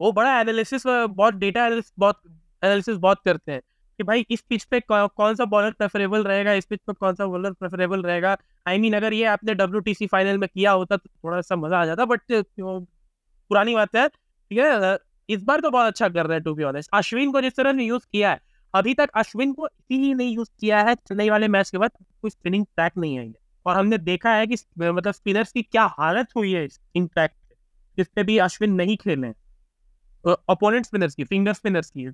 वो 0.00 0.12
बड़ा 0.12 0.40
एनालिसिस 0.40 0.86
बहुत 0.86 1.34
डेटा 1.36 1.68
बहुत 1.98 2.20
एनालिसिस 2.62 2.96
बहुत 2.98 3.20
करते 3.24 3.52
हैं 3.52 3.60
कि 3.98 4.02
भाई 4.04 4.24
इस 4.30 4.40
पिच 4.40 4.64
पे 4.64 4.80
कौन 4.82 5.34
सा 5.34 5.44
बॉलर 5.44 5.70
प्रेफरेबल 5.72 6.22
रहेगा? 6.24 6.52
इस 6.52 6.64
पिच 6.66 6.80
पे 6.86 6.92
कौन 6.92 7.14
सा 7.14 7.26
बॉलर 7.26 7.52
प्रेफरेबल 7.52 8.02
रहेगा? 8.02 8.36
आई 8.66 8.76
I 8.76 8.80
मीन 8.80 8.90
mean, 8.90 9.02
अगर 9.02 9.12
ये 9.12 9.24
आपने 9.26 9.54
डब्ल्यू 9.54 10.06
फाइनल 10.06 10.38
में 10.38 10.48
किया 10.48 10.70
होता 10.72 10.96
तो 10.96 11.08
थोड़ा 11.08 11.40
सा 11.40 11.56
मज़ा 11.56 11.80
आ 11.80 11.84
जाता 11.86 12.04
बट 12.04 12.20
पुरानी 12.60 13.74
बात 13.74 13.96
है। 13.96 14.08
ठीक 14.08 14.58
है 14.58 14.96
इस 15.28 15.42
बार 15.42 15.60
तो 15.60 15.70
बहुत 15.70 15.86
अच्छा 15.86 16.08
कर 16.08 16.26
रहे 16.26 16.36
हैं 16.36 16.42
टू 16.44 16.54
बी 16.54 16.62
ऑनेस्ट 16.64 16.90
अश्विन 16.94 17.32
को 17.32 17.40
जिस 17.40 17.56
तरह 17.56 17.72
से 17.72 17.84
यूज़ 17.84 18.06
किया 18.12 18.30
है 18.30 18.40
अभी 18.74 18.94
तक 18.94 19.10
अश्विन 19.16 19.52
को 19.52 19.66
इसीलिए 19.66 20.14
नहीं 20.14 20.34
यूज़ 20.36 20.50
किया 20.60 20.82
है 20.84 20.94
चेन्नई 20.96 21.30
वाले 21.30 21.48
मैच 21.48 21.70
के 21.70 21.78
बाद 21.78 21.90
कुछ 22.22 22.32
स्पिनिंग 22.32 22.64
ट्रैक 22.66 22.92
नहीं 22.98 23.18
आई 23.18 23.26
है। 23.26 23.43
और 23.66 23.76
हमने 23.76 23.98
देखा 23.98 24.30
है 24.30 24.46
कि 24.46 24.54
मतलब 24.80 25.12
स्पिनर्स 25.12 25.52
की 25.52 25.62
क्या 25.62 25.84
हालत 25.98 26.28
हुई 26.36 26.52
है 26.52 26.68
ट्रैक 26.96 27.30
जिसपे 27.98 28.22
भी 28.22 28.38
अश्विन 28.38 28.72
नहीं 28.72 28.96
खेले। 28.96 29.28
अपोनेंट 30.28 30.86
स्पिनर्स 30.86 31.14
की 31.14 31.24
फिंगर 31.24 31.52
स्पिनर्स 31.52 31.90
की। 31.90 32.08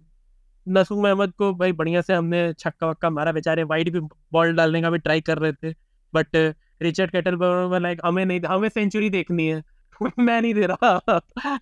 नसूम 0.69 1.09
अहमद 1.09 1.33
को 1.33 1.55
भाई 1.55 1.73
बढ़िया 1.73 2.01
से 2.01 2.15
हमने 2.15 2.53
छक्का 2.53 2.87
वक्का 2.87 3.11
मारा, 3.11 3.33
बेचारे 3.33 3.63
वाइट 3.63 3.89
भी 3.89 4.01
बॉल 4.33 4.55
डालने 4.55 4.83
का 4.83 4.91
भी 4.91 4.99
ट्राई 4.99 5.21
कर 5.21 5.39
रहे 5.39 5.53
थे। 5.53 5.75
बट 6.15 6.55
रिचर्ड 6.83 7.11
कैटल 7.11 7.39
लाइक 7.83 8.01
हमें 8.05 8.25
नहीं, 8.25 8.41
हमें 8.41 8.69
सेंचुरी 8.69 9.11
देखनी 9.11 9.47
है। 9.47 9.63
मैं 10.19 10.43
नहीं 10.43 10.55
दे 10.55 10.67
रहा। 10.67 11.21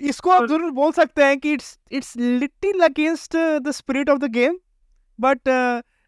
इसको 0.00 0.30
आप 0.30 0.46
ज़रूर 0.46 0.70
बोल 0.70 0.92
सकते 0.92 1.24
हैं 1.24 1.40
कि 1.40 1.52
it's 1.52 1.78
it's 1.92 2.16
little 2.16 2.80
against 2.80 3.36
the 3.36 3.70
spirit 3.70 4.10
of 4.10 4.18
the 4.18 4.24
game 4.24 4.58
but 5.20 5.38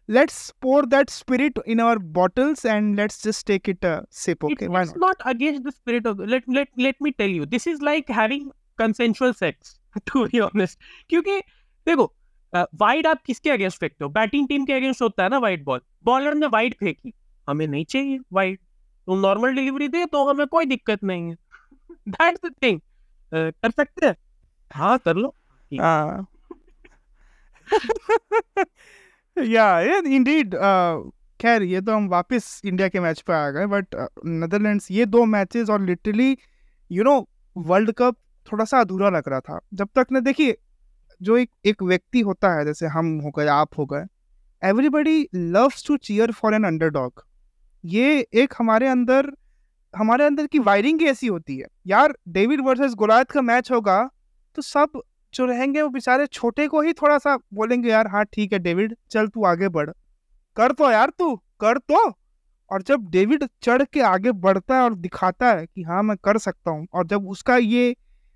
let's 0.08 0.52
pour 0.60 0.82
that 0.86 1.10
spirit 1.10 1.58
in 1.66 1.80
our 1.80 1.98
bottles 1.98 2.64
and 2.64 2.96
let's 2.96 3.20
just 3.22 3.46
take 3.46 3.68
it 3.68 3.84
a 3.84 4.04
sip. 4.10 4.42
Okay, 4.42 4.64
it, 4.64 4.70
why 4.70 4.82
it's 4.82 4.94
not? 4.96 5.00
not 5.00 5.16
against 5.24 5.64
the 5.64 5.72
spirit 5.72 6.06
of 6.06 6.18
let 6.18 6.42
let 6.48 6.68
let 6.76 7.00
me 7.00 7.12
tell 7.12 7.28
you 7.28 7.46
this 7.46 7.66
is 7.66 7.80
like 7.80 8.08
having 8.08 8.50
consensual 8.78 9.34
sex 9.34 9.78
to 10.12 10.28
be 10.28 10.40
honest 10.40 10.78
क्योंकि 11.10 11.38
देखो 11.86 12.12
wide 12.52 13.06
आप 13.06 13.22
किसके 13.26 13.50
against 13.50 13.80
फेंकते 13.80 14.04
हो 14.04 14.10
batting 14.10 14.48
team 14.48 14.64
के 14.64 14.72
against 14.72 15.02
होता 15.02 15.22
है 15.22 15.28
ना 15.28 15.38
वाइट 15.38 15.64
बॉल 15.64 15.80
बॉलर 16.04 16.34
ने 16.34 16.46
वाइड 16.46 16.74
फेंकी 16.80 17.12
हमें 17.48 17.66
नहीं 17.66 17.84
चाहिए 17.84 18.18
वाइड 18.32 18.58
तुम 19.06 19.18
नॉर्मल 19.20 19.54
डिलीवरी 19.54 19.88
दे 19.88 20.04
तो 20.12 20.24
हमें 20.28 20.46
कोई 20.46 20.64
दिक्कत 20.66 21.04
नहीं 21.04 21.28
है 21.28 21.36
दैट्स 22.08 22.40
द 22.46 22.52
थिंग 22.62 22.80
कर 23.34 23.70
सकते 23.70 24.06
हैं 24.06 24.16
हाँ 24.70 24.98
कर 25.04 25.16
लो 25.16 25.34
Uh, 29.37 29.41
yeah, 29.43 30.01
indeed. 30.07 30.55
Uh, 30.55 31.01
खैर 31.39 31.63
ये 31.63 31.79
तो 31.81 31.91
हम 31.91 32.07
वापस 32.07 32.45
इंडिया 32.65 32.87
के 32.87 32.99
मैच 32.99 33.19
पे 33.21 33.33
आ 33.33 33.49
गए 33.49 33.65
बट 33.65 33.95
नेदरलैंड्स 34.25 34.89
ये 34.91 35.05
दो 35.05 35.23
मैचेस 35.25 35.69
और 35.69 35.81
literally 35.81 36.37
you 36.91 37.03
know 37.03 37.15
world 37.55 37.91
cup 37.91 38.15
थोड़ा 38.47 38.65
सा 38.65 38.79
अधूरा 38.81 39.09
लग 39.09 39.27
रहा 39.29 39.39
था 39.39 39.59
जब 39.73 39.89
तक 39.95 40.11
ना 40.11 40.19
देखिए 40.19 40.55
जो 41.21 41.37
एक 41.37 41.49
एक 41.65 41.83
व्यक्ति 41.83 42.19
होता 42.19 42.53
है 42.57 42.65
जैसे 42.65 42.87
हम 42.87 43.09
हो 43.19 43.31
गए 43.37 43.47
आप 43.47 43.77
हो 43.77 43.85
गए 43.85 44.05
everybody 44.61 45.27
loves 45.35 45.85
to 45.87 45.97
cheer 45.99 46.31
for 46.31 46.55
an 46.55 46.63
underdog 46.63 47.23
ये 47.83 48.19
एक 48.35 48.53
हमारे 48.59 48.87
अंदर 48.87 49.31
हमारे 49.93 50.25
अंदर 50.25 50.47
की 50.47 50.59
वायरिंग 50.59 51.01
ही 51.01 51.07
ऐसी 51.07 51.27
होती 51.27 51.57
है 51.57 51.67
यार 51.87 52.15
डेविड 52.29 52.61
वर्सेस 52.65 52.93
गोलायत 52.95 53.31
का 53.31 53.41
मैच 53.41 53.71
होगा 53.71 54.01
तो 54.57 54.61
सब 54.61 55.01
जो 55.33 55.45
रहेंगे 55.45 55.81
वो 55.81 55.89
बेचारे 55.89 56.25
छोटे 56.27 56.67
को 56.67 56.81
ही 56.81 56.93
थोड़ा 56.93 57.17
सा 57.17 57.37
बोलेंगे 57.53 57.89
यार 57.89 58.07
हाँ 58.07 58.23
ठीक 58.33 58.53
है 58.53 58.59
डेविड 58.59 58.95
चल 59.11 59.27
तू 59.27 59.43
आगे 59.45 59.69
बढ़। 59.69 59.89
कर 60.57 60.71
तो 60.71 60.91
यार 60.91 61.09
तू 61.19 61.35
कर 61.61 61.77
तो। 61.79 62.09
और 62.71 62.81
जब 62.81 63.09
डेविड 63.11 63.43
चढ़ 63.63 63.83
के 63.93 64.01
आगे 64.01 64.31
बढ़ता 64.43 64.75
है 64.75 64.81
और 64.83 64.93
दिखाता 64.95 65.51
है 65.51 65.65
कि 65.65 65.81
हाँ 65.83 66.01
मैं 66.03 66.15
कर 66.23 66.37
सकता 66.37 66.71
हूँ 66.71 66.87
और 66.93 67.07
जब 67.07 67.27
उसका 67.29 67.57
ये 67.57 67.95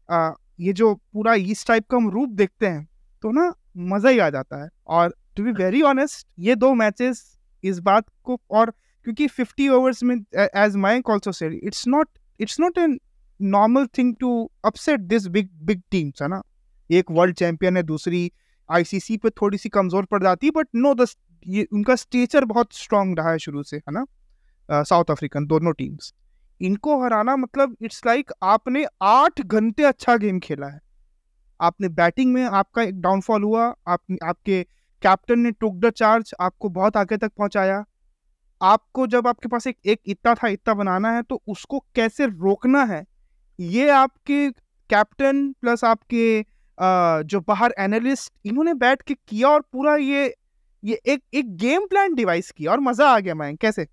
आ, 0.09 0.31
ये 0.59 0.73
जो 0.73 0.93
पूरा 0.95 1.33
इस 1.35 1.65
टाइप 1.67 1.85
का 1.91 1.97
हम 1.97 2.09
रूप 2.09 2.29
देखते 2.31 2.67
हैं 2.67 2.87
तो 3.23 3.31
ना 3.31 3.53
मज़ा 3.93 4.09
ही 4.09 4.19
आ 4.19 4.29
जाता 4.29 4.61
है। 4.63 4.69
और 4.87 5.13
टू 5.37 5.43
बी 5.43 5.51
वेरी 5.53 5.81
ऑनेस्ट 5.83 6.27
ये 6.39 6.55
दो 6.55 6.73
मैचेस 6.73 7.23
इस 7.63 7.79
बात 7.79 8.05
को 8.23 8.39
और 8.51 8.71
क्योंकि 9.07 9.27
50 9.29 9.69
ओवर्स 9.69 10.03
में 10.03 10.15
as 10.37 10.75
Mike 10.75 11.09
also 11.09 11.31
said 11.31 11.59
it's 11.63 11.87
not 11.87 12.09
it's 12.39 12.59
not 12.59 12.77
an 12.77 12.97
normal 13.39 13.85
thing 13.97 14.13
to 14.19 14.29
upset 14.65 14.99
this 14.99 15.27
big 15.27 15.49
big 15.63 15.81
teams 15.91 16.21
है 16.21 16.27
ना? 16.27 16.41
एक 16.89 17.11
वर्ल्ड 17.11 17.35
चैंपियन 17.35 17.77
है, 17.77 17.83
दूसरी 17.83 18.31
आईसीसी 18.69 19.17
पे 19.17 19.29
थोड़ी 19.31 19.57
सी 19.57 19.69
कमज़ोर 19.69 20.05
पड़ 20.05 20.21
जाती 20.23 20.47
है 20.47 20.51
बट 20.51 20.67
नो 20.75 20.93
द 20.95 21.07
ये 21.45 21.67
उनका 21.73 21.95
स्टेचर 21.95 22.45
बहुत 22.45 22.73
स्ट्रांग 22.73 23.17
रहा 23.17 23.31
है 23.31 23.37
शुरू 23.39 23.63
से, 23.63 23.77
है 23.77 23.91
ना? 23.91 24.05
साउथ 24.69 25.11
अफ्रीकन 25.11 25.45
दोनों 25.47 25.73
टीम्स 25.73 26.13
इनको 26.61 27.01
हराना 27.03 27.35
मतलब 27.35 27.75
इट्स 27.81 28.01
लाइक 28.05 28.31
आपने 28.43 28.85
आठ 29.01 29.41
घंटे 29.41 29.83
अच्छा 29.83 30.15
गेम 30.17 30.39
खेला 30.39 30.67
है। 30.67 30.79
आपने 31.59 31.89
बैटिंग 31.89 32.33
में 32.33 32.43
आपका 32.43 32.81
एक 32.81 32.99
डाउनफॉल 33.01 33.43
हुआ 33.43 33.65
आप 33.87 34.17
आपके 34.23 34.61
कैप्टन 35.03 35.39
ने 35.39 35.51
टुक 35.51 35.75
द 35.75 35.89
चार्ज 35.91 36.31
आपको 36.39 36.69
बहुत 36.69 36.97
आगे 36.97 37.17
तक 37.17 37.31
पहुँचाया। 37.37 37.83
आपको 38.61 39.07
जब 39.07 39.27
आपके 39.27 39.47
पास 39.47 39.67
एक 39.67 39.77
एक 39.85 39.99
इतना 40.05 40.33
था, 40.33 40.47
इतना 40.47 40.73
बनाना 40.73 41.11
है 41.11 41.21
तो 41.23 41.41
उसको 41.47 41.79
कैसे 41.95 42.25
रोकना 42.25 42.83
है? 42.85 43.03
ये 43.59 43.89
आपके 43.91 44.49
कैप्टन 44.89 45.51
प्लस 45.61 45.83
आपके 45.83 46.41
जो 46.77 47.39
बाहर 47.47 47.73
एनालिस्ट 47.79 48.33
इन्होंने 48.45 48.73
बैठ 48.75 49.01
के 49.01 49.13
किया 49.13 49.49
और 49.49 49.61
पूरा 49.73 49.95
ये 49.95 50.33
ये 50.83 50.99
एक 51.05 51.21
एक 51.33 51.55
गेम 51.57 51.85
प्लान 51.87 52.13
डिवाइस 52.15 52.51
किया 52.51 52.71
और 52.71 52.79
मज़ा 52.79 53.09
आ 53.09 53.19
गया 53.19 53.35
मैं 53.35 53.55
कैसे? 53.55 53.87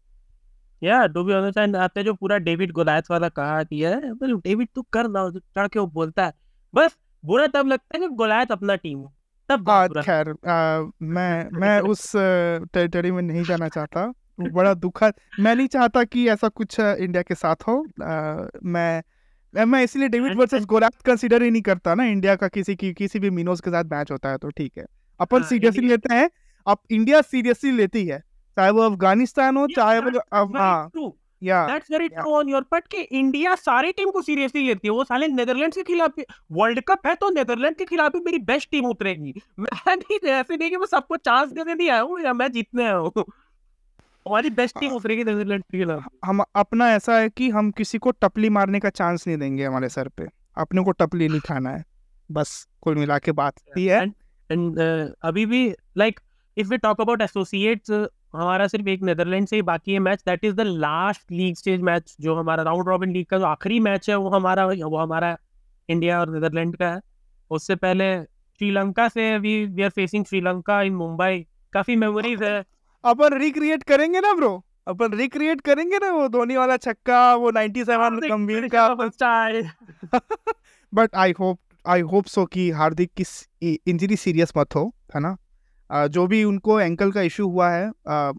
या 0.83 1.07
टू 1.07 1.25
बी 1.25 1.33
ऑनेस्ट 1.33 1.59
एंड 1.59 1.77
आपने 1.77 2.03
जो 2.05 2.15
पूरा 2.15 2.39
डेविड 2.41 2.73
गोलायत 2.73 3.05
वाला 3.11 3.29
कहा 3.31 3.63
कि 3.65 3.81
है 3.81 3.97
मतलब 4.13 4.41
डेविड 4.41 4.69
तू 4.75 4.83
कर 4.93 5.09
ना 5.09 5.29
चढ़ 5.31 5.69
के 5.69 5.79
वो 5.79 5.87
बोलता 5.89 6.27
है। 6.27 6.33
बस 6.75 6.97
बुरा 7.25 7.47
तब 7.47 7.67
लगता 7.67 7.97
है 7.97 8.03
जब 8.03 8.15
गोलायत 8.15 8.53
अपना 8.53 8.75
टीम 8.77 8.99
हो 8.99 9.13
तब 9.49 10.01
खैर 10.01 10.35
मैं 11.03 11.49
मैं 11.61 11.79
उस 11.83 12.13
टेरिटरी 12.17 13.11
में 13.11 13.23
नहीं 13.23 13.43
जाना 13.45 13.69
चाहता 13.69 14.13
बड़ा 14.41 14.73
दुखद 14.75 15.15
मैं 15.41 15.55
नहीं 15.57 15.67
चाहता 15.69 16.03
कि 16.05 16.29
ऐसा 16.29 16.49
कुछ 16.51 16.79
इंडिया 16.81 17.23
के 17.23 17.35
साथ 17.35 17.57
हो। 17.69 17.77
आ, 18.03 18.47
मैं 18.65 19.03
मैं 19.55 19.83
इसलिए 19.85 20.09
डेविड 20.09 20.35
वर्सेस 20.35 20.65
गोलात 20.67 20.93
कंसीडर 21.07 21.43
ही 21.43 21.51
नहीं 21.51 21.63
करता 21.63 21.95
ना 21.95 22.05
इंडिया 22.05 22.35
का 22.37 22.49
किसी 22.49 22.75
की 22.77 22.93
किसी 22.95 23.19
भी 23.19 23.31
मीनोज 23.31 23.61
के 23.61 23.71
साथ 23.71 23.85
मैच 23.87 24.11
होता 24.11 24.31
है 24.31 24.39
तो 24.39 24.51
ठीक 24.51 24.73
है। 24.79 24.85
अपन 25.21 25.43
सीरियसली 25.43 25.89
लेते 25.89 26.15
हैं 26.15 26.29
अब 26.67 26.79
इंडिया 26.91 27.21
सीरियसली 27.23 27.71
लेती 27.73 28.05
है 28.07 28.19
चाहे 28.57 28.71
वो 28.71 28.81
अफ़गानिस्तान 28.83 29.57
हो 29.57 29.67
चाहे 29.69 30.01
वो 30.01 30.19
हाँ 30.55 30.91
या 31.43 31.67
that's 31.67 31.91
very 31.91 32.09
true 32.09 32.33
on 32.35 32.49
your 32.49 32.65
but 32.73 32.87
कि 32.89 33.01
इंडिया 33.13 33.55
सारी 33.55 33.93
टीम 33.93 34.11
को 34.11 34.23
सीरियसली 34.23 34.67
लेती 34.67 34.89
है 34.89 34.93
वो 34.93 35.05
साले 35.05 35.29
नेदरलैंड्स 35.29 35.77
के 35.77 35.83
खिलाफ 35.83 36.19
वर्ल्ड 36.53 36.81
कप 36.89 37.07
है 37.07 37.15
तो 37.15 37.31
नेदरलैंड 37.31 37.77
के 37.77 37.85
खिलाफ 37.85 38.13
भी 38.17 38.21
मेरी 38.21 38.39
बेस्ट 38.45 38.71
टीम 38.71 38.87
उतरेगी। 38.87 39.35
मैं 39.61 39.97
नहीं 39.97 40.19
ऐसे 40.31 40.57
नहीं 40.57 40.71
कि 40.71 40.77
मैं 40.77 40.87
सबको 40.87 41.17
चांस 41.19 41.51
देने 41.53 41.75
दिया 41.75 42.01
हूँ 42.01 42.21
या 42.21 42.33
मैं 42.33 42.51
जीतने 42.53 42.85
आया 42.85 42.95
हूँ। 42.97 43.25
हमारी 44.29 44.51
बेस्ट 44.51 44.81
टीम 44.81 44.93
उतरेगी 44.93 45.25
नीदरलैंड 45.25 45.63
के 45.63 45.79
खिलाफ। 45.79 46.05
हम 46.25 46.45
अपना 46.57 46.91
ऐसा 46.91 47.19
है 47.19 47.29
कि 47.29 47.51
हम 47.51 47.71
किसी 47.71 47.99
को 47.99 48.11
टपली 48.11 48.49
मारने 48.49 48.81
का 48.81 48.89
चांस 48.89 49.27
नहीं 49.27 49.39
देंगे 49.39 49.65
हमारे 49.65 49.89
सर 49.89 50.09
पे। 50.09 50.27
अपने 50.59 50.83
को 50.83 50.91
टपली 50.91 51.29
नहीं 51.29 51.41
खाना 51.41 51.71
है। 51.71 51.85
बस 52.31 52.69
कुल 52.81 52.95
मिला 52.95 53.19
के 53.19 53.33
बात 53.33 53.55
ही 53.77 53.87
है। 53.87 54.07
एंड 54.53 54.79
uh, 54.79 55.15
अभी 55.23 55.47
भी 55.47 55.75
like 55.97 56.21
if 56.57 56.69
we 56.69 56.77
talk 56.77 57.01
about 57.01 57.23
associates 57.23 57.91
हमारा 58.33 58.67
सिर्फ़ 58.67 58.89
एक 58.89 59.03
नेदरलैंड 59.03 59.47
से 59.49 59.57
ही 59.57 59.63
बाकी 59.63 59.93
है 59.93 59.99
match 59.99 60.21
that 60.21 60.45
is 60.45 60.55
the 60.55 60.61
last 60.61 61.33
league 61.33 61.57
stage 61.57 61.81
match 61.81 62.17
जो 62.21 62.35
हमारा 62.35 62.63
राउंड 62.63 62.89
रॉबिन 62.89 63.13
लीग 63.13 63.27
का 63.27 63.39
जो 63.39 63.45
आखिरी 63.45 63.81
मैच 63.81 64.11
है 64.11 64.17
वो 64.17 64.29
हमारा 64.29 64.67
वो 64.67 64.97
हमारा 64.97 65.39
इंडिया 65.89 66.21
और 66.21 66.31
नेदरलैंड 66.31 66.77
का 66.77 66.93
है। 66.93 67.01
उससे 67.51 67.75
पहले 67.75 68.25
श्रीलंका 68.25 69.09
से 69.09 69.35
अभी 69.35 69.65
we 69.67 69.83
are 69.83 69.91
facing 69.91 70.25
Sri Lanka 70.25 70.83
in 70.83 70.95
Mumbai 70.95 71.47
काफ़ी 71.73 71.97
मेमोरीज 71.97 72.43
है। 72.43 72.74
अपन 73.05 73.39
रिक्रिएट 73.39 73.83
करेंगे 73.83 74.21
ना 74.21 74.33
ब्रो 74.33 74.65
अपन 74.89 75.13
रिक्रिएट 75.13 75.61
करेंगे 75.61 75.99
ना 75.99 76.11
वो 76.11 76.29
धोनी 76.29 76.57
वाला 76.57 76.77
छक्का 76.77 77.35
वो 77.35 77.53
97 77.53 77.91
हाँ, 77.91 78.11
गंभीर 78.11 78.69
का 78.75 78.89
but 80.95 81.11
I 81.15 81.35
hope 81.41 81.59
I 81.87 82.01
hope 82.01 82.27
so 82.27 82.45
कि 82.45 82.71
हार्दिक 82.71 83.11
की 83.21 83.79
इंजरी 83.87 84.17
सीरियस 84.17 84.53
मत 84.57 84.75
हो 84.75 84.95
है 85.15 85.21
ना? 85.21 85.37
uh, 85.91 86.09
जो 86.09 86.27
भी 86.27 86.45
उनको 86.45 86.81
एंकल 86.81 87.13
का 87.13 87.23
इशू 87.23 87.49
हुआ 87.49 87.71
है 87.71 87.93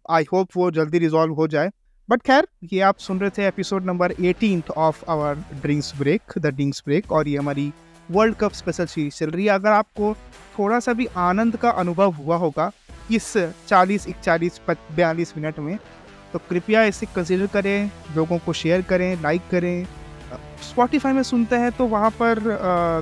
आई 0.10 0.24
uh, 0.24 0.32
होप 0.34 0.50
वो 0.58 0.72
जल्दी 0.72 1.00
रिजॉल्व 1.00 1.34
हो 1.34 1.48
जाए। 1.48 1.72
बट 2.10 2.22
खैर 2.22 2.48
ये 2.74 2.80
आप 2.80 2.98
सुन 2.98 3.20
रहे 3.20 3.30
थे 3.30 3.48
episode 3.48 3.86
number 3.86 4.12
eighteen 4.12 4.64
of 4.78 5.04
our 5.10 5.36
drinks 5.36 5.94
break 5.98 6.22
the 6.38 6.46
drinks 6.46 6.84
break 6.86 7.12
और 7.12 7.28
ये 7.28 7.38
हमारी 7.38 7.74
वर्ल्ड 8.12 8.36
कप 8.36 8.52
स्पेशल 8.52 8.86
सीरीज़ 8.86 9.14
चल 9.14 9.30
रही 9.30 9.46
है। 9.46 9.52
अगर 9.52 9.72
आपको 9.72 10.14
थोड़ा 10.60 10.80
सा 10.80 10.94
भी 10.94 11.06
आनंद 11.06 11.58
का 11.58 11.70
अनुभव 11.70 12.12
हुआ 12.12 12.36
होगा 12.36 12.72
इस 13.12 13.34
40 13.68 14.08
इकचालीस 14.08 14.60
बयालीस 14.70 15.34
मिनट 15.38 15.60
में। 15.60 15.78
तो 16.34 16.40
कृपया 16.50 16.84
इसे 16.84 17.06
कंसिडर 17.16 17.48
करें 17.48 17.92
लोगों 18.16 18.38
को 18.46 18.54
शेयर 18.54 18.82
करें 18.90 19.22
लाइक 19.22 19.42
करें। 19.52 19.86
स्पॉटिफाई 20.64 21.14
में 21.14 21.24
सुनते 21.24 21.56
हैं 21.56 21.72
तो 21.72 21.86
वहाँ 21.88 22.10
पर 22.22 22.40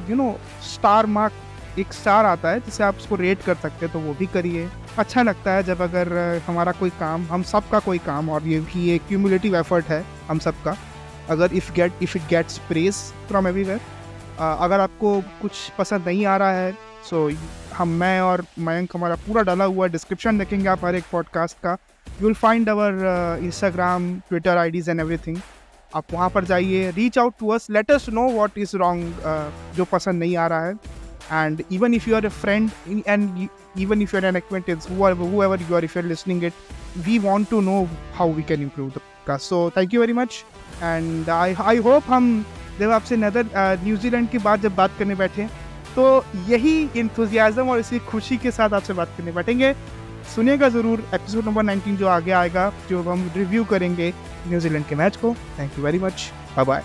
यू 0.10 0.16
नो 0.16 0.36
स्टार 0.64 1.06
मार्क 1.08 1.80
एक 1.80 1.94
स्टार 1.94 2.26
आता 2.26 2.50
है 2.50 2.60
जिसे 2.60 2.84
आप 2.84 2.96
उसको 2.96 3.16
रेट 3.16 3.42
कर 3.42 3.56
सकते 3.56 3.86
हैं 3.86 3.94
तो 3.94 4.00
वो 4.00 4.14
भी 4.14 4.26
करिए। 4.34 4.68
अच्छा 4.98 5.22
लगता 5.22 5.52
है 5.52 5.64
जब 5.64 5.82
अगर 5.82 6.14
हमारा 6.48 6.72
कोई 6.72 6.90
काम 7.00 7.26
हम 7.32 7.44
सब 7.44 7.70
का 7.70 7.80
कोई 7.80 7.98
काम 8.06 8.30
और 8.30 8.48
ये 8.48 8.60
भी 8.62 8.90
एक 8.96 9.08
क्यूमुलेटिव 9.08 9.56
एफर्ट 9.56 9.86
है 9.86 10.04
हम 10.28 10.40
सब 10.40 10.62
का 10.64 10.76
अगर 11.30 11.54
if 11.54 11.72
get 11.74 12.04
if 12.04 12.18
it 12.18 12.24
gets 12.30 12.58
press 12.68 13.02
from 13.28 13.48
everywhere 13.48 13.80
अगर 14.40 14.80
आपको 14.80 15.20
कुछ 15.42 15.70
पसंद 15.78 16.08
नहीं 16.08 16.26
आ 16.26 16.38
रहा 16.38 16.52
है 16.52 16.72
सो 17.10 17.30
so, 17.30 17.38
हम, 17.78 17.90
मैं 18.00 18.20
और 18.22 18.46
मयंक, 18.60 18.96
हमारा 18.96 19.16
पूरा 19.28 19.42
डाला 19.44 19.66
हुआ 19.66 19.88
डिस्क्रिप्शन 19.88 20.38
देखेंगे 20.38 20.68
आप 20.70 20.86
हर 20.86 20.96
एक 20.96 21.04
पॉडकास्ट 21.12 21.58
का। 21.64 21.78
You 22.22 22.28
will 22.28 22.36
find 22.36 22.70
our 22.70 23.40
Instagram 23.44 24.14
Twitter 24.30 24.58
IDs 24.72 24.90
and 24.90 25.00
everything 25.00 25.38
आप 25.96 26.14
वहाँ 26.14 26.30
पर 26.30 26.46
जाइए 26.46 26.92
reach 26.92 27.18
out 27.18 27.34
to 27.40 27.50
us 27.56 27.68
let 27.72 27.92
us 27.92 28.10
know 28.10 28.28
what 28.32 28.58
is 28.58 28.76
wrong 28.78 29.74
जो 29.76 29.86
पसंद 29.92 30.20
नहीं 30.20 30.38
आ 30.38 30.48
रहा 30.48 30.66
है। 30.66 30.74
And 31.32 31.64
even 31.72 31.94
if 31.94 32.10
you 32.10 32.16
are 32.16 32.26
a 32.26 32.30
friend 32.30 32.70
and 33.08 33.48
even 33.84 34.02
if 34.04 34.12
you're 34.14 34.28
an 34.30 34.36
acquaintance, 34.38 34.88
whoever 34.88 35.28
whoever 35.30 35.56
you 35.62 35.76
are, 35.78 35.80
if 35.86 35.94
you're 35.96 36.10
listening 36.10 36.42
it, 36.48 36.58
we 37.06 37.14
want 37.22 37.50
to 37.52 37.62
know 37.68 37.78
how 38.18 38.28
we 38.34 38.44
can 38.50 38.66
improve 38.66 38.92
the 38.98 39.02
podcast. 39.06 39.52
So, 39.52 39.62
thank 39.78 39.96
you 39.96 40.02
very 40.02 40.16
much. 40.20 40.38
And 40.90 41.32
i 41.36 41.48
i 41.72 41.76
hope 41.88 42.10
हम 42.10 42.28
जब 42.80 42.92
आपसे 42.92 43.18
नदर 43.18 43.50
New Zealand 43.84 44.30
की 44.30 44.38
बात 44.46 44.60
जब 44.60 44.76
बात 44.76 44.92
करने 45.00 45.16
बैठे 45.16 45.48
तो 45.96 46.26
यही 46.48 46.90
इंथुजियाज़म 46.96 47.70
और 47.70 47.80
इसी 47.80 48.00
खुशी 48.08 48.38
के 48.38 48.52
साथ 48.52 48.74
आपसे 48.74 48.94
बात 48.94 49.14
करने 49.18 49.32
बैठेंगे। 49.32 49.74
सुनिएगा 50.36 50.70
ज़रूर 50.70 51.04
एपिसोड 51.14 51.46
नंबर 51.46 51.64
19 51.66 51.98
जो 51.98 52.08
आगे 52.08 52.32
आएगा, 52.32 52.72
जो 52.90 53.02
हम 53.04 53.30
रिव्यू 53.38 53.64
करेंगे 53.66 54.14
न्यूजीलैंड 54.48 54.86
के 54.86 54.96
मैच 54.96 55.18
को। 55.18 55.36
Thank 55.60 55.78
you 55.78 55.86
very 55.86 56.00
much 56.00 56.32
bye 56.56 56.66
bye 56.66 56.84